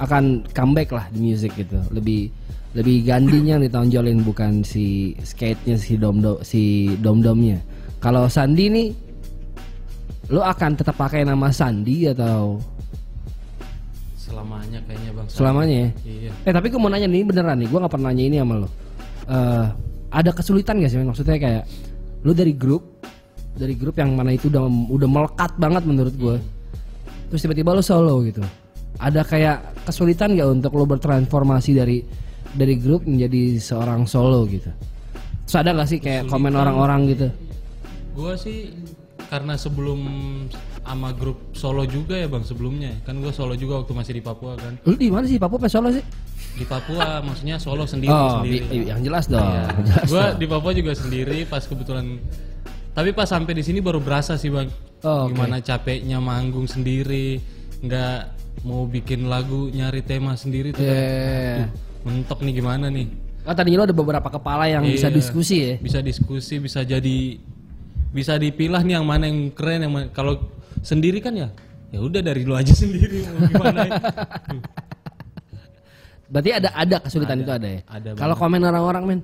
[0.00, 1.78] akan comeback lah di music gitu.
[1.92, 2.32] Lebih
[2.72, 7.60] lebih gandinya yang ditonjolin bukan si skate-nya si Dom Dom si Dom Domnya.
[8.00, 8.88] Kalau Sandi nih
[10.32, 12.56] lo akan tetap pakai nama Sandi atau
[14.16, 15.26] Selamanya kayaknya bang.
[15.28, 15.88] selamanya ya?
[16.08, 16.30] Iya.
[16.48, 18.68] Eh tapi gue mau nanya nih beneran nih, gue gak pernah nanya ini sama lo.
[19.28, 19.66] Eh,
[20.08, 20.98] ada kesulitan gak sih?
[21.02, 21.64] Maksudnya kayak
[22.22, 23.02] lo dari grup,
[23.58, 26.36] dari grup yang mana itu udah udah melekat banget menurut gue.
[27.30, 28.42] Terus tiba-tiba lo solo gitu.
[29.02, 31.98] Ada kayak kesulitan gak untuk lo bertransformasi dari
[32.52, 34.70] dari grup menjadi seorang solo gitu?
[35.48, 37.28] Terus ada gak sih kayak komen orang-orang gitu?
[38.14, 38.70] Gue sih
[39.32, 40.00] karena sebelum
[40.82, 44.58] sama grup solo juga ya bang sebelumnya kan gue solo juga waktu masih di Papua
[44.58, 46.04] kan Lu di mana sih Papua pas solo sih?
[46.52, 49.40] Di Papua maksudnya solo sendiri Oh, sendiri yang jelas dong.
[49.82, 52.20] Jelas gue di Papua juga sendiri pas kebetulan
[52.92, 54.68] tapi pas sampai di sini baru berasa sih bang
[55.02, 55.32] Oh, oke.
[55.32, 57.40] gimana capeknya manggung sendiri
[57.80, 58.18] nggak
[58.62, 60.92] mau bikin lagu nyari tema sendiri tuh kan.
[60.92, 61.56] Iya.
[61.56, 61.68] Duh,
[62.04, 63.08] mentok nih gimana nih
[63.42, 65.16] Oh, tadinya lo ada beberapa kepala yang bisa Iya.
[65.16, 65.74] diskusi ya?
[65.76, 67.18] bisa diskusi bisa jadi
[68.12, 70.36] bisa dipilah nih yang mana yang keren yang kalau
[70.78, 71.48] sendiri kan ya
[71.88, 73.82] ya udah dari lu aja sendiri mau gimana
[76.32, 77.80] Berarti ada ada kesulitan Ada, itu ada ya.
[77.92, 79.20] ada Kalau komen orang-orang men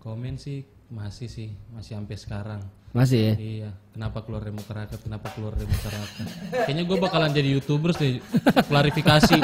[0.00, 2.60] komen sih masih sih masih sampai sekarang
[2.90, 3.34] masih ya.
[3.38, 6.26] iya kenapa keluar dari masyarakat kenapa keluar dari masyarakat
[6.66, 8.18] kayaknya gue bakalan jadi youtubers deh
[8.66, 9.38] klarifikasi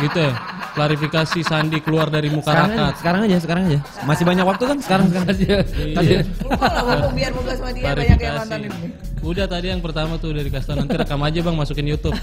[0.00, 0.32] gitu ya
[0.72, 3.80] klarifikasi Sandi keluar dari muka Sekarang aja, sekarang aja, sekarang aja.
[4.06, 5.34] Masih banyak waktu kan sekarang sekarang.
[5.98, 6.22] Iya.
[6.38, 8.88] Lupa lah ngomong biar muka sama dia banyak yang nonton ini.
[9.18, 12.14] udah tadi yang pertama tuh udah dikasih tau nanti rekam aja bang masukin YouTube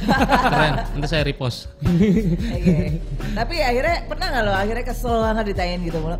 [0.48, 3.04] keren nanti saya repost Oke.
[3.36, 6.18] Tapi akhirnya pernah nggak lo akhirnya kesel banget ditanyain gitu mulu?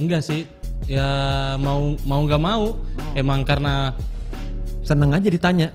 [0.00, 0.48] enggak sih
[0.86, 1.08] ya
[1.56, 2.76] mau mau nggak mau
[3.12, 3.92] emang karena
[4.80, 5.68] Seneng aja ditanya.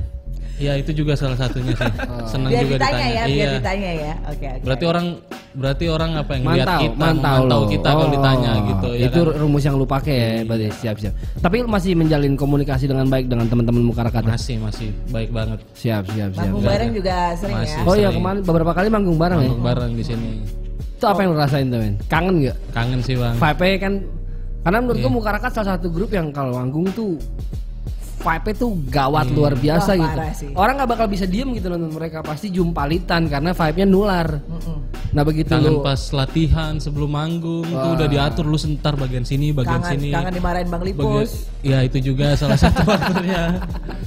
[0.55, 1.91] ya itu juga salah satunya sih
[2.31, 4.13] senang Biar juga ditanya ditanya ya, iya biar ditanya ya.
[4.25, 4.63] Oke oke.
[4.63, 5.05] berarti orang
[5.53, 7.67] berarti orang apa yang lihat Mantau, kita mantau, memantau lo.
[7.69, 9.27] kita kalau Oh, ditanya gitu ya Itu kan?
[9.27, 9.39] Iya.
[9.39, 11.13] rumus yang lu pakai ya, berarti siap-siap.
[11.37, 14.19] Tapi lu masih menjalin komunikasi dengan baik dengan teman-teman muka rakyat.
[14.21, 14.31] ya?
[14.31, 16.39] masih masih baik banget Siap, siap, siap.
[16.41, 17.75] Manggung bareng juga sering Masih.
[17.75, 17.83] ya.
[17.83, 19.43] Oh iya kemarin beberapa kali manggung bareng ya.
[19.45, 20.29] manggung bareng di sini
[20.93, 21.93] Itu apa yang lu rasain tuh men?
[22.05, 22.57] Kangen gak?
[22.71, 23.93] kangen sih bang Vibe kan
[24.65, 27.21] karena menurut muka rakyat salah satu grup yang kalau manggung tuh
[28.15, 30.19] vibe tuh gawat luar biasa Wah, gitu.
[30.33, 30.49] sih.
[30.57, 34.41] Orang nggak bakal bisa diem gitu nonton mereka pasti jumpalitan karena vibe-nya nular.
[35.13, 39.53] Nah begitu kangen lu pas latihan sebelum manggung tuh udah diatur lu sentar bagian sini
[39.53, 41.31] bagian Kangen sini kangen dimarahin Bang Bagian- Lipus.
[41.61, 43.61] ya itu juga salah satu faktornya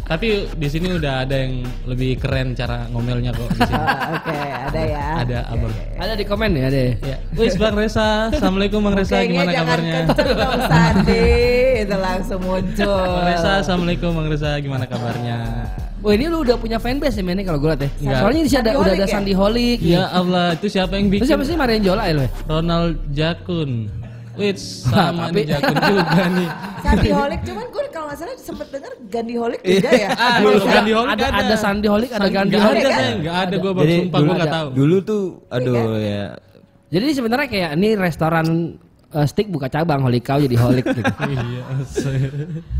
[0.08, 4.32] tapi di sini udah ada yang lebih keren cara ngomelnya kok di sini Ah, Oke,
[4.64, 5.06] ada ya.
[5.18, 6.80] ada abang ada di komen ya ada.
[6.98, 7.16] ya?
[7.34, 9.98] wis bang Resa assalamualaikum bang Resa Kayaknya gimana kabarnya
[10.72, 11.24] Sandi,
[11.78, 13.04] itu langsung muncul.
[13.06, 15.38] bang Resa assalamualaikum bang Resa gimana kabarnya
[15.98, 17.90] Wah ini lu udah punya fanbase ya men kalau gue liat ya.
[17.98, 18.20] Enggak.
[18.22, 19.10] Soalnya di sini ada udah ada ya?
[19.10, 19.78] Sandy Holic.
[19.82, 22.30] ya Allah itu siapa yang bikin siapa sih Marian Jola ya lu ya?
[22.46, 23.70] Ronald Jakun
[24.38, 26.48] Wits sama Tapi- nih Jakun juga nih
[26.78, 30.08] Sandi Holik, cuman gue kalau nggak salah sempet denger Gandhi Holik juga ya.
[30.18, 31.44] Ah, Dulu Gandhi Holic ada, ada.
[31.44, 32.80] ada Sandy Holic, ada Gandhi Gak Holic.
[32.80, 32.96] ada kan?
[32.98, 36.24] saya nggak ada gue bang sumpah gue nggak tahu dulu tuh aduh ya
[36.88, 38.46] Jadi sebenarnya kayak ini restoran
[39.14, 41.00] eh, steak buka cabang Holik Cow jadi Holik gitu.
[41.32, 41.62] iya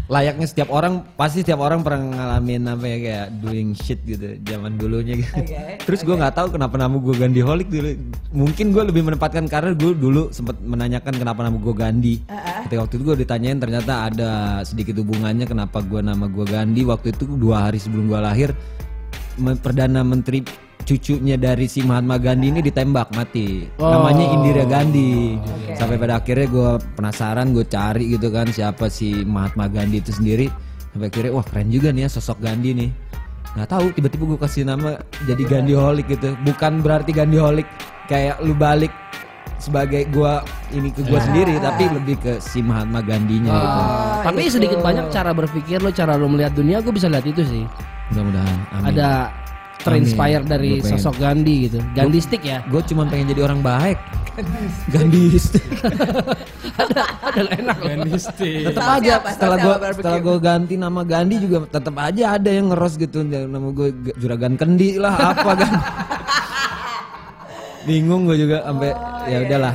[0.09, 4.77] layaknya setiap orang pasti setiap orang pernah ngalamin apa ya kayak doing shit gitu zaman
[4.77, 5.33] dulunya gitu.
[5.41, 7.91] Oke, Terus gue nggak tahu kenapa nama gue Gandhi Holik dulu.
[8.33, 12.15] Mungkin gue lebih menempatkan karena gue dulu sempat menanyakan kenapa nama gue Gandhi.
[12.69, 14.31] Ketika waktu itu gue ditanyain ternyata ada
[14.65, 16.85] sedikit hubungannya kenapa gue nama gue Gandhi.
[16.85, 18.51] Waktu itu dua hari sebelum gue lahir
[19.63, 23.69] perdana menteri cucunya dari si Mahatma Gandhi ini ditembak mati.
[23.77, 25.37] Namanya Indira Gandhi.
[25.77, 30.49] Sampai pada akhirnya gue penasaran, gue cari gitu kan siapa si Mahatma Gandhi itu sendiri.
[30.97, 32.91] Sampai akhirnya wah keren juga nih ya sosok Gandhi nih.
[33.53, 34.97] Nggak tahu tiba-tiba gue kasih nama
[35.29, 36.33] jadi Gandhi Holik gitu.
[36.41, 37.69] Bukan berarti Gandhi Holik
[38.09, 38.91] kayak lu balik
[39.59, 43.81] sebagai gua ini ke gua sendiri tapi lebih ke si Mahatma Gandinya gitu.
[43.83, 47.43] Ah, Tapi sedikit banyak cara berpikir lo, cara lo melihat dunia, gue bisa lihat itu
[47.43, 47.67] sih.
[48.15, 48.59] Mudah-mudahan.
[48.73, 48.87] Amin.
[48.95, 49.11] Ada
[49.79, 50.49] terinspire Amin.
[50.49, 51.79] dari Gua pengen- sosok Gandhi gitu.
[51.93, 52.59] Gandhi stick ya.
[52.67, 53.99] Gue cuma pengen jadi orang baik.
[54.89, 55.51] Gandis.
[56.79, 57.03] Ada
[57.59, 57.87] enak loh.
[57.91, 59.29] Ganisti tetap aja apa?
[59.35, 63.69] setelah gue setelah gue ganti nama Gandhi juga tetap aja ada yang ngeros gitu nama
[63.69, 65.73] gue juragan kendi lah apa kan
[67.87, 68.91] bingung gue juga sampai
[69.27, 69.75] ya udahlah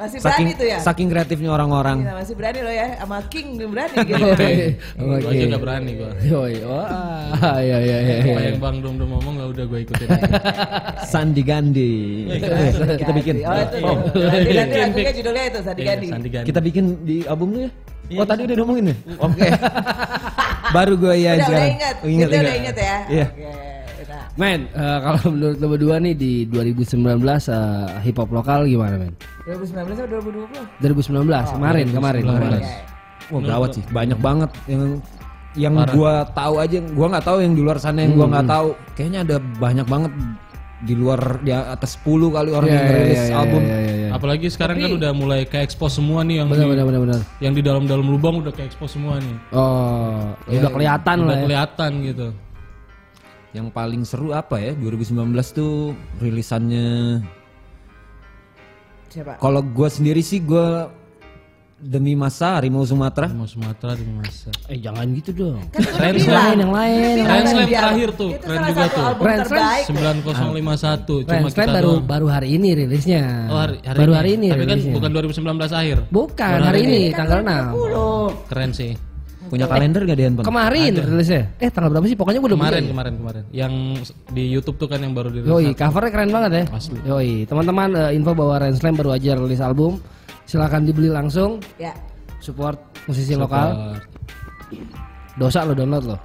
[0.00, 0.78] Masih saking berani tuh ya?
[0.80, 1.98] saking kreatifnya orang-orang.
[2.00, 4.24] Gila, masih berani lo ya sama King berani gitu.
[4.24, 4.48] Oke.
[4.96, 6.10] Gua aja nggak berani gua.
[6.24, 8.16] Yoi, wah, ya ya ya.
[8.24, 10.08] Apa yang Bang Dom Dom ngomong ya udah gue ikutin.
[11.12, 11.92] Sandi Gandhi.
[12.96, 13.34] kita bikin.
[13.44, 13.76] Oh itu.
[13.84, 16.08] Oh, ganti Bikin, lagunya judulnya itu Sandi Iya, Gandhi.
[16.08, 16.46] Sandi Gandhi.
[16.48, 17.70] kita bikin di album lu ya?
[18.16, 18.96] Oh tadi udah ngomongin ya?
[19.20, 19.48] Oke.
[20.70, 21.94] Baru gue ya Udah udah ingat.
[22.00, 22.56] Oh, udah ingat.
[22.56, 22.96] ingat ya.
[23.06, 23.26] Iya.
[24.32, 27.02] Men, eh, kalau menurut lo berdua nih di 2019
[27.48, 27.58] eh,
[28.02, 29.12] hip hop lokal gimana men?
[29.44, 30.80] 2019 atau 2020?
[30.80, 32.22] 2019 kemarin kemarin.
[32.22, 32.62] kemarin.
[33.30, 34.98] Wah gawat sih, banyak banget yang
[35.54, 38.68] yang gua tahu aja, gua nggak tahu yang di luar sana yang gua nggak tahu.
[38.94, 40.12] Kayaknya ada banyak banget
[40.80, 43.60] di luar di atas 10 kali orang Iya, yang iya, rilis iya, album.
[43.60, 44.08] iya, iya, iya.
[44.10, 47.20] Apalagi sekarang kan udah mulai ke expose semua nih yang Benar di, benar benar benar.
[47.38, 49.36] yang di dalam-dalam lubang udah ke expose semua nih.
[49.52, 51.42] Oh, udah kelihatan udah lah ya.
[51.44, 52.26] kelihatan gitu.
[53.50, 54.72] Yang paling seru apa ya?
[54.72, 55.16] 2019
[55.50, 57.18] tuh rilisannya.
[59.08, 59.36] Siapa?
[59.36, 60.86] Kalau gua sendiri sih gua
[61.76, 63.26] demi masa Harimau Sumatera.
[63.26, 64.54] Mau Sumatera di masa.
[64.70, 65.58] Eh jangan gitu dong.
[65.72, 66.46] Kan Keren bilang.
[66.54, 67.26] Yang lain, yang Bilang lain.
[67.26, 69.02] kan Slam terakhir tuh, Itu keren juga satu tuh.
[69.02, 69.40] Keren, keren.
[69.42, 69.84] terbaik.
[69.88, 72.04] 9051 cuma Friends kita Slam baru doang.
[72.06, 73.22] baru hari ini rilisnya.
[73.50, 74.16] Oh, hari, hari baru ini.
[74.16, 75.96] hari ini Tapi kan bukan 2019 akhir.
[76.06, 77.66] Bukan hari hari ini Kan tanggal 6.
[77.74, 78.46] 20.
[78.46, 78.92] Keren sih.
[79.50, 80.46] Punya kalender gak dia Handphone?
[80.46, 81.42] Kemarin rilisnya.
[81.58, 82.14] Eh tanggal berapa sih?
[82.14, 82.92] Pokoknya gue udah Kemarin beli.
[82.94, 83.42] kemarin kemarin.
[83.50, 83.72] Yang
[84.30, 85.50] di YouTube tuh kan yang baru dirilis.
[85.50, 86.64] Yoi, covernya keren banget ya.
[86.70, 86.98] Asli.
[87.02, 89.98] Yoi, teman-teman eh, info bahwa Rain Slam baru aja rilis album.
[90.46, 91.58] Silakan dibeli langsung.
[91.82, 91.90] Ya.
[92.38, 92.78] Support
[93.10, 93.98] musisi lokal.
[95.34, 96.16] Dosa lo download lo.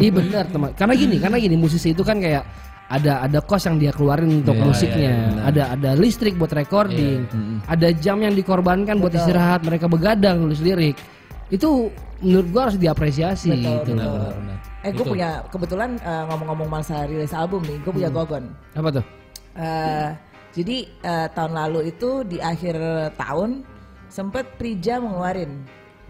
[0.00, 0.72] Iya benar teman.
[0.72, 2.44] Karena gini, karena gini musisi itu kan kayak
[2.92, 5.12] ada ada kos yang dia keluarin untuk Iya, musiknya,
[5.48, 7.24] ada ada listrik buat recording,
[7.64, 10.96] ada jam yang dikorbankan buat istirahat, mereka begadang nulis lirik.
[11.52, 11.92] Itu
[12.24, 13.92] menurut gua harus diapresiasi gitu.
[13.92, 14.32] betul.
[14.82, 18.16] Eh gue punya kebetulan eh, ngomong-ngomong masalah rilis album nih, gue punya Hmm.
[18.18, 18.44] gogon.
[18.72, 19.04] Apa tuh?
[19.54, 20.08] Eh,
[20.50, 22.74] jadi eh, tahun lalu itu di akhir
[23.14, 23.62] tahun
[24.08, 25.62] sempet Prija mengeluarin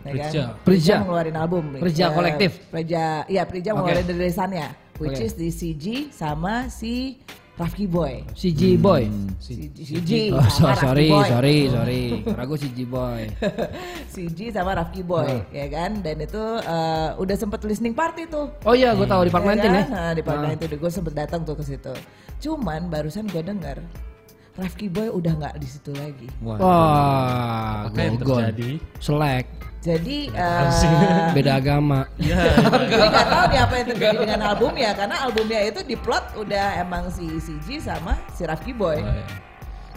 [0.03, 0.14] ya kan?
[0.14, 0.43] Prija.
[0.64, 0.95] Prija.
[1.03, 2.51] mengeluarin album Prija kolektif?
[2.70, 3.78] Prija iya Prija Oke.
[3.78, 4.66] mengeluarin rilisannya
[4.99, 5.26] which Oke.
[5.26, 7.18] is di CG sama si
[7.53, 9.07] Rafki Boy Si G Boy.
[9.36, 11.24] si CG Oh, so- sorry, Boy.
[11.26, 12.03] sorry, sorry.
[12.26, 13.28] Ragu si G Boy.
[14.12, 18.72] CG sama Rafki Boy ya kan dan itu eh, udah sempet listening party tuh Oh
[18.72, 19.62] iya, gue tahu di Park 19 ya.
[19.62, 19.86] kan?
[19.86, 21.92] Nah, di Park 19 gue sempet datang tuh ke situ.
[22.40, 23.78] Cuman barusan gue denger
[24.53, 26.28] Rafki Boy udah nggak di situ lagi.
[26.42, 26.57] Wah,
[27.86, 28.76] Apa yang terjadi?
[28.98, 29.46] Selek,
[29.83, 30.66] Jadi eh
[31.37, 32.07] beda agama.
[32.16, 37.11] gue nggak tahu nih apa yang terjadi dengan albumnya karena albumnya itu diplot udah emang
[37.11, 39.03] si CG sama si Rafki Boy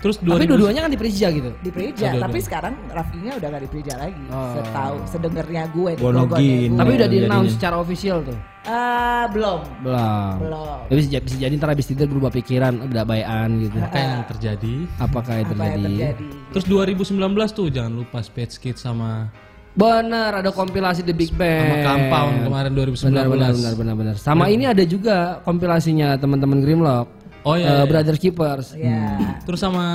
[0.05, 1.49] Terus Tapi 2000 dua-duanya kan di Prija gitu.
[1.65, 2.13] di Prija.
[2.13, 4.23] Aduh, Tapi sekarang Rafkinya udah nggak di Prija lagi.
[4.29, 4.53] Oh.
[4.53, 6.77] Setahu sedengernya gue di gue.
[6.77, 8.37] Tapi udah di announce secara official tuh.
[8.69, 9.61] Eh, belum.
[9.81, 10.33] Belum.
[10.45, 10.77] Belum.
[10.85, 13.77] Tapi bisa, bisa jadi ntar habis tidur berubah pikiran, udah bayan gitu.
[13.81, 14.75] apa yang terjadi?
[15.01, 15.97] Apakah yang Apa yang terjadi?
[16.13, 16.27] terjadi?
[16.53, 19.33] Terus 2019 tuh jangan lupa Space Kids sama
[19.75, 21.67] Bener, ada kompilasi The Big Bang.
[21.67, 23.03] sama Compound kemarin 2019.
[23.05, 24.15] Benar, benar, benar, benar, benar.
[24.15, 27.07] Sama ini ada juga kompilasinya teman-teman Grimlock.
[27.43, 27.85] Oh iya, iya.
[27.85, 28.67] Brothers Keepers.
[28.73, 29.19] Ya.
[29.43, 29.85] Terus sama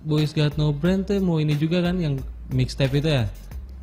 [0.00, 2.14] Boys Got No Brand tuh mau ini juga kan yang
[2.48, 3.26] mixtape itu ya?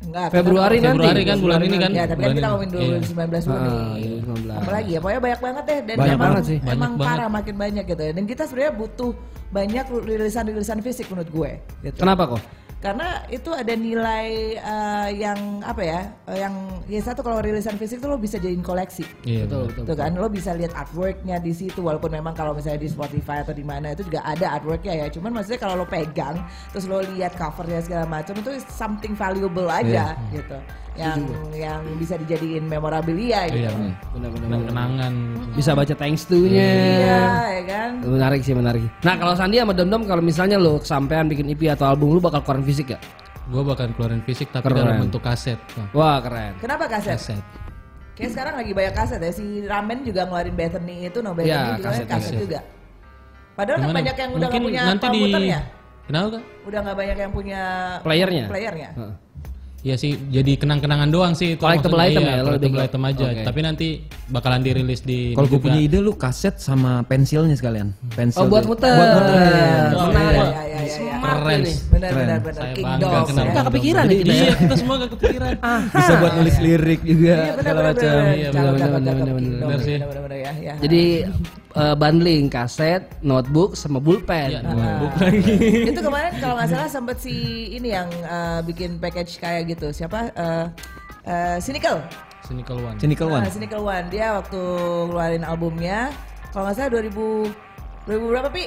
[0.00, 0.98] Enggak, Februari kita- nanti.
[0.98, 1.90] Februari kan bulan ini kan?
[1.90, 2.50] Ya, tapi kan Bulan kita ini.
[2.50, 4.04] ngomongin 2019 dulu Ah, nih.
[4.20, 4.56] 2019.
[4.56, 6.58] Apalagi ya, pokoknya banyak banget deh dan Banyak emang, banget sih.
[6.58, 7.06] Banyak emang banget.
[7.06, 8.02] parah makin banyak gitu.
[8.10, 9.10] Dan kita sebenarnya butuh
[9.50, 11.50] banyak rilisan-rilisan fisik menurut gue.
[11.82, 11.96] Gitu.
[11.96, 12.40] Kenapa kok?
[12.84, 16.00] Karena itu ada nilai eh, yang apa ya?
[16.28, 16.52] eh, yang
[16.84, 19.08] ya satu kalau rilisan fisik tuh lo bisa jadiin koleksi.
[19.24, 19.48] Iya.
[19.48, 19.96] Betul, betul.
[19.96, 23.64] kan lo bisa lihat artworknya di situ walaupun memang kalau misalnya di Spotify atau di
[23.64, 26.36] mana itu juga ada artworknya ya cuman maksudnya kalau lo pegang
[26.76, 30.58] terus lo lihat covernya segala macam itu something valuable aja gitu
[30.94, 31.18] yang
[31.50, 33.66] yang bisa dijadiin memorabilia gitu.
[33.66, 33.70] Iya.
[34.14, 35.12] Dan kenangan.
[35.58, 36.62] Bisa baca thanks to-nya.
[36.62, 37.90] Iya, ya kan?
[38.02, 38.86] Menarik sih, menarik.
[39.02, 42.20] Nah, kalau Sandi sama Dom Dom kalau misalnya lo kesampean bikin EP atau album lu
[42.22, 43.02] bakal keluarin fisik gak?
[43.50, 44.78] Gue bakal keluarin fisik tapi Keren.
[44.80, 45.58] dalam bentuk kaset.
[45.92, 46.56] Wah, keren.
[46.62, 47.18] Kenapa kaset?
[47.18, 47.44] kaset.
[48.14, 49.32] Kayak sekarang lagi banyak kaset ya.
[49.34, 52.40] Si Ramen juga ngeluarin Bethany itu, no Bethany Iya, juga kaset, kaset, kaset.
[52.40, 52.58] juga.
[53.54, 53.98] Padahal kan Gimana?
[54.00, 55.60] banyak yang udah Mungkin nggak punya nanti di komputernya.
[56.04, 56.38] Kenapa?
[56.64, 57.62] Udah nggak banyak yang punya
[58.06, 58.44] Playernya?
[58.48, 58.90] Playernya.
[58.94, 59.14] Heeh.
[59.84, 61.60] Ya sih, jadi kenang-kenangan doang sih itu.
[61.60, 63.24] Collectible maksudnya, item iya, ya, collectible lebih ke- item aja.
[63.26, 63.42] Oke.
[63.44, 63.86] Tapi nanti
[64.26, 65.36] bakalan dirilis di.
[65.36, 67.92] Kalau gue punya ide lu kaset sama pensilnya sekalian.
[68.10, 68.88] Pensil Oh, buat muter.
[68.90, 69.36] Buat muter.
[70.08, 70.40] Menarik.
[70.40, 70.63] Iya,
[70.96, 71.34] iya, iya, iya.
[71.34, 71.60] Keren.
[71.60, 71.72] ini.
[71.88, 72.54] Benar benar benar.
[72.56, 73.44] Saya King Dolls kenal.
[73.44, 73.50] ya.
[73.50, 74.34] Nggak kepikiran ya kita ya?
[74.34, 75.52] Iya, kita semua gak kepikiran.
[75.90, 78.12] Bisa buat nulis lirik juga Iya segala macam.
[78.30, 79.96] Iya, benar, benar, benar, sih.
[80.34, 80.74] ya, ya.
[80.78, 81.04] Jadi
[81.74, 84.48] eh, bundling kaset, notebook sama pulpen.
[84.50, 84.98] Iya, Ah.
[85.00, 85.56] bukan lagi.
[85.90, 87.34] itu kemarin kalau nggak salah sempet si
[87.72, 90.66] ini yang eh, bikin package kayak gitu siapa eh
[91.24, 91.98] eh, Cynical
[92.44, 92.96] Cynical One.
[92.98, 93.40] Cynical One.
[93.40, 94.60] Nah, Cynical One dia waktu
[95.08, 96.12] ngeluarin albumnya
[96.52, 97.48] kalau nggak salah 2000
[98.04, 98.64] 2000 berapa pi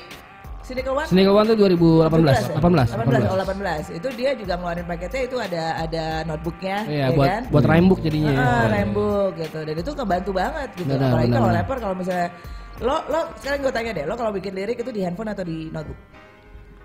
[0.67, 1.07] Cynical One?
[1.07, 3.31] Cynical One tuh 2018, 18, 18, 18.
[3.31, 3.97] Oh, 18.
[4.03, 7.41] Itu dia juga ngeluarin paketnya itu ada ada notebooknya, Iya, ya buat kan?
[7.47, 8.33] buat rhymebook jadinya.
[8.35, 9.59] Ah, rembuk gitu.
[9.63, 10.91] Dan itu ngebantu banget gitu.
[10.91, 12.27] Benar, Apalagi kalau rapper kalau misalnya
[12.77, 15.71] lo lo sekarang gue tanya deh, lo kalau bikin lirik itu di handphone atau di
[15.71, 15.99] notebook?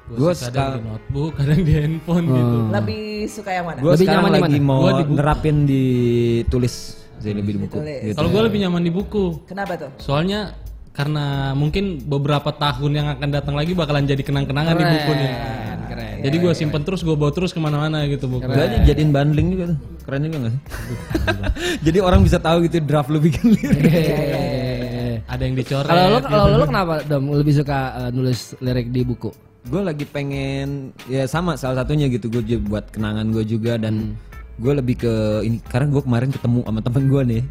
[0.03, 2.37] Gue kadang di notebook, kadang di handphone Hmm.
[2.39, 2.57] gitu.
[2.71, 3.79] Lebih suka yang mana?
[3.83, 4.69] Gue Lebih sekarang nyaman di lagi mana?
[4.69, 6.75] mau Gua di nerapin ditulis
[7.19, 7.77] jadi lebih di buku.
[7.83, 8.15] Gitu.
[8.15, 9.25] Kalau gue lebih nyaman di buku.
[9.47, 9.91] Kenapa tuh?
[9.99, 10.55] Soalnya
[10.93, 15.33] karena mungkin beberapa tahun yang akan datang lagi bakalan jadi kenang-kenangan di buku nih.
[15.33, 16.17] Keren, keren.
[16.21, 18.45] Jadi gue simpen terus, gue bawa terus ke mana-mana gitu buku.
[18.45, 19.79] Gue aja jadiin bundling juga tuh.
[20.05, 20.63] Keren juga gak sih?
[21.89, 23.83] Jadi orang bisa tahu gitu draft lu bikin lirik.
[23.89, 25.89] Eh, Ada yang dicoret.
[25.89, 26.29] Kalau lo gitu.
[26.29, 29.33] kalau lo kenapa Dom lebih suka eh, nulis lirik di buku?
[29.63, 34.19] gue lagi pengen ya sama salah satunya gitu gue buat kenangan gue juga dan
[34.59, 35.15] gue lebih ke
[35.47, 37.43] ini karena gue kemarin ketemu sama temen gue nih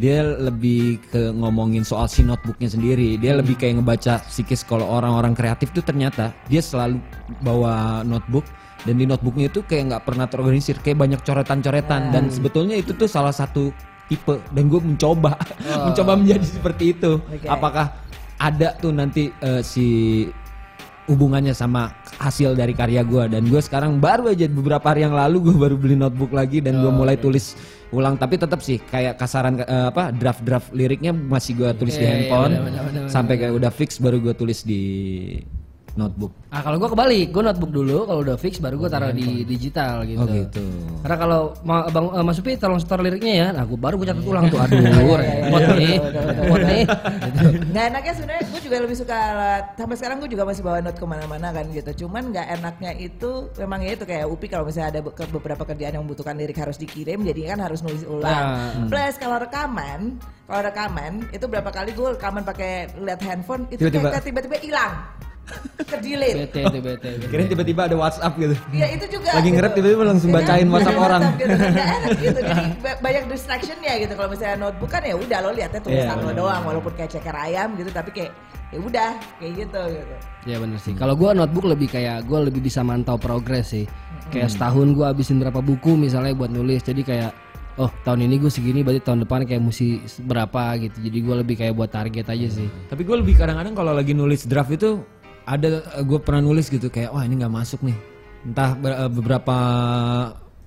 [0.00, 3.20] dia lebih ke ngomongin soal si notebooknya sendiri.
[3.20, 6.96] Dia lebih kayak ngebaca psikis kalau orang-orang kreatif tuh ternyata dia selalu
[7.44, 8.48] bawa notebook
[8.88, 12.08] dan di notebooknya itu kayak nggak pernah terorganisir kayak banyak coretan-coretan.
[12.08, 13.68] Dan sebetulnya itu tuh salah satu
[14.08, 15.36] tipe dan gue mencoba
[15.92, 17.20] mencoba menjadi seperti itu.
[17.44, 17.92] Apakah
[18.40, 19.86] ada tuh nanti eh, si
[21.10, 25.50] hubungannya sama hasil dari karya gue dan gue sekarang baru aja beberapa hari yang lalu
[25.50, 27.58] gue baru beli notebook lagi dan gue mulai tulis
[27.92, 32.06] ulang tapi tetap sih kayak kasaran eh, apa draft draft liriknya masih gue tulis di
[32.08, 32.56] handphone
[33.06, 34.82] sampai kayak udah fix baru gue tulis di
[35.94, 36.32] notebook.
[36.48, 40.02] Ah kalau gue kebalik, gue notebook dulu, kalau udah fix baru gue taruh di digital
[40.02, 40.18] gitu.
[40.18, 40.64] oh gitu.
[41.00, 44.06] Karena kalau ma- bang eh, Mas Upi tolong setor liriknya ya, nah gue baru gue
[44.06, 44.80] catat ulang tuh, aduh
[45.20, 45.96] repot nih,
[46.38, 46.84] repot nih.
[47.68, 49.18] Nggak enaknya sebenarnya gue juga lebih suka
[49.74, 52.04] sampai sekarang gue juga masih bawa note ke mana-mana kan gitu.
[52.04, 55.62] Cuman nggak enaknya itu memang ya itu kayak Upi kalau misalnya ada be- ke- beberapa
[55.62, 58.44] kerjaan yang membutuhkan lirik harus dikirim, jadi kan harus nulis ulang.
[58.88, 63.88] Plus kalau rekaman, kalau rekaman itu berapa kali gue rekaman pakai lihat handphone itu
[64.22, 64.92] tiba-tiba hilang,
[65.82, 66.48] ke delete.
[66.48, 67.44] Bete bete.
[67.50, 69.30] tiba-tiba ada WhatsApp gitu Iya itu juga.
[69.36, 71.22] Lagi nge-rap tiba-tiba langsung Ya bacain WhatsApp orang.
[71.36, 71.52] gitu.
[71.52, 72.40] Enak gitu.
[72.48, 74.12] Jadi ba- banyak distractionnya gitu.
[74.14, 77.36] Kalau misalnya notebook kan ya udah lo lihatnya tulisan Iya, lo doang, walaupun kayak ceker
[77.36, 77.90] ayam gitu.
[77.90, 78.32] Tapi kayak
[78.72, 80.14] ya udah kayak gitu gitu.
[80.48, 80.94] Ya bener sih.
[80.96, 83.84] Kalau gue notebook lebih kayak gue lebih bisa mantau progres sih.
[84.32, 86.80] Kayak setahun gue habisin berapa buku misalnya buat nulis.
[86.80, 87.32] Jadi kayak
[87.76, 90.96] oh tahun ini gue segini, berarti tahun depan kayak mesti berapa gitu.
[91.04, 92.68] Jadi gue lebih kayak buat target aja sih.
[92.88, 95.04] Tapi gue lebih kadang-kadang kalau lagi nulis draft itu
[95.44, 95.68] ada
[96.00, 97.96] gue pernah nulis gitu kayak wah ini nggak masuk nih.
[98.42, 99.56] Entah eh, beberapa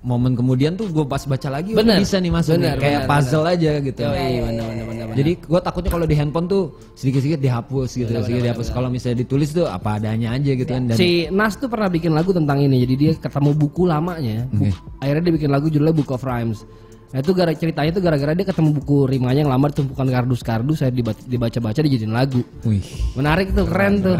[0.06, 1.98] momen kemudian tuh gue pas baca lagi oh, Bener.
[1.98, 2.82] bisa nih masuk Bener, nih.
[2.84, 4.00] kayak bener, puzzle aja gitu.
[4.06, 5.16] Iya, bener, bener, bener, bener.
[5.18, 6.62] Jadi gue takutnya kalau di handphone tuh
[6.94, 8.70] sedikit-sedikit dihapus gitu, sedikit dihapus.
[8.70, 10.86] Kalau misalnya ditulis tuh apa adanya aja gitu kan.
[10.86, 12.86] Dan Si Nas tuh pernah bikin lagu tentang ini.
[12.86, 14.46] Jadi dia ketemu buku lamanya.
[14.54, 14.70] Bu-
[15.02, 16.62] Akhirnya dia bikin lagu judulnya Book of Rhymes.
[17.06, 20.90] Nah itu gara ceritanya itu gara-gara dia ketemu buku rimanya yang lama tumpukan kardus-kardus saya
[20.90, 22.42] diba- dibaca-baca dijadiin lagu.
[22.62, 22.82] wih,
[23.14, 24.16] Menarik tuh, keren, tuh.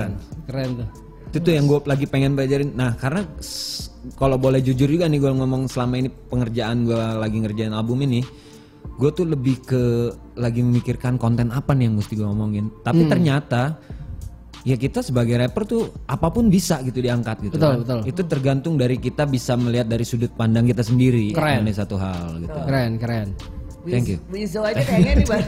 [0.46, 0.88] Keren tuh.
[1.26, 2.72] itu tuh yang gue lagi pengen belajarin.
[2.72, 3.26] Nah karena
[4.14, 8.22] kalau boleh jujur juga nih gue ngomong selama ini pengerjaan gue lagi ngerjain album ini,
[8.94, 9.82] gue tuh lebih ke
[10.34, 12.70] lagi memikirkan konten apa nih yang mesti gue ngomongin.
[12.80, 13.10] Tapi Hmm.
[13.10, 13.76] ternyata
[14.66, 17.54] ya kita sebagai rapper tuh apa pun bisa gitu diangkat gitu.
[17.54, 17.78] Betul, kan.
[17.86, 17.98] betul.
[18.04, 21.62] Itu tergantung dari kita bisa melihat dari sudut pandang kita sendiri Keren.
[21.62, 22.58] mengenai satu hal gitu.
[22.60, 23.28] Keren, keren.
[23.86, 24.18] Thank you.
[24.26, 25.46] Wizo aja kayaknya nih.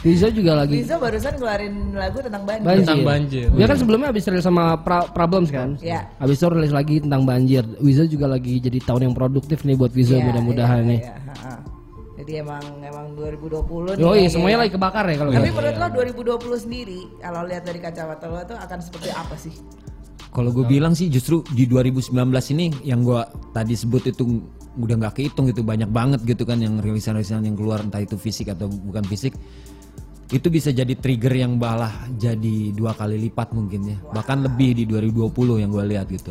[0.00, 2.62] Riza juga lagi Wizo barusan ngeluarin lagu tentang banjir.
[2.62, 2.86] banjir.
[2.86, 3.46] Tentang banjir.
[3.50, 5.74] Dia kan sebelumnya habis rilis sama Pra- Problems kan?
[5.82, 6.06] Iya.
[6.22, 7.66] Habis itu rilis lagi tentang banjir.
[7.82, 11.00] Wiza juga lagi jadi tahun yang produktif nih buat Wiza Iya, mudah-mudahan iya, nih.
[11.02, 11.52] iya, ha-ha.
[12.30, 14.06] Jadi emang emang 2020 nih.
[14.06, 14.62] Oh iya, semuanya ya.
[14.62, 15.56] lagi kebakar ya kalau Tapi gitu.
[15.58, 15.86] menurut lo
[16.38, 19.54] 2020 sendiri kalau lihat dari kacamata lo tuh akan seperti apa sih?
[20.30, 22.14] Kalau gue bilang sih justru di 2019
[22.54, 23.18] ini yang gue
[23.50, 24.46] tadi sebut itu
[24.78, 28.54] udah nggak kehitung gitu banyak banget gitu kan yang rilisan-rilisan yang keluar entah itu fisik
[28.54, 29.34] atau bukan fisik
[30.30, 34.86] itu bisa jadi trigger yang balah jadi dua kali lipat mungkin ya bahkan lebih di
[34.86, 36.30] 2020 yang gue lihat gitu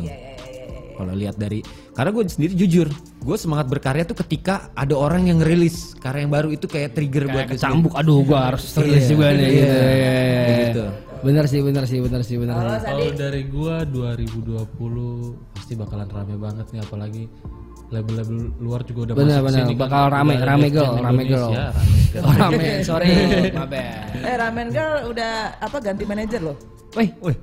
[1.00, 1.64] kalau lihat dari
[1.96, 2.88] karena gue sendiri jujur
[3.20, 7.24] gue semangat berkarya tuh ketika ada orang yang rilis karya yang baru itu kayak trigger
[7.26, 9.48] buat gue Kecambuk, aduh gua harus rilis juga nih.
[9.48, 9.64] Gitu.
[9.64, 10.42] Iya, iya, iya.
[10.46, 10.84] Begitu.
[11.20, 16.36] Bener sih, bener sih, bener sih, bener Kalau Kalau dari gua 2020 pasti bakalan rame
[16.36, 17.24] banget nih apalagi
[17.90, 19.58] label-label luar juga udah Bener, masuk bener.
[19.60, 19.80] sini kan.
[19.82, 20.94] Bakal ada rame rame girl.
[20.94, 21.50] Indonesia, rame girl.
[22.22, 23.10] Oh, rame, sorry,
[23.58, 24.10] my bad.
[24.20, 26.56] Eh Ramen Girl udah apa ganti manajer loh.
[26.94, 27.36] Wih, Wih,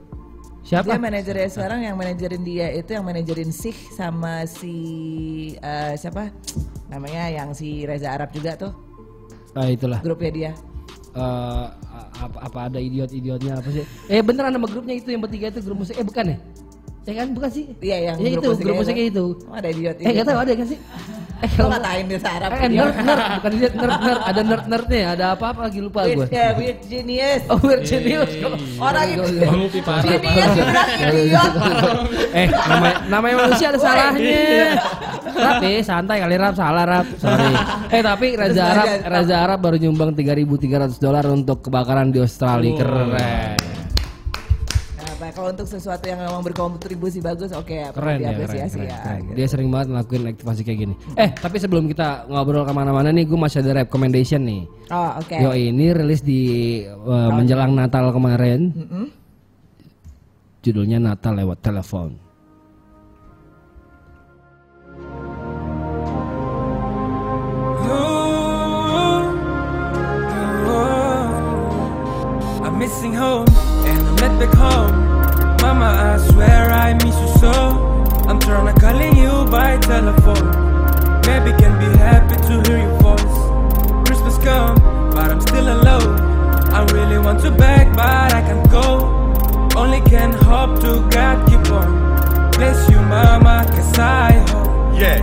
[0.67, 0.91] siapa?
[0.91, 4.75] Dia manajernya sekarang yang manajerin dia itu yang manajerin Sih sama si
[5.55, 6.27] eh, siapa?
[6.91, 8.73] Namanya yang si Reza Arab juga tuh
[9.55, 10.03] Ah, itulah.
[10.03, 10.51] grupnya dia.
[11.17, 11.65] Eh,
[12.21, 13.81] apa, apa ada idiot-idiotnya apa sih?
[14.05, 15.97] Eh beneran nama grupnya itu yang bertiga itu grup musik.
[15.97, 16.37] Eh bukan ya?
[17.07, 17.63] Ya kan bukan sih?
[17.79, 19.25] Iya yang Ya grup itu, musiknya grup musiknya itu.
[19.47, 19.95] Oh, ada idiot.
[19.97, 20.79] Eh nggak tahu ada kan sih?
[21.37, 22.49] Eh, kalau- ngatain dia Arab.
[22.49, 26.17] Eh, nerd, nerd, bukan dia nerd, nerd, ada nerd nerdnya, ada apa-apa lagi lupa gue.
[26.17, 27.41] Weird, ya, weird genius.
[27.45, 28.31] Oh, weird genius.
[28.81, 31.51] Orang itu genius bilang idiot.
[32.33, 34.81] eh, namanya, namanya manusia ada salahnya.
[35.29, 37.05] Tapi santai kali Rap, salah Rap.
[37.21, 37.53] Sorry.
[37.93, 39.07] Eh, tapi Terus Arab, aja.
[39.07, 42.73] Reza Arab baru nyumbang 3.300 dolar untuk kebakaran di Australia.
[42.75, 43.56] Keren.
[45.37, 48.89] Kalau untuk sesuatu yang memang berkontribusi bagus, oke ya, perlu Keren ya, keren, diapresiasi keren,
[48.89, 48.97] ya.
[49.05, 49.21] keren.
[49.21, 49.35] gitu.
[49.37, 50.95] Dia sering banget ngelakuin aktivasi kayak gini.
[51.13, 54.65] Eh, tapi sebelum kita ngobrol ke mana-mana nih, gue masih ada recommendation nih.
[54.89, 55.37] Oh, oke.
[55.37, 56.41] Yo ini rilis di
[56.89, 58.73] uh, menjelang Natal kemarin.
[60.65, 62.17] Judulnya Natal lewat telepon.
[72.65, 73.45] I'm missing home
[73.85, 75.16] and I'm not back home.
[75.67, 77.51] Mama, I swear I miss you so.
[78.23, 80.47] I'm trying to calling you by telephone.
[81.27, 83.37] Maybe can be happy to hear your voice.
[84.07, 84.79] Christmas come,
[85.11, 86.15] but I'm still alone.
[86.71, 89.11] I really want to back, but I can't go.
[89.75, 91.91] Only can hope to God keep on.
[92.55, 94.95] Bless you, Mama, cause I hope.
[94.95, 95.19] Yeah,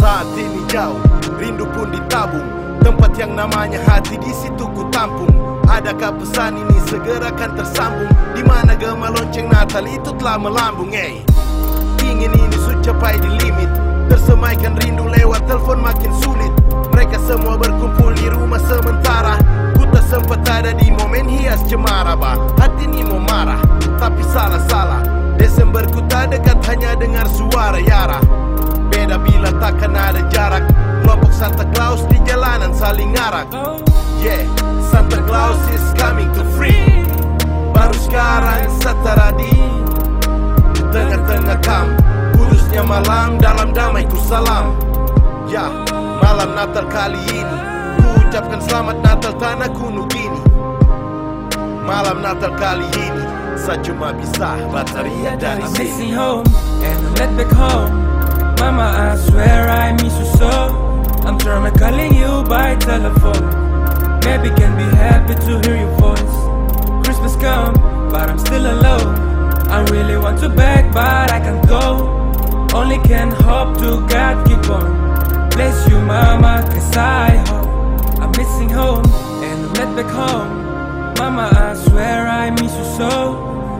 [0.00, 0.96] saat ini jauh,
[1.36, 2.48] rindu pun ditabung.
[2.80, 5.59] Tempat yang namanya hati di situ ku tampung.
[5.70, 8.10] Adakah pesan ini segera akan tersambung?
[8.34, 11.22] Di mana gema lonceng Natal itu telah melambung, hey.
[12.02, 13.70] Ingin ini sudah capai di limit.
[14.10, 16.50] Tersemaikan rindu lewat telepon makin sulit.
[16.90, 19.38] Mereka semua berkumpul di rumah sementara.
[19.78, 22.34] Ku tak sempat ada di momen hias cemara bah.
[22.58, 23.62] Hati ini mau marah,
[24.02, 25.06] tapi salah-salah.
[25.38, 28.18] Desember ku tak dekat hanya dengar suara Yara.
[28.90, 30.66] Beda bila takkan ada jarak.
[31.06, 33.46] Kelompok Santa Claus di jalanan saling ngarak.
[34.20, 34.44] Yeah,
[35.30, 37.06] Claus is coming to free
[37.70, 39.54] Baru sekarang setara di
[40.90, 41.94] tengah-tengah kam
[42.34, 44.74] Kudusnya malam dalam damai ku salam
[45.46, 45.70] Ya,
[46.18, 47.58] malam Natal kali ini
[48.02, 50.42] Ku ucapkan selamat Natal tanah kuno gini
[51.86, 53.22] Malam Natal kali ini
[53.54, 56.42] Saya cuma bisa bataria dari I'm sini missing home
[56.82, 57.92] and I'm not back home.
[58.58, 60.48] Mama, I swear I miss you so.
[61.28, 63.69] I'm trying to calling you by telephone.
[64.30, 66.36] Maybe can be happy to hear your voice.
[67.04, 67.74] Christmas come,
[68.12, 69.16] but I'm still alone.
[69.68, 71.84] I really want to beg, but I can't go.
[72.72, 75.50] Only can hope to God keep on.
[75.50, 78.20] Bless you, Mama, cause I hope.
[78.22, 79.04] I'm missing home
[79.42, 80.50] and I'm not back home.
[81.18, 83.34] Mama, I swear I miss you so.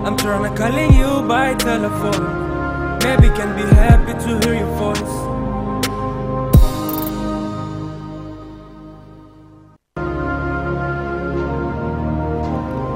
[0.04, 2.98] I'm trying to calling you by telephone.
[3.04, 5.29] Maybe can be happy to hear your voice.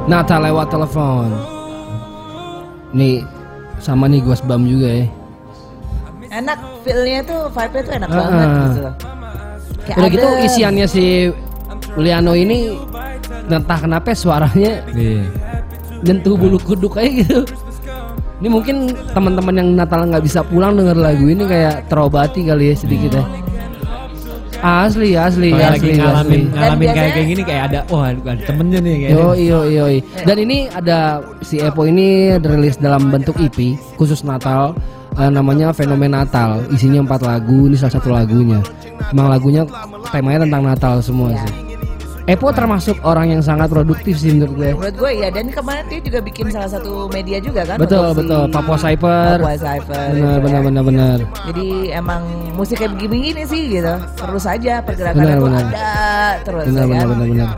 [0.05, 1.29] Natal lewat telepon.
[2.93, 3.25] Nih
[3.81, 5.07] sama nih gua sebam juga ya.
[6.35, 8.81] Enak, feel-nya tuh, vibe-nya tuh enak Ah, banget gitu.
[9.85, 10.45] Kayak Udah gitu adem.
[10.45, 11.05] isiannya si
[11.95, 12.75] Liano ini
[13.47, 15.23] entah kenapa suaranya Iya.
[16.03, 17.47] nyentuh bulu kuduk kayak gitu.
[18.43, 18.77] Ini mungkin
[19.15, 23.25] teman-teman yang Natal nggak bisa pulang denger lagu ini kayak terobati kali ya sedikit ya.
[24.65, 26.57] Asli, asli, lagi asli, ngalamin asli.
[26.57, 29.13] ngalamin kayak kayak gini kayak ada wah ada temennya nih kayak.
[29.13, 29.85] Yo yo yo.
[30.25, 34.73] Dan ini ada si Epo ini dirilis dalam bentuk EP khusus Natal
[35.15, 36.65] eh, namanya Fenomena Natal.
[36.73, 38.65] Isinya empat lagu, ini salah satu lagunya.
[39.13, 39.69] Emang lagunya
[40.09, 41.45] temanya tentang Natal semua Ya.
[41.45, 41.74] sih.
[42.25, 44.71] Epo termasuk orang yang sangat produktif sih menurut gue.
[44.73, 48.25] Menurut gue ya, dan kemarin dia juga bikin salah satu media juga kan Betul si
[48.25, 48.43] betul.
[48.49, 49.37] Papua Cypher.
[49.45, 50.65] Papua Cypher Benar gitu benar ya.
[50.65, 51.19] benar benar.
[51.53, 52.23] Jadi emang
[52.57, 55.65] musik kayak begini-begini sih gitu Terus saja pergerakan Benar, itu benar.
[55.69, 55.93] ada
[56.49, 57.09] terus Benar ya benar kan?
[57.13, 57.51] benar benar.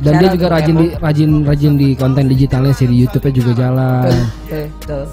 [0.00, 4.12] Dan dia juga rajin di rajin rajin di konten digitalnya sih di YouTube-nya juga jalan.
[4.84, 5.04] Tuh.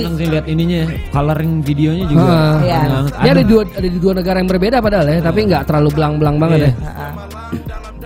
[0.00, 2.24] Seneng sih lihat ininya, coloring videonya juga.
[2.24, 2.56] Ah.
[2.60, 2.80] Iya.
[3.20, 5.88] Ini ada di dua ada di dua negara yang berbeda padahal ya, tapi nggak terlalu
[5.92, 6.70] belang-belang banget Iya.
[6.70, 6.74] ya.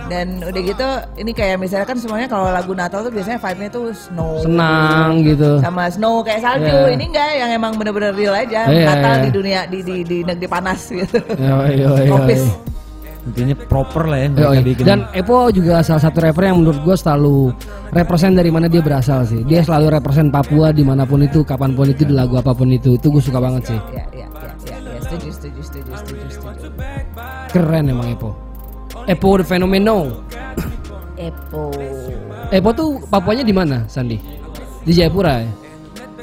[0.07, 0.87] Dan udah gitu
[1.19, 5.59] ini kayak misalnya kan semuanya kalau lagu Natal tuh biasanya vibe-nya tuh snow Senang gitu.
[5.59, 6.63] sama snow kayak salju.
[6.63, 6.95] Iya.
[6.95, 9.23] Ini enggak yang emang bener-bener real aja Iya, Natal iya.
[9.23, 11.19] di dunia di di di negeri panas gitu.
[11.35, 12.39] Yo, yo, yo, Tropis.
[12.39, 12.55] yo.
[13.27, 14.83] Intinya proper lah ya mereka bikin.
[14.87, 17.51] Dan Epo juga salah satu rapper yang menurut gue selalu
[17.91, 19.43] represent dari mana dia berasal sih.
[19.43, 22.71] Dia selalu represent Papua di mana pun itu, kapan pun itu, di lagu apa pun
[22.71, 22.95] itu.
[22.95, 23.79] Itu gue suka banget sih.
[23.91, 26.67] Ya, ya, ya, ya, ya, setuju, setuju, setuju, setuju, setuju.
[27.51, 28.31] Keren emang Epo.
[29.07, 30.23] Epo the Fenomeno.
[31.27, 31.63] Epo.
[32.47, 34.15] Epo tuh Papuanya di mana, Sandi?
[34.87, 35.51] Di Jayapura ya.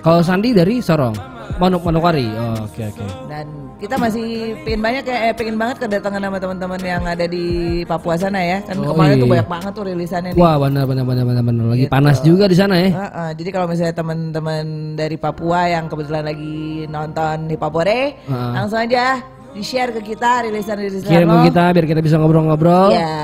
[0.01, 1.34] Kalau Sandi dari Sorong.
[1.57, 2.27] Manuk Manokwari.
[2.31, 3.05] Oh, Oke oke.
[3.27, 4.27] Dan kita masih
[4.63, 7.45] pengen banyak ya, eh, pengen banget kedatangan sama teman-teman yang ada di
[7.85, 8.59] Papua sana ya.
[8.63, 9.33] Kan Oh, kemarin tuh iya.
[9.35, 10.41] banyak banget tuh rilisannya nih.
[10.41, 11.93] Wah benar benar benar benar benar lagi Gitu.
[11.93, 12.89] panas juga di sana ya.
[12.91, 14.65] Heeh, jadi kalau misalnya teman-teman
[14.95, 16.57] dari Papua yang kebetulan lagi
[16.87, 18.51] nonton di Papore, Heeh.
[18.53, 19.21] langsung aja
[19.55, 21.39] di share ke kita rilisan-rilisan Kirim lo.
[21.39, 22.91] ke kita biar kita bisa ngobrol-ngobrol.
[22.91, 23.15] Iya,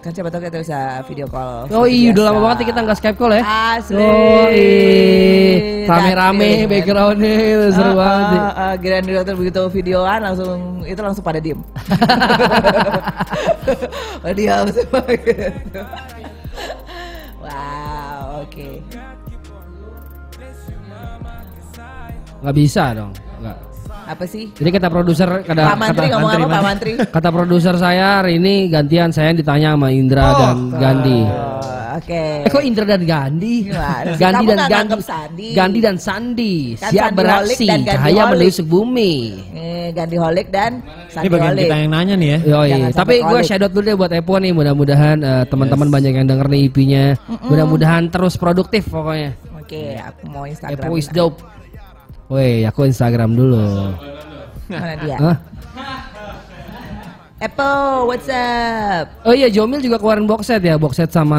[0.00, 1.68] kan siapa tahu kita bisa video call.
[1.68, 3.42] Oh iya udah lama banget kita nggak Skype call ya.
[3.44, 4.00] Asli.
[4.00, 5.84] Oh iya.
[5.84, 8.24] Rame-rame backgroundnya itu seru Ah, banget.
[8.26, 8.40] sih.
[8.40, 11.60] ah, ah, Giliran direktur begitu videoan langsung itu langsung pada diem.
[14.36, 15.82] diam semua gitu.
[17.38, 18.68] Wow, oke.
[22.40, 23.12] Nggak bisa dong.
[24.06, 24.54] Apa sih?
[24.54, 26.92] Jadi kata produser kata Pak Mantri kata, ngomong apa Pak Mantri?
[27.10, 31.20] kata produser saya hari ini gantian saya yang ditanya sama Indra dan Gandhi.
[31.26, 32.44] Oh, Oke.
[32.44, 33.54] Eh kok Indra dan Gandhi?
[33.72, 34.20] Gimana sih?
[34.20, 35.00] Gandhi Kamu dan Gandhi.
[35.00, 35.48] Sandi?
[35.56, 38.32] Gandhi dan Sandi Kan siap Sandi beraksi dan cahaya Holik.
[38.36, 39.12] menusuk bumi.
[39.56, 41.64] Eh, Gandhi Holik dan Ini Sandi bagian Holik.
[41.64, 42.38] kita yang nanya nih ya.
[42.44, 42.68] Yoi.
[42.70, 44.52] Jangan Tapi gue out dulu deh buat Epo nih.
[44.52, 47.04] Mudah-mudahan eh, teman-teman banyak yang denger nih IP-nya.
[47.48, 49.32] Mudah-mudahan terus produktif pokoknya.
[49.56, 50.76] Oke, aku mau Instagram.
[50.78, 51.40] Epo is dope.
[52.26, 53.94] Woi, aku Instagram dulu.
[54.66, 55.16] Mana dia?
[55.22, 55.36] Hah?
[57.36, 59.12] Epo, what's up?
[59.22, 61.38] Oh iya, Jomil juga keluarin box set ya, box set sama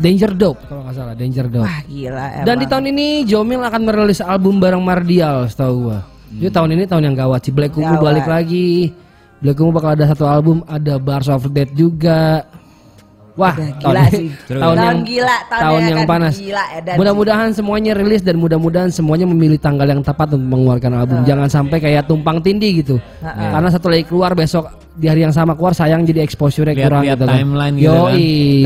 [0.00, 1.68] Danger Dope kalau nggak salah, Danger Dope.
[1.68, 2.46] Wah, gila emang.
[2.48, 6.00] Dan di tahun ini Jomil akan merilis album bareng Mardial, setahu gua.
[6.32, 7.52] Jadi tahun ini tahun yang gawat sih.
[7.54, 8.02] Black Gawat.
[8.02, 8.90] balik lagi.
[9.38, 12.42] Black Ungu bakal ada satu album, ada Bars of Death juga.
[13.36, 14.28] Wah, Udah tahun gila sih.
[14.42, 16.34] tahun, Tahun yang gila, tahun tahun yang yang panas.
[16.34, 21.18] gila, edan Mudah-mudahan semuanya rilis dan mudah-mudahan semuanya memilih tanggal yang tepat untuk mengeluarkan album.
[21.22, 22.96] Jangan sampai kayak tumpang tindih gitu.
[23.20, 27.02] Karena satu lagi keluar besok di hari yang sama keluar sayang jadi exposure-nya Lihat- kurang
[27.04, 27.36] lihat gitu kan.
[27.36, 28.16] timeline gitu kan.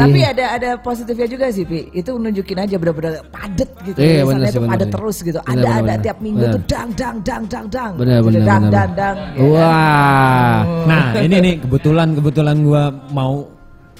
[0.01, 1.78] Tapi ada ada positifnya juga sih, Pi.
[1.90, 3.98] Itu nunjukin aja bener-bener padet gitu.
[3.98, 4.94] Iya, bener sih, bener padet sih.
[4.94, 5.38] terus gitu.
[5.40, 5.98] Bener, ada bener, ada bener.
[6.01, 6.55] tiap minggu Bener.
[6.55, 7.92] tuh dang dang dang dang dang.
[7.97, 9.01] Bener, Gitu, bener, dang bener, dang bener.
[9.02, 9.16] dang.
[9.34, 9.51] kan?
[9.51, 10.56] Wah.
[10.86, 13.34] Nah ini nih kebetulan kebetulan gua mau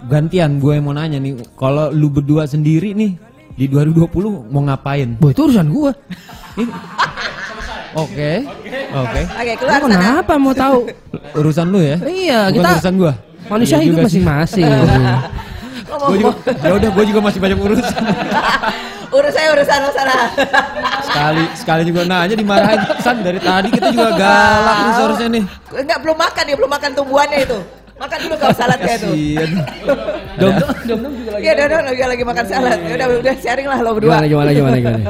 [0.03, 3.19] gantian gue yang mau nanya nih kalau lu berdua sendiri nih
[3.53, 4.09] di 2020
[4.49, 5.17] mau ngapain?
[5.17, 5.93] Boy, itu urusan gua.
[6.55, 6.73] Ini-
[7.91, 8.47] Oke,
[8.95, 9.21] oke.
[9.27, 9.91] Oke, Lu keluar sana.
[9.91, 10.87] kenapa mau tahu?
[11.35, 11.99] Urusan lu ya?
[12.01, 13.13] Iya, Bukan kita urusan gua.
[13.49, 14.65] manusia Iya hidup masing-masing.
[15.91, 16.33] Gue juga,
[16.63, 17.93] ya udah gue juga masih banyak urusan.
[19.11, 20.15] Urus saya urusan lo sana.
[21.03, 25.45] sekali sekali juga nanya dimarahin San dari tadi kita juga galak nih seharusnya nih.
[25.75, 27.59] Enggak belum makan dia, belum makan tumbuhannya itu.
[28.01, 29.07] Makan dulu kau saladnya itu.
[29.07, 29.51] Kasian.
[30.41, 30.53] Dom,
[31.37, 32.79] Iya, Dodon lagi lagi makan salad.
[32.81, 34.09] Ya udah udah sharing lah lo berdua.
[34.17, 35.05] Gimana gimana gimana gimana.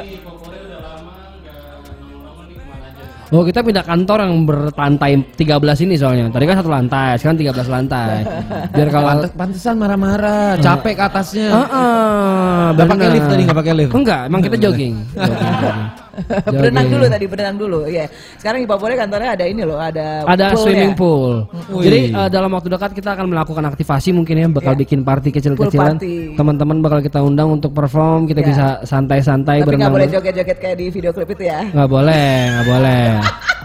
[3.31, 5.47] Oh kita pindah kantor yang berlantai 13
[5.87, 8.27] ini soalnya Tadi kan satu lantai, sekarang 13 lantai
[8.75, 11.47] Biar kalau Pantes- pantesan marah-marah, capek ke atasnya.
[11.49, 13.15] Heeh, Nggak pakai bener.
[13.15, 13.93] lift tadi, nggak pakai lift?
[13.95, 15.87] Enggak, emang kita jogging, Jogging, jogging.
[16.55, 17.79] berenang dulu tadi, berenang dulu.
[17.85, 18.07] Iya.
[18.37, 20.61] Sekarang di Papua kantornya ada ini loh, ada Ada poolnya.
[20.61, 21.33] swimming pool.
[21.71, 21.85] Wih.
[21.85, 24.79] Jadi eh, dalam waktu dekat kita akan melakukan aktivasi mungkin ya, bakal Ya.
[24.79, 25.97] bikin party kecil-kecilan.
[25.97, 26.35] Pool.
[26.35, 28.47] Teman-teman bakal kita undang untuk perform, kita Ya.
[28.47, 29.93] bisa santai-santai Tapi nggak berenang.
[29.93, 31.61] boleh joget-joget kayak di video klip itu ya.
[31.67, 33.05] Nggak boleh, nggak boleh.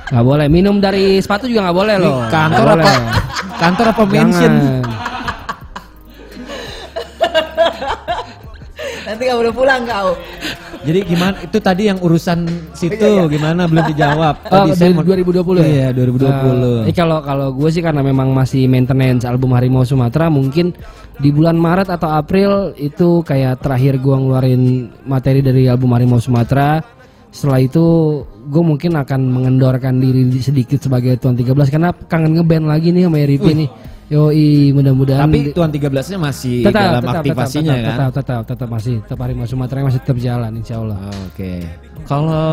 [0.06, 0.46] Nggak boleh.
[0.48, 2.18] Minum dari sepatu juga nggak boleh loh.
[2.30, 2.76] kantor apa?
[2.78, 2.98] boleh.
[3.56, 4.54] Kantor apa mention?
[9.06, 10.10] Nanti nggak boleh pulang kau.
[10.86, 13.24] Jadi gimana itu tadi yang urusan situ Iya, iya.
[13.28, 14.36] gimana belum dijawab.
[14.54, 15.66] Oh, dari saya mau- 2020 ya?
[15.66, 16.22] Iya, 2020.
[16.22, 20.72] Nah, ini kalau kalau gue sih karena memang masih maintenance album Harimau Sumatera mungkin
[21.16, 24.62] di bulan Maret atau April itu kayak terakhir gue ngeluarin
[25.04, 26.80] materi dari album Harimau Sumatera.
[27.28, 27.84] Setelah itu
[28.46, 33.10] gue mungkin akan mengendorkan diri di- sedikit sebagai Tuan 13 karena kangen ngeband lagi nih
[33.10, 33.70] sama Eripi nih.
[34.06, 37.98] Yoi, mudah-mudahan Tapi Tuan 13-nya masih tetap, dalam tetap, aktivasinya tetap, kan.
[37.98, 41.00] Tetap, tetap, tetap masih tetap Harimau Sumatera masih tetap jalan insya Allah.
[41.26, 41.54] Oke.
[42.06, 42.46] Kalau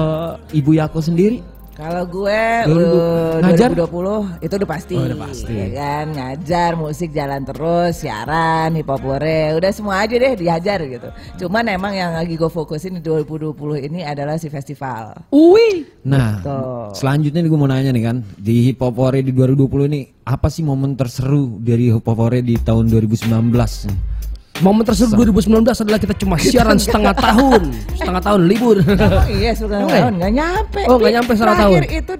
[0.49, 1.45] Ibu Yako sendiri
[1.83, 3.75] Kalau gue uh, ngajar?
[3.75, 4.95] 2020 itu udah pasti.
[4.95, 5.51] Oh, udah pasti.
[5.51, 10.79] Ya kan, ngajar musik jalan terus, siaran, hip hop hore, udah semua aja deh diajar
[10.87, 11.11] gitu.
[11.43, 15.27] Cuman emang yang lagi gue fokusin di 2020 ini adalah si festival.
[15.35, 15.83] Ui.
[16.07, 17.03] Nah, Betul.
[17.03, 20.47] selanjutnya nih gue mau nanya nih kan, di Hip Hop Hore di 2020 ini apa
[20.55, 24.22] sih momen terseru dari Hip Hop Hore di tahun 2019?
[24.61, 28.77] Momen tersebut 2019 adalah kita cuma siaran setengah tahun, setengah tahun libur.
[28.85, 29.65] Oh iya, ya?
[29.65, 30.81] tahun nggak nyampe.
[30.93, 31.99] Oh, nggak nyampe setengah Terakhir tahun.
[32.05, 32.13] itu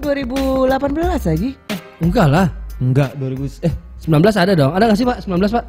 [0.73, 1.49] 2018 lagi.
[2.01, 2.47] Enggak lah.
[2.81, 3.73] Enggak, 2000 eh
[4.03, 4.71] 19 ada dong.
[4.75, 5.17] Ada gak sih Pak?
[5.23, 5.63] 19 Pak?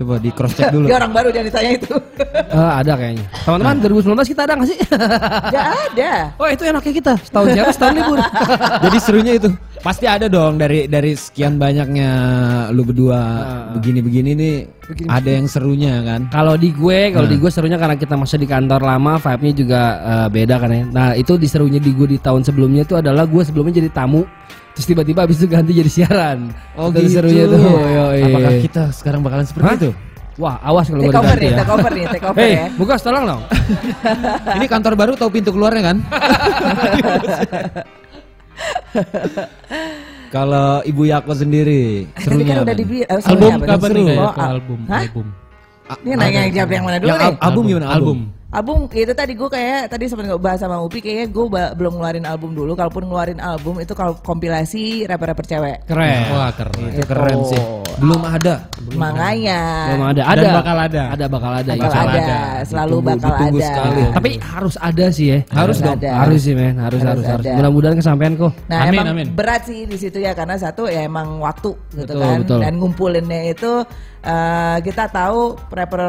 [0.00, 0.88] Coba di cross check dulu.
[0.88, 1.92] Dia orang baru jangan ditanya itu.
[2.32, 3.26] Eh, ada kayaknya.
[3.44, 4.78] Teman-teman 2019 kita ada nggak sih?
[5.52, 6.12] Gak ada.
[6.40, 7.12] oh itu enaknya kita.
[7.20, 8.18] Setahun siapa setahun libur.
[8.88, 9.48] Jadi serunya itu
[9.80, 12.10] pasti ada dong dari dari sekian banyaknya
[12.72, 13.20] lu berdua
[13.72, 14.56] begini-begini nih
[15.04, 16.32] ada yang serunya kan.
[16.32, 17.44] Kalau di gue, kalau di Hmm.
[17.44, 20.84] gue serunya karena kita masih di kantor lama, vibe-nya juga eh, beda kan ya.
[20.88, 24.24] Nah itu di serunya di gue di tahun sebelumnya itu adalah gue sebelumnya jadi tamu,
[24.72, 26.38] terus tiba-tiba habis itu ganti jadi siaran.
[26.74, 27.10] Oh Itu gitu.
[27.16, 27.60] serunya tuh.
[27.60, 28.22] yoi.
[28.24, 29.76] Apakah kita sekarang bakalan seperti Hah?
[29.76, 29.90] itu?
[30.36, 31.58] Wah awas kalau gue Take over ganti nih, ya.
[31.58, 32.66] take over nih, take over Hei, ya.
[32.74, 33.42] Mugas tolong dong.
[34.56, 35.96] Ini kantor baru tahu pintu keluarnya kan?
[40.30, 42.86] Kalau Ibu Yako sendiri Tadi serunya kan udah apa nih?
[42.86, 44.78] di eh, Album kapan nih Oh, album?
[44.86, 45.00] Hah?
[45.02, 45.26] Album.
[46.00, 47.26] Ini nanya yang jawab yang mana dulu Yang nih?
[47.26, 47.86] al- album gimana?
[47.90, 47.98] Album.
[47.98, 48.18] Album
[48.50, 51.44] itu tadi gue kayak tadi sempat nggak bahas sama Upi kayaknya gue
[51.78, 52.74] belum ngeluarin album dulu.
[52.74, 55.86] Kalaupun ngeluarin album itu kalau kompilasi rapper-rapper cewek.
[55.86, 56.34] Keren.
[56.34, 56.90] Wah keren.
[56.90, 57.62] Itu keren sih.
[57.96, 58.66] Belum ada.
[58.90, 59.60] Makanya.
[59.88, 60.22] Belum ada.
[60.26, 60.40] Ada.
[60.40, 61.02] Dan bakal ada.
[61.14, 61.70] Ada bakal ada.
[61.70, 62.18] bakal insya Allah.
[62.18, 63.68] ada, selalu Ditunggu- bakal ditunggu ada.
[63.70, 64.02] sekali.
[64.10, 65.38] Tapi harus ada sih ya.
[65.46, 65.94] Harus Harus dong.
[65.94, 66.10] ada.
[66.18, 67.44] Harus sih men, harus harus Harus harus.
[67.46, 67.52] ada.
[67.54, 68.52] Mudah-mudahan kesampaian kok.
[68.66, 69.26] Nah Amin, emang amin.
[69.30, 72.58] berat sih di situ ya karena satu ya emang waktu gitu Betul, kan betul.
[72.58, 73.72] dan ngumpulinnya itu
[74.22, 76.02] eh, kita tahu rapper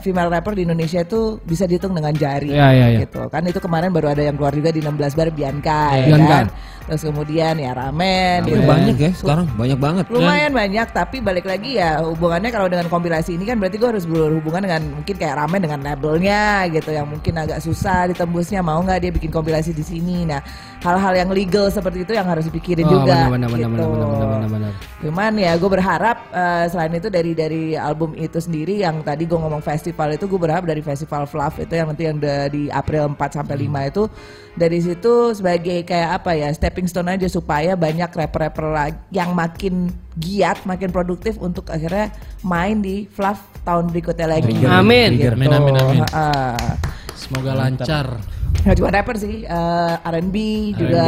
[0.00, 2.98] female rapper di Indonesia itu bisa dihitung dengan jari Iya, iya, iya.
[3.02, 6.28] gitu kan itu kemarin baru ada yang keluar juga di 16 bar Bianca ya Bianca.
[6.30, 6.46] kan
[6.84, 8.68] terus kemudian ya Ramen Itu gitu.
[8.68, 10.04] banyak ya sekarang, banyak banget.
[10.12, 14.04] lumayan banyak tapi balik lagi ya hubungannya kalau dengan kompilasi ini kan berarti gue harus
[14.04, 19.00] berhubungan dengan mungkin kayak ramen dengan labelnya gitu yang mungkin agak susah ditembusnya mau nggak
[19.00, 20.44] dia bikin kompilasi di sini nah
[20.80, 23.64] hal-hal yang legal seperti itu yang harus dipikirin Oh, juga benar, benar, gitu.
[23.64, 24.72] benar, benar, benar, benar, benar.
[25.00, 29.36] cuman ya gue berharap eh, selain itu dari dari album itu sendiri yang tadi gue
[29.36, 33.12] ngomong festival itu gue berharap dari festival Fluff itu yang nanti yang udah di April
[33.12, 34.02] 4 sampai 5 itu
[34.54, 38.70] dari situ sebagai kayak apa ya stepping stone aja supaya banyak rapper-rapper
[39.10, 42.14] yang makin giat, makin produktif untuk akhirnya
[42.46, 44.54] main di Fluff tahun berikutnya lagi.
[44.62, 45.18] Amin.
[45.18, 45.34] Gitu.
[45.34, 46.00] Amin, amin, amin.
[46.06, 46.78] Ha-ha.
[47.18, 48.22] Semoga lancar.
[48.62, 50.36] Nggak cuma rapper sih, eh, R&B
[50.78, 51.06] juga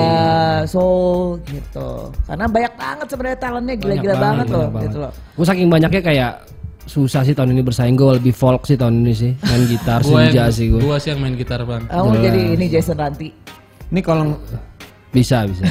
[0.67, 2.11] soul gitu.
[2.27, 5.13] Karena banyak banget sebenarnya talentnya gila-gila Banyak banget, loh, banyak gitu loh.
[5.39, 6.33] Gue saking banyaknya kayak
[6.87, 10.47] susah sih tahun ini bersaing gue lebih folk sih tahun ini sih main gitar senja
[10.55, 11.83] sih gue gua sih yang main gitar bang.
[11.91, 13.35] Oh, jadi ini Jason Ranti.
[13.91, 14.39] Ini kalau
[15.11, 15.67] bisa bisa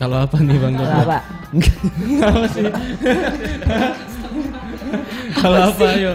[0.00, 0.74] Kalau apa nih bang?
[0.74, 1.18] Kalau apa?
[2.18, 2.64] Apa sih?
[5.40, 6.12] Kalau apa ayo?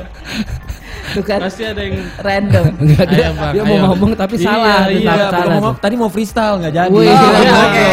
[1.08, 2.66] Tuh kan Pasti ada yang random.
[2.82, 3.70] Enggak Ayo, dia, Bang, dia ayo.
[3.70, 6.90] mau ngomong tapi Iya, salah iya, Iya, salah tadi mau freestyle nggak jadi.
[6.90, 7.54] Wih, Oh, oke.
[7.62, 7.88] oke.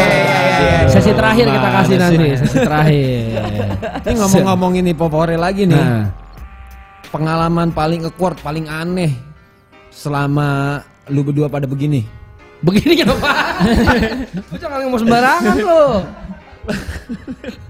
[0.87, 1.99] Sesi terakhir kita Gimana kasih sih?
[1.99, 3.23] nanti sesi terakhir
[4.03, 5.75] Ini ngomong-ngomong ini popore lagi nih.
[5.75, 6.07] nah
[7.05, 9.13] Pengalaman paling awkward, paling aneh
[9.89, 12.01] selama lu berdua pada begini.
[12.59, 13.59] begini kenapa
[14.49, 15.83] lu jangan ngomong sembarangan lo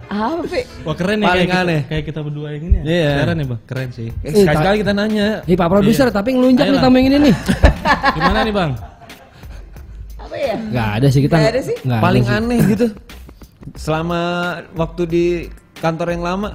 [0.08, 0.46] Apa?
[0.86, 1.80] Wah keren nih Paling kayak aneh.
[1.80, 2.84] Kita, kayak kita berdua yang ini ya.
[2.86, 3.12] Iya.
[3.18, 4.10] Keren nih bang, keren sih.
[4.22, 5.28] Eh, Sekali-sekali kita nanya.
[5.44, 7.36] Nih Pak Produser tapi ngelunjak nih tamu yang ini nih
[8.18, 8.72] Gimana nih bang?
[10.20, 10.56] Apa ya?
[10.70, 11.76] Gak ada sih kita Nggak ada sih?
[11.82, 12.34] ada paling sih.
[12.34, 12.88] aneh gitu.
[13.74, 14.20] Selama
[14.74, 15.26] waktu di
[15.80, 16.50] kantor yang lama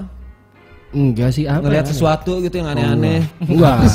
[0.88, 1.90] Enggak sih apa ngelihat ya?
[1.92, 3.20] sesuatu gitu yang aneh-aneh.
[3.44, 3.92] Enggak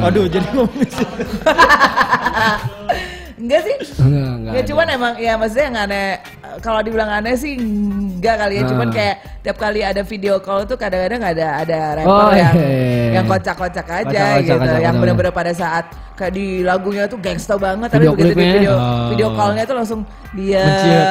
[0.00, 0.72] Waduh, jadi ngomong
[3.34, 3.74] Enggak sih.
[3.98, 6.18] Enggak, enggak Ya cuman emang ya maksudnya yang aneh
[6.58, 8.62] kalau dibilang aneh sih enggak kali ya.
[8.64, 8.92] Cuman Ah.
[8.92, 13.10] kayak tiap kali ada video call tuh kadang-kadang ada ada rapper Oh, yang iya.
[13.12, 14.54] yang kocak-kocak aja Kocak-kocak, gitu.
[14.54, 15.18] kocak, yang bener-bener.
[15.18, 19.08] bener-bener pada saat kayak di lagunya tuh gangsta banget tapi Video begitu di video Oh.
[19.10, 20.00] video callnya tuh langsung
[20.32, 21.02] dia Iya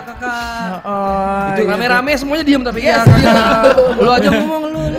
[0.00, 0.78] kakak.
[1.50, 3.34] Itu Itu rame-rame semuanya diem tapi Yes, ya.
[3.94, 4.98] Lu aja ngomong lu lu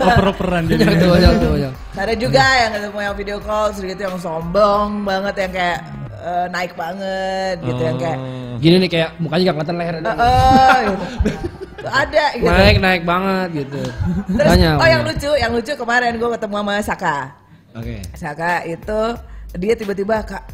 [0.00, 0.82] Oper-operan jadi.
[1.98, 5.78] Ada juga yang ketemu yang video call terus gitu yang sombong banget yang kayak
[6.14, 8.18] eh, naik banget gitu yang kayak
[8.58, 11.04] Gini nih kayak mukanya gak kelihatan leher eh, eh, gitu.
[11.86, 13.82] Ada gitu Naik naik banget gitu
[14.34, 15.14] Terus, Banyak, oh yang banyak.
[15.14, 17.16] lucu, yang lucu kemarin gue ketemu sama Saka.
[17.78, 17.96] Oke.
[18.18, 19.00] Saka itu
[19.56, 20.44] dia tiba-tiba kak,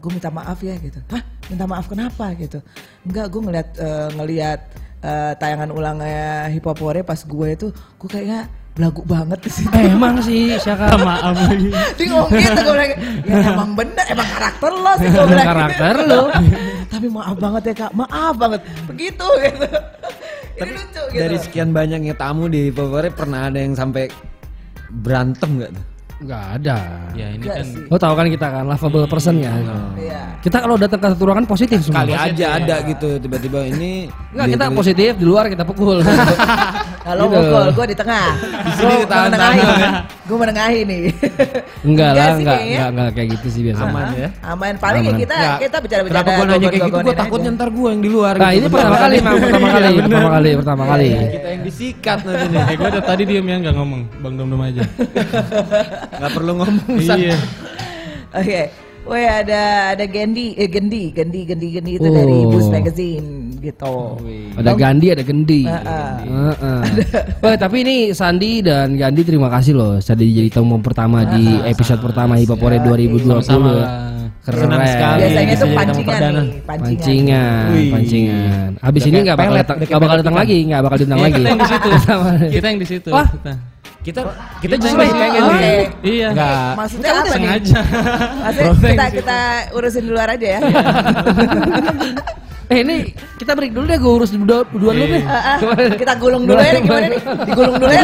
[0.00, 0.98] gue minta maaf ya gitu.
[1.12, 2.58] Hah, minta maaf kenapa gitu?
[3.06, 4.60] Enggak, gue ngeliat eh, ngeliat
[5.02, 9.74] eh, tayangan ulangnya Hip Hop Hore pas gue itu, gue kayaknya belagu banget di situ.
[9.76, 11.68] Eh, Emang sih Syaka Maaf lagi.
[11.68, 12.92] Dia ngomong gitu, gue bilang,
[13.28, 15.46] ya emang bener, emang karakter lo sih gue bilang.
[15.46, 16.22] Karakter lo.
[16.92, 18.60] Tapi maaf banget ya kak, maaf banget.
[18.88, 19.66] Begitu gitu.
[20.52, 21.20] Ini lucu gitu.
[21.20, 24.08] Dari sekian banyaknya tamu di Popore pernah ada yang sampai
[24.92, 25.84] berantem nggak tuh?
[26.22, 26.76] Nggak ada.
[27.12, 27.82] Ya ini Enggak kan sih.
[27.84, 29.52] Lo tahu kan kita kan lovable person ya.
[29.98, 30.20] Iya.
[30.38, 32.02] Kita kalau datang ke satu ruangan positif semua.
[32.02, 35.98] Kali aja ada gitu tiba-tiba ini Enggak, kita dia- positif di luar kita pukul.
[37.02, 37.34] Kalau Gitu.
[37.34, 38.26] mukul, gue di tengah.
[38.38, 39.62] Di sini Gua ditahan menengahi.
[40.22, 41.00] Gue menengahi nih.
[41.82, 43.90] enggak lah, sih enggak, enggak, enggak kayak gitu sih biasanya.
[43.90, 44.28] Aman ya.
[44.46, 44.72] Aman.
[44.78, 45.18] Paling ya Aman.
[45.18, 46.14] kita kita bicara-bicara.
[46.14, 46.98] Kenapa gue nanya kayak gitu?
[47.02, 48.34] Gue takutnya ntar gue yang di luar.
[48.38, 48.58] Nah, gitu.
[48.62, 51.08] ini pertama kali, Mang, pertama kali, pertama kali, pertama kali.
[51.10, 52.62] Kita yang disikat nanti nih.
[52.62, 54.82] Eh gue udah tadi diem ya nggak ngomong, bang dom dom aja.
[56.12, 56.96] Gak perlu ngomong.
[56.98, 57.36] Iya.
[58.38, 58.60] Oke.
[59.02, 59.62] Woi ada
[59.92, 62.14] ada Gendi, eh Gendi, Gendi, Gendi, Gendi itu Oh.
[62.14, 63.26] dari Boost Magazine
[63.58, 64.14] gitu.
[64.54, 65.66] Ada Gandhi, ada Gendi.
[65.66, 66.10] Heeh.
[66.22, 66.80] Heeh.
[67.42, 69.98] Wah, tapi ini Sandi dan Gandhi terima kasih loh.
[69.98, 73.42] Jadi jadi tamu pertama di episode pertama Hip Hop Hore 2020.
[73.42, 73.74] Sama-sama ya.
[73.74, 73.90] lah.
[74.42, 74.58] Keren.
[74.60, 75.18] Senang sekali.
[75.20, 76.40] Biasanya itu pancingan perdana.
[76.42, 76.98] nih, pancingan.
[76.98, 77.90] Pancingan, Wih.
[77.90, 78.68] pancingan.
[78.82, 81.34] Habis ini nggak bakal datang, nggak bakal datang lagi, nggak bakal Iya, lagi.
[81.34, 81.88] kita yang di situ.
[82.06, 82.30] Sama.
[82.50, 83.10] Kita yang di situ.
[83.10, 83.28] Wah.
[84.02, 84.20] Kita.
[84.58, 85.54] Kita justru lagi pengen Oke.
[85.62, 85.82] nih.
[86.02, 86.28] Iya.
[86.34, 86.74] Enggak.
[86.74, 87.32] Maksudnya apa nih?
[87.34, 87.80] Sengaja.
[88.42, 89.38] Maksudnya kita kita
[89.78, 90.60] urusin di luar aja ya.
[92.70, 92.96] Eh ini
[93.36, 95.22] kita break dulu deh, gue urus dua, dua dulu deh.
[95.26, 97.20] Ah, ah, kita gulung dulu ya gimana nih?
[97.48, 98.02] Digulung dulu ya.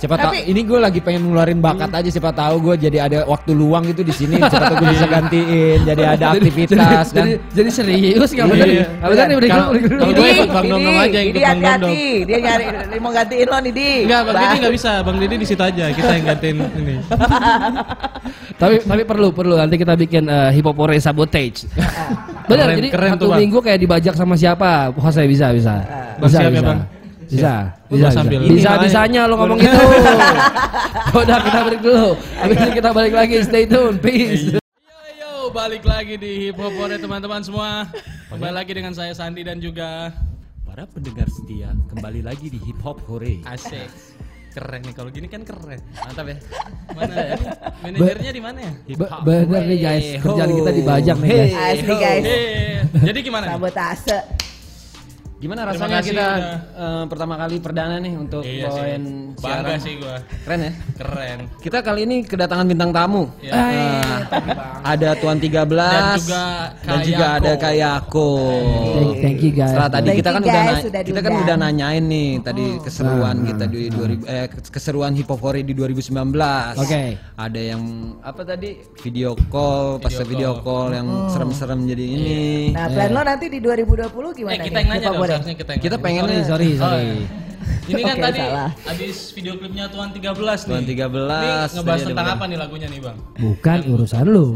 [0.00, 3.54] Siapa tahu ini gue lagi pengen ngeluarin bakat aja siapa tahu gue jadi ada waktu
[3.54, 7.24] luang gitu di sini siapa tahu gue bisa gantiin jadi ada aktivitas kan.
[7.24, 8.66] Jadi, jadi serius nggak bener?
[8.66, 8.86] Iya.
[8.88, 9.70] Nggak bener nih break dulu.
[9.94, 12.02] Kalau- gue ikut Bang Dom aja, ikut Bang hati-hati.
[12.24, 13.90] Dia nyari dia mau gantiin lo nih, Di.
[14.06, 14.34] Enggak, Bang.
[14.38, 14.92] Didi nggak bisa.
[15.02, 15.84] Bang Didi di situ aja.
[15.90, 16.94] Kita yang gantiin ini.
[18.60, 21.66] tapi tapi perlu perlu nanti kita bikin hip hop Hore sabotage.
[22.44, 24.92] Bener, Keren- jadi keren satu tuh, minggu kayak dibajak sama siapa?
[24.92, 25.74] Jose bisa bisa.
[25.80, 26.66] Bang, Bisa siap ya, bisa.
[26.66, 26.80] Bang?
[27.24, 27.52] Bisa,
[27.88, 28.84] Gua bisa, sambil bisa, ini bisa, makanya.
[28.84, 29.78] bisanya lo ngomong gitu.
[31.24, 32.08] Udah kita break dulu.
[32.36, 33.36] Habis itu kita balik lagi.
[33.40, 34.44] Stay tune, peace.
[34.52, 34.60] Yo,
[35.16, 37.88] yo, balik lagi di Hip Hop Hore teman-teman semua.
[38.28, 40.12] Kembali lagi dengan saya Sandi dan juga
[40.64, 43.40] Para pendengar setia kembali lagi di Hip Hop Hore.
[43.46, 43.86] Asik.
[44.54, 45.82] Keren nih kalau gini kan keren.
[45.98, 46.36] Mantap ya.
[46.94, 47.34] Mana ya?
[47.82, 48.72] Manajernya di mana ya?
[48.94, 49.10] Be-
[49.50, 51.54] bener nih guys, kerjaan kita dibajak nih guys.
[51.58, 52.24] Asli guys.
[53.02, 53.44] Jadi gimana?
[53.50, 54.18] Sabotase.
[55.44, 56.28] Gimana rasanya kasih kita
[56.72, 58.64] eh, pertama kali perdana nih untuk Iya sih.
[58.64, 59.02] bawain
[59.34, 59.78] Bangga siaran.
[59.78, 60.16] sih gua.
[60.40, 60.72] Keren ya?
[60.96, 61.38] Keren.
[61.60, 63.28] Kita kali ini kedatangan bintang tamu.
[63.38, 63.52] Ya.
[63.52, 64.16] Eh,
[64.82, 66.44] ada Tuan 13 Dan juga
[66.80, 68.30] dan juga ada Kayako.
[68.96, 69.68] Thank, thank you guys.
[69.68, 73.34] Setelah tadi Thank kita kan guys, udah sudah kita kan udah nanyain nih tadi keseruan
[73.34, 76.80] Nah, kita di 2000 eh keseruan Hip Hop Hore di 2019.
[76.80, 77.20] Oke.
[77.36, 77.82] Ada yang
[78.24, 80.88] apa tadi video call, pas Video video call.
[80.88, 82.42] call yang serem-serem jadi ini.
[82.72, 84.86] Nah, plan lo nanti di 2020 gimana Eh, kita nih?
[84.86, 87.02] yang nanya Seharusnya kita yang Kita pengen Sorry, nih- sorry, Oh, sorry.
[87.04, 87.42] iya.
[87.84, 88.70] Ini kan Oke, tadi salah.
[88.84, 90.70] habis video klipnya Tuan 13 nih.
[90.70, 93.16] Tuan 13, Ini ngebahas ada tentang apa nih lagunya nih, Bang?
[93.36, 94.46] Bukan urusan lu.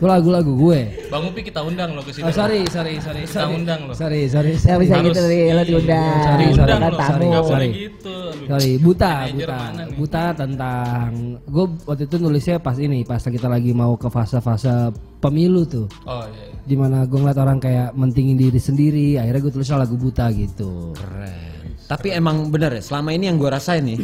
[0.00, 0.80] Itu lagu-lagu gue.
[1.06, 2.24] Bang Upi kita undang loh ke sini.
[2.24, 3.20] Oh, sorry, sorry, sorry.
[3.22, 3.52] Kita sorry.
[3.52, 3.92] undang loh.
[3.92, 4.56] Sorry, sorry.
[4.56, 6.16] Ya bisa Harus- gitu nih, lo diundang.
[6.24, 7.20] Sorry, sorry, Kan sorry, tamu.
[7.20, 7.68] boleh sorry.
[7.76, 8.16] gitu.
[8.40, 9.58] Sorry, buta, buta,
[9.94, 11.08] buta tentang
[11.44, 16.24] gue waktu itu nulisnya pas ini, pas kita lagi mau ke fase-fase pemilu tuh, Oh
[16.24, 16.48] iya.
[16.48, 16.56] iya.
[16.64, 20.96] di mana gue ngeliat orang kayak mentingin diri sendiri, akhirnya gue tulisnya lagu buta gitu.
[20.96, 21.76] Keren.
[21.86, 24.00] Tapi emang bener ya, selama ini yang gue rasain nih,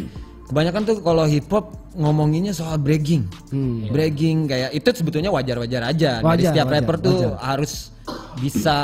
[0.47, 3.89] kebanyakan tuh kalau hip hop ngomonginnya soal bragging, Hmm.
[3.89, 6.11] bragging kayak itu sebetulnya wajar-wajar aja.
[6.17, 7.41] Dari Wajar, setiap wajar, rapper tuh wajar.
[7.43, 7.71] harus
[8.37, 8.75] bisa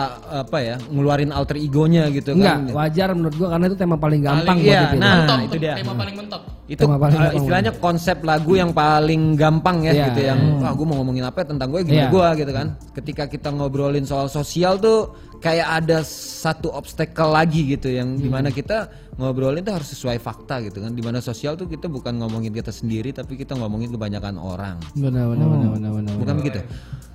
[0.42, 2.74] apa ya, ngeluarin alter egonya gitu Enggak, kan.
[2.74, 5.00] wajar menurut gue karena itu tema paling gampang Paling- buat iya, dipilih.
[5.00, 5.74] nah, mentok, itu dia.
[5.78, 6.42] tema paling mentok.
[6.64, 10.64] Itu Tema paling uh, istilahnya konsep lagu yang paling gampang ya Iya, gitu yang iya.
[10.64, 12.08] wah gue mau ngomongin apa ya tentang gue gimana Iya.
[12.10, 12.68] gue gitu kan.
[12.96, 18.24] Ketika kita ngobrolin soal sosial tuh kayak ada satu obstacle lagi gitu yang Hmm.
[18.24, 20.90] di mana kita ngobrolin tuh harus sesuai fakta gitu kan.
[20.90, 24.80] Di mana sosial tuh kita bukan ngomongin kita sendiri tapi kita ngomongin kebanyakan orang.
[24.96, 26.14] Benar, benar, benar, benar, benar.
[26.16, 26.60] Bukan begitu?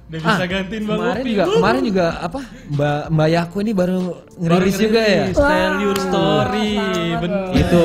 [0.08, 1.30] Udah bisa gantiin Bang Kemarin Upi.
[1.30, 3.98] juga kemarin juga apa Mbak Mbak Yaku ini baru
[4.34, 5.24] ngerilis juga ya.
[5.30, 6.70] Tell your story.
[7.18, 7.44] Bener.
[7.54, 7.82] itu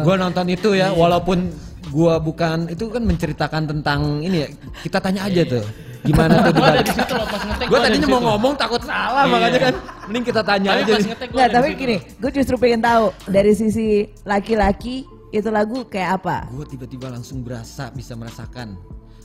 [0.00, 1.52] gua nonton itu ya walaupun
[1.88, 4.48] gua bukan itu kan menceritakan tentang ini ya
[4.80, 5.64] kita tanya aja tuh
[6.00, 7.66] gimana tuh Gua ada di di situ loh pas ngetek.
[7.68, 8.28] gua ada tadinya di mau situ.
[8.30, 9.30] ngomong takut salah Iya.
[9.30, 9.74] makanya kan
[10.06, 11.08] mending kita tanya Tapi aja pas nih.
[11.12, 13.88] ngetek gua Nggak, tapi gini, gue justru pengen tahu dari sisi
[14.24, 14.96] laki-laki
[15.28, 16.36] itu lagu kayak apa?
[16.48, 18.80] gua tiba-tiba langsung berasa bisa merasakan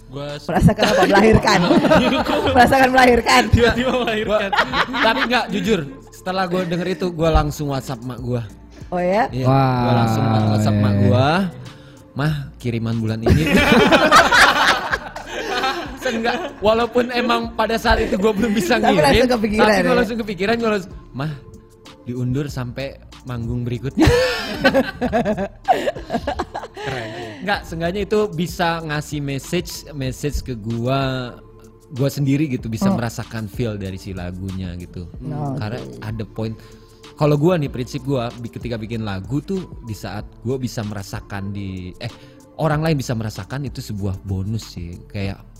[0.05, 1.01] Gua Merasakan apa?
[1.09, 1.59] Melahirkan.
[2.55, 3.41] Merasakan melahirkan.
[3.49, 4.49] tiba-tiba melahirkan.
[5.01, 5.79] tapi nggak jujur
[6.09, 8.41] setelah gua denger itu gua langsung WhatsApp mak gua
[8.93, 9.25] Oh ya?
[9.33, 10.23] Iya, Wah, gua langsung
[10.53, 11.01] WhatsApp mak iya.
[11.03, 11.27] gua
[12.15, 13.43] mah kiriman bulan ini
[15.99, 19.89] Seenggak, walaupun emang pada saat itu gue belum bisa Tapi ngirim, langsung kepikiran tapi gue
[19.89, 19.97] ya?
[19.97, 21.31] langsung kepikiran, gue langsung, mah
[22.05, 22.87] diundur sampai
[23.25, 24.05] manggung berikutnya.
[26.85, 27.09] Keren.
[27.41, 31.33] Enggak, seenggaknya itu bisa ngasih message, message ke gua,
[31.97, 35.09] gua sendiri gitu bisa merasakan feel dari si lagunya gitu.
[35.29, 36.53] Oh, Karena ada poin.
[37.15, 41.89] Kalau gua nih prinsip gua ketika bikin lagu tuh di saat gua bisa merasakan di
[41.97, 42.11] eh
[42.59, 45.54] orang lain bisa merasakan itu sebuah bonus sih kayak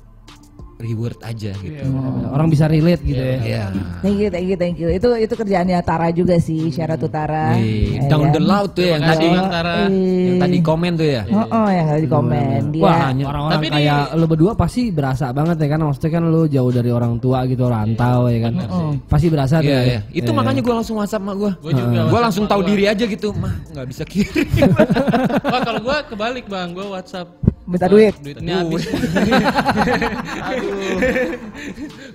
[0.76, 1.88] reward aja gitu.
[2.28, 3.38] Orang bisa relate gitu ya.
[3.40, 3.64] Iya.
[4.04, 4.90] Thank you, thank you, thank you.
[4.92, 7.56] Itu itu kerjaannya Tara juga sih, Syarat Utara.
[7.56, 9.76] Wih, Ya down the loud tuh ya, yang tadi Bang Tara.
[9.88, 11.22] yang tadi komen tuh ya.
[11.32, 12.84] Oh, oh, yang ada di komen dia.
[12.84, 16.42] Wah, orang-orang Tapi di- kayak lu berdua pasti berasa banget ya kan maksudnya kan lu
[16.52, 18.54] jauh dari orang tua gitu rantau ya kan.
[19.08, 19.72] Pasti berasa tuh.
[19.72, 19.84] Iya, ya.
[19.88, 20.00] iya.
[20.12, 21.52] Itu makanya gue langsung WhatsApp sama gue.
[21.64, 22.70] Gue juga Gue WhatsApp langsung tahu gua.
[22.70, 24.48] diri aja gitu, mah nggak bisa kirim.
[25.56, 27.55] Wah kalau gue kebalik bang, gue WhatsApp.
[27.66, 28.14] Minta duit.
[28.16, 28.86] Duitnya habis.
[30.46, 30.98] Aduh.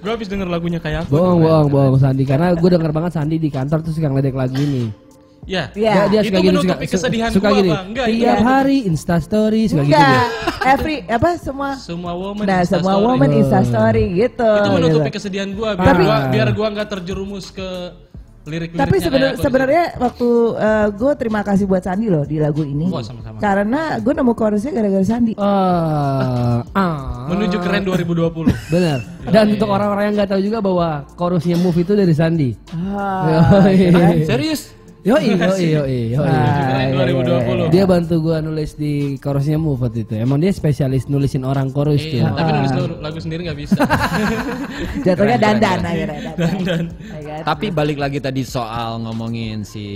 [0.01, 1.10] gue habis denger lagunya kayak apa?
[1.10, 4.55] Bohong, bohong, bohong Sandi karena gue denger banget Sandi di kantor tuh suka ngeledek lagu
[4.55, 4.94] ini.
[5.43, 5.66] Ya.
[5.72, 6.06] Iya.
[6.06, 7.70] dia Itu suka gini suka, menutupi kesedihan suka gua, gini.
[7.70, 7.86] Bang.
[7.89, 10.24] Enggak, Tiap menutupi- hari Insta story suka gitu Enggak, dia.
[10.68, 12.44] every apa semua Semua woman.
[12.44, 13.06] Nah, Insta semua story.
[13.09, 14.51] woman Insta story gitu.
[14.55, 15.16] Itu menutupi gitu.
[15.16, 17.68] kesedihan gue biar Tapi- gua biar gua nggak terjerumus ke
[18.49, 18.81] lirik-liriknya.
[18.81, 20.29] Tapi sebenar- sebenarnya waktu
[20.97, 22.89] gue terima kasih buat Sandi loh di lagu ini.
[22.89, 23.37] Oh, sama-sama.
[23.39, 25.33] Karena gue nemu chorusnya gara-gara Sandi.
[25.37, 27.29] Eh, ah.
[27.29, 28.49] menuju keren 2020.
[28.75, 28.99] Benar.
[29.29, 32.51] Dan untuk orang-orang yang nggak tahu juga bahwa chorusnya Move itu dari Sandi.
[32.73, 33.69] Ah.
[34.25, 34.80] Serius?
[35.01, 36.28] Yoi, yoi, yoi, yoi.
[36.28, 37.05] Menuju keren iya,
[37.64, 37.72] 2020.
[37.72, 40.12] Dia bantu gua nulis di chorusnya Move waktu itu.
[40.12, 42.20] Emang dia spesialis nulisin orang chorus tuh.
[42.20, 43.81] Iya, tapi nulis lagu- lagu sendiri nggak bisa.
[45.09, 46.20] Jatuhnya dandan akhirnya.
[46.36, 46.85] Dan
[47.16, 47.43] Ya kan?
[47.48, 49.86] Tapi balik lagi tadi soal ngomongin si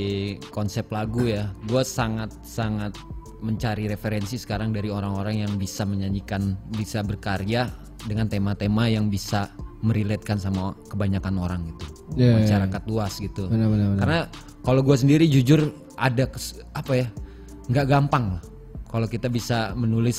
[0.48, 2.97] konsep lagu ya, gue sangat sangat
[3.44, 7.68] mencari referensi sekarang dari orang-orang yang bisa menyanyikan, bisa berkarya
[8.09, 9.52] dengan tema-tema yang bisa
[9.85, 11.85] meriletkan sama kebanyakan orang gitu,
[12.16, 13.44] Iya, iya, masyarakat luas gitu.
[13.47, 14.01] Benar, benar, benar.
[14.01, 14.19] Karena
[14.61, 15.61] kalau gue sendiri jujur
[15.94, 17.06] ada kes- apa ya,
[17.69, 18.43] nggak gampang lah.
[18.89, 20.19] Kalau kita bisa menulis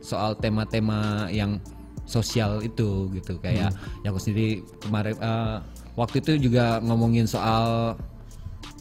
[0.00, 1.60] soal tema-tema yang
[2.06, 4.48] sosial itu gitu kayak yang aku sendiri
[4.78, 5.56] kemarin eh,
[5.92, 7.98] waktu itu juga ngomongin soal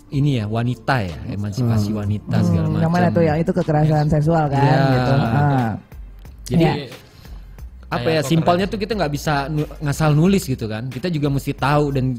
[0.07, 2.83] ini ya wanita ya emansipasi wanita segala macam.
[2.85, 4.77] Yang mana tuh yang itu kekerasan seksual kan Iya.
[4.93, 5.13] gitu.
[5.17, 5.71] Ah.
[6.45, 6.73] Jadi Iya.
[7.95, 10.87] Apa ya simpelnya tuh kita nggak bisa nu- ngasal nulis gitu kan.
[10.87, 12.15] Kita juga mesti tahu dan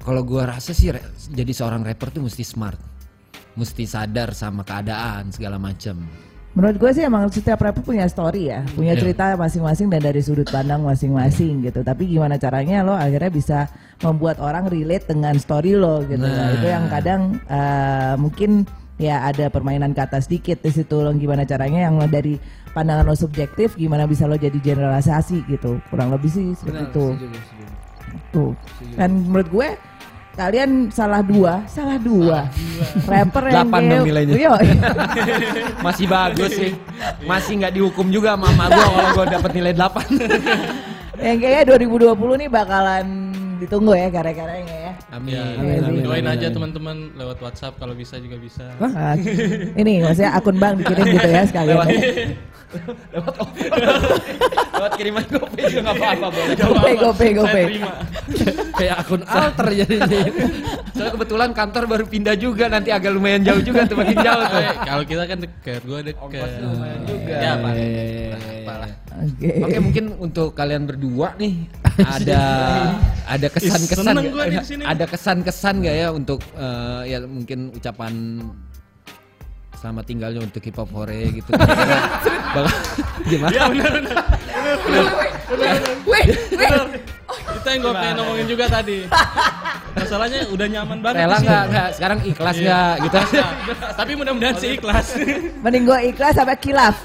[0.00, 2.76] kalau gua rasa sih re- jadi seorang rapper tuh mesti smart.
[3.54, 6.02] Mesti sadar sama keadaan segala macam.
[6.54, 9.02] Menurut gue sih emang setiap rapper punya story ya, punya Iya.
[9.02, 11.82] cerita masing-masing dan dari sudut pandang masing-masing gitu.
[11.82, 13.58] Tapi gimana caranya lo akhirnya bisa
[13.98, 16.22] membuat orang relate dengan story lo gitu.
[16.22, 16.54] Nah, Nah.
[16.54, 18.50] itu yang kadang eh, mungkin
[18.94, 22.38] ya ada permainan kata sedikit di situ lo gimana caranya yang lo dari
[22.70, 25.82] pandangan lo subjektif gimana bisa lo jadi generalisasi gitu.
[25.88, 27.06] Kurang lebih sih seperti itu.
[28.30, 28.52] Tuh.
[28.94, 29.68] Dan menurut gue
[30.34, 32.50] kalian salah dua, salah dua.
[33.06, 34.34] Rapper yang Delapan dong kayak- nilainya.
[34.34, 34.52] Iya.
[35.86, 36.72] Masih bagus sih.
[37.22, 41.22] Masih nggak dihukum juga sama emak gua kalau gua dapat nilai 8.
[41.22, 43.06] yang kayaknya 2020 nih bakalan
[43.60, 44.92] ditunggu ya karya-karyanya ya.
[45.10, 45.32] Amin.
[45.34, 46.56] Ya, Amin, amin, doain amin, aja amin.
[46.56, 48.64] teman-teman lewat WhatsApp kalau bisa juga bisa.
[48.80, 49.14] Ah,
[49.74, 51.76] ini maksudnya akun bank dikirim gitu ya sekalian.
[51.76, 52.00] Lewat ya.
[53.14, 53.34] lewat
[54.74, 56.56] lewat kiriman GoPay juga nggak apa-apa boleh.
[56.58, 57.62] Gope, gope, Saya gope.
[57.70, 57.90] terima.
[58.78, 60.20] Kayak akun alter jadinya.
[60.90, 64.58] Soalnya kebetulan kantor baru pindah juga nanti agak lumayan jauh juga tuh makin jauh tuh.
[64.58, 66.48] Eh, kalau kita kan deket, gue deket.
[67.06, 67.34] juga.
[67.38, 67.70] Ya, Pak.
[67.78, 68.54] Iya, iya, iya.
[69.14, 69.48] Oke.
[69.62, 72.42] Oke mungkin untuk kalian berdua nih ada
[73.24, 74.14] ada kesan-kesan
[74.84, 78.42] ada kesan-kesan nggak ya untuk eh, ya mungkin ucapan
[79.74, 82.82] selamat tinggalnya untuk hip hop hore gitu Bakal-
[83.30, 84.16] gimana Ya benar benar.
[86.04, 86.24] Wih,
[86.56, 86.66] wih.
[87.54, 88.98] Itu yang gue pengen ngomongin juga tadi.
[89.94, 91.16] Masalahnya udah nyaman banget.
[91.20, 92.64] rela nggak nggak sekarang ikhlas Iya.
[92.64, 93.18] nggak gitu
[93.94, 95.06] Tapi mudah-mudahan sih ikhlas.
[95.60, 96.96] Mending gue ikhlas sampai kilaf.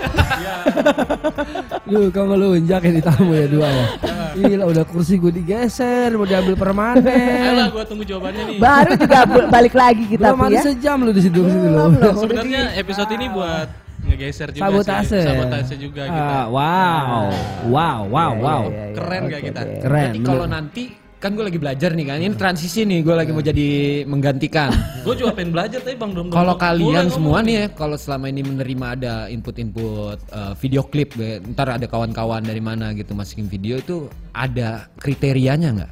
[1.85, 3.85] Lu kamu lu injak ini tamu ya dua ya.
[4.31, 7.05] Gila udah kursi gue digeser, mau diambil permanen.
[7.05, 8.57] Ayolah gue tunggu jawabannya nih.
[8.57, 10.61] Baru juga balik lagi kita Belum ya.
[10.63, 11.85] sejam lu di situ lu.
[12.15, 13.67] Sebenarnya episode ini buat
[14.01, 15.11] ngegeser juga Sabotase.
[15.11, 15.23] sih.
[15.23, 16.15] Sabotase juga gitu.
[16.15, 17.21] Ah, wow.
[17.67, 18.61] Wow, wow, Iya, wow.
[18.63, 18.93] iya, iya.
[18.95, 19.61] Keren gak kita?
[19.79, 20.05] Keren.
[20.07, 20.83] Nanti kalau nanti
[21.19, 23.67] kan gue lagi belajar nih kan ini transisi nih gue lagi mau jadi
[24.07, 24.71] menggantikan
[25.05, 26.27] Gue juga pengen belajar tapi bang belum.
[26.31, 31.15] Kalau kalian semua nih ya, kalau selama ini menerima ada input-input uh, video klip,
[31.55, 34.05] ntar ada kawan-kawan dari mana gitu masukin video itu
[34.35, 35.91] ada kriterianya nggak?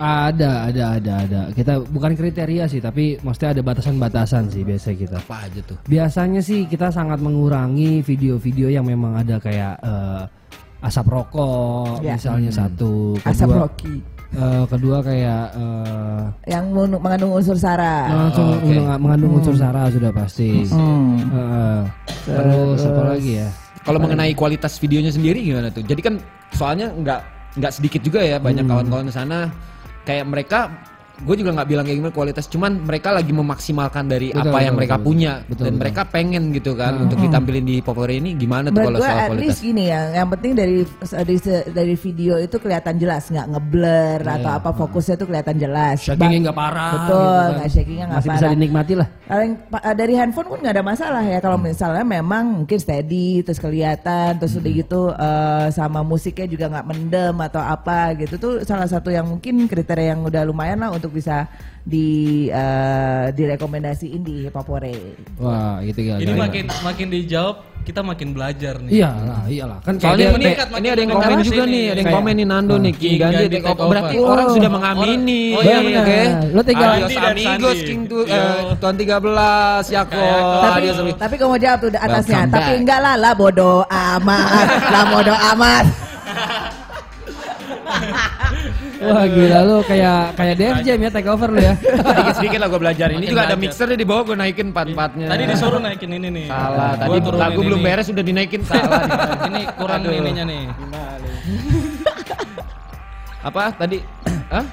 [0.00, 1.40] Ada, ada, ada, ada.
[1.52, 5.20] Kita bukan kriteria sih, tapi maksudnya ada batasan-batasan sih biasa kita.
[5.20, 5.76] Apa aja tuh?
[5.84, 10.24] Biasanya sih kita sangat mengurangi video-video yang memang ada kayak eh,
[10.80, 12.16] asap rokok, Ya.
[12.16, 13.20] misalnya satu.
[13.20, 13.68] Asap Kedua,
[14.30, 16.64] Eh, kedua kayak eh, Yang
[16.96, 18.06] mengandung unsur sara.
[18.06, 20.70] langsung Oh, menga- mengandung unsur sara sudah pasti.
[20.70, 21.18] Hmm.
[21.34, 21.80] Eh,
[22.24, 23.48] terus apa lagi ya?
[23.82, 25.82] Kalau mengenai kualitas videonya sendiri gimana tuh?
[25.82, 26.14] Jadi kan
[26.54, 27.20] soalnya nggak
[27.58, 29.50] nggak sedikit juga ya banyak kawan-kawan di sana
[30.06, 30.70] kayak mereka
[31.20, 34.74] gue juga nggak bilang kayak gimana kualitas, cuman mereka lagi memaksimalkan dari Betul, apa yang
[34.74, 35.06] betul, mereka betul.
[35.06, 35.80] punya Betul, dan betul.
[35.84, 39.28] mereka pengen gitu kan untuk ditampilin di Hore ini gimana tuh kalau gue soal at
[39.34, 39.44] kualitas?
[39.44, 41.36] least gini ya, yang penting dari dari,
[41.74, 45.96] dari video itu kelihatan jelas, nggak ngeblur atau apa fokusnya tuh kelihatan jelas.
[46.00, 46.92] Shakingnya nggak parah.
[46.94, 47.50] Betul, gitu kan.
[47.52, 48.40] nggak shakingnya nggak Masih parah.
[48.40, 49.08] bisa dinikmati lah.
[49.30, 49.48] Eh,
[49.94, 54.54] dari handphone pun nggak ada masalah ya kalau misalnya memang mungkin steady terus kelihatan terus
[54.56, 59.26] udah gitu eh, sama musiknya juga nggak mendem atau apa gitu tuh salah satu yang
[59.28, 61.50] mungkin kriteria yang udah lumayan lah untuk bisa
[61.80, 62.08] di
[62.46, 64.94] eh, direkomendasiin di Popore.
[65.36, 66.14] Wah, gitu ya.
[66.16, 69.00] Ini makin makin dijawab, kita makin belajar nih.
[69.00, 69.78] Iyalah, iyalah.
[69.80, 71.46] Kan kayak Soalnya ini, meningkat, ini ada yang komen sini.
[71.46, 73.88] juga nih, ada yang Kayak- komen nih Nando nih, King Gandhi take over.
[73.88, 74.28] Berarti over.
[74.28, 74.54] orang Oh.
[74.54, 75.42] sudah mengamini.
[75.50, 75.88] Oh, iya, Oke.
[75.88, 76.52] benar.
[76.52, 77.88] Lo tinggal- Adios Andi dan amigos Sandi.
[77.88, 80.26] King tuh eh, tahun 13 Yako.
[80.60, 81.18] Tapi, Adios amigos.
[81.18, 82.40] tapi kamu jawab tuh atasnya.
[82.46, 84.46] Tapi enggak lah lah bodoh amat,
[84.86, 85.84] lah bodoh amat.
[89.00, 91.72] Wah gila lu kayak kayak Def Jam ya take over lu ya.
[92.04, 93.08] Sedikit-sedikit lah gue belajar.
[93.08, 93.72] Ini Makin juga ada belajar.
[93.72, 95.24] mixer di bawah gue naikin part-partnya.
[95.24, 96.44] Tadi disuruh naikin ini nih.
[96.46, 99.00] Salah, tadi lagu belum beres udah dinaikin salah.
[99.48, 100.12] ini kurang Aduh.
[100.12, 100.68] ininya nih.
[103.48, 104.04] Apa tadi?
[104.52, 104.68] Hah?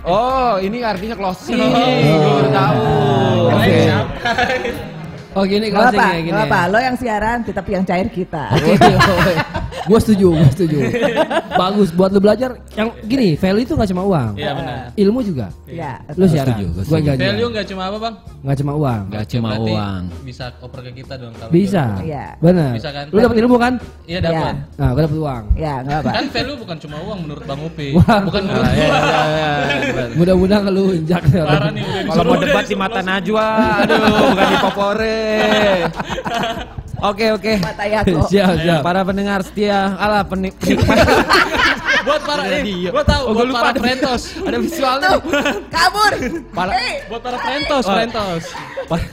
[0.00, 1.60] Oh, ini artinya closing.
[1.60, 1.70] Oh.
[1.70, 2.82] Gue baru tahu.
[3.54, 3.78] Oke.
[5.30, 6.34] Oh gini Gak apa, closing ya gini.
[6.34, 6.50] gak ya.
[6.50, 6.60] apa.
[6.66, 8.50] Lo yang siaran, tapi yang cair kita.
[9.80, 10.78] Gue setuju, gue setuju.
[11.52, 12.52] Bagus buat lu belajar.
[12.72, 14.78] Yang gini, value itu nggak cuma uang, Iya benar.
[14.94, 15.46] ilmu juga.
[15.64, 16.42] Ya, Lu gua
[16.82, 18.14] gue enggak Value nggak cuma apa bang?
[18.40, 19.02] nggak cuma uang.
[19.10, 20.02] Gak cuma Berarti uang.
[20.22, 22.26] Bisa oper ke kita dong kalau Bisa, Iya.
[22.38, 22.72] benar.
[22.74, 23.04] Bisa kan?
[23.08, 23.72] Lu dapat ilmu kan?
[24.04, 24.54] Iya dapat.
[24.74, 25.42] Nah, gue dapat uang.
[25.56, 26.10] ya gak apa.
[26.10, 27.88] Kan value bukan cuma uang menurut Bang Upi.
[27.96, 28.18] Wah.
[28.20, 28.98] Bukan menurut Ah, iya, gua.
[29.00, 29.50] iya, iya,
[29.80, 30.04] iya.
[30.16, 31.22] Mudah-mudahan lu injak.
[31.24, 33.00] Parah nih Kalau mau debat di mata.
[33.00, 33.46] Najwa,
[33.80, 33.96] aduh
[34.28, 35.20] bukan di Popore.
[37.00, 37.52] Oke oke.
[37.64, 38.28] Mata Yako.
[38.28, 38.80] siap, siap.
[38.84, 41.00] Para pendengar setia, alah penik penikmat.
[42.00, 42.88] Buat para eh, Radio.
[42.90, 44.22] gua tahu Oh, buat lupa para Frentos.
[44.38, 45.08] Ada visualnya.
[45.12, 45.20] Tuh,
[45.68, 46.12] kabur.
[46.50, 47.92] Pala- Eh, Buat para Frentos, Oh.
[47.92, 48.42] Frentos.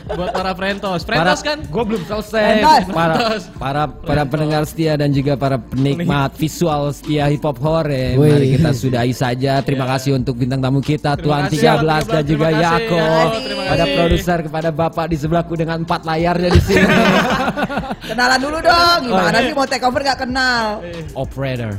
[0.09, 0.99] Buat para Frentos.
[1.03, 1.57] Frentos kan?
[1.65, 2.63] Gue belum selesai.
[2.63, 2.83] Frentos.
[2.89, 3.15] Para
[3.57, 8.15] para para pendengar setia dan juga para penikmat visual setia hip hop hore.
[8.15, 8.31] Wih.
[8.31, 9.59] Mari kita sudahi saja.
[9.61, 12.47] Terima kasih untuk bintang tamu kita Tuan kasih, 13 dan 13, juga.
[12.49, 12.97] Yako.
[12.97, 13.25] Ya,
[13.67, 16.87] Pada produser kepada Bapak di sebelahku dengan empat layarnya di sini.
[18.09, 18.99] kenalan dulu dong.
[19.03, 20.81] Gimana Oh, sih mau take over gak kenal?
[21.13, 21.75] Operator.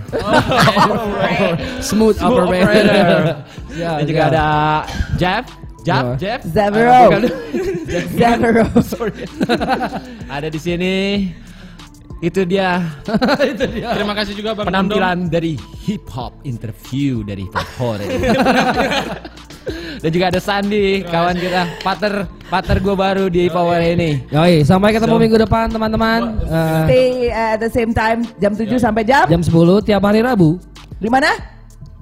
[1.80, 2.44] Smooth Operator.
[2.44, 3.20] operator.
[3.72, 4.28] Ya, Dan juga ya.
[4.28, 4.46] ada
[5.16, 5.44] Jeff.
[5.80, 6.14] Jeff, Oh.
[6.16, 6.40] Jeff.
[6.44, 6.90] Zavero.
[6.92, 7.08] Ah.
[8.18, 8.64] Zavero.
[8.92, 9.24] Sorry.
[10.36, 10.96] ada di sini.
[12.18, 12.82] Itu dia
[13.94, 18.02] Terima kasih juga Bang penampilan dari hip hop interview dari hip hop hore.
[19.98, 24.26] Dan juga ada Sandi, kawan kita, pater pater gue baru di hop hore ini.
[24.30, 26.20] Yoi, sampai ketemu So- minggu depan teman-teman.
[26.42, 30.18] Eh, Stay uh, at the same time jam 7 sampai jam jam 10 tiap hari
[30.18, 30.58] Rabu.
[30.98, 31.30] Di mana?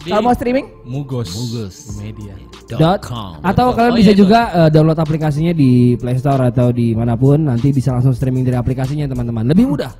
[0.06, 0.66] Kalau mau streaming?
[0.86, 1.34] Mugos.
[1.34, 1.98] Mugos.
[1.98, 2.34] Media.
[2.66, 3.38] Dot com.
[3.46, 7.14] atau kalian Oh, bisa iya, juga eh, download aplikasinya di Play Store atau di mana
[7.14, 9.94] pun nanti bisa langsung streaming dari aplikasinya teman-teman lebih mudah.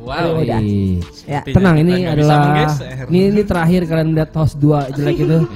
[0.00, 0.40] Wow.
[0.40, 0.60] Udah.
[0.60, 1.40] Ih, Ya.
[1.44, 2.72] Tenang ini nggak bisa adalah
[3.08, 5.38] ini, ini terakhir kalian melihat host 2 jelek itu.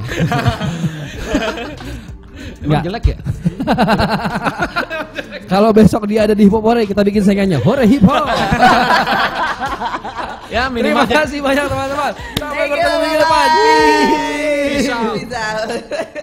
[2.64, 3.18] Emang jelek ya?
[5.52, 8.24] Kalau besok dia ada di Hip Hop Hore kita bikin saingannya Hore Hip Hop.
[10.54, 12.12] Ya Terima minimal kasih banyak teman-teman.
[12.38, 13.48] Sampai bertemu minggu depan.
[14.70, 15.14] Peace out.
[15.18, 16.14] Peace out.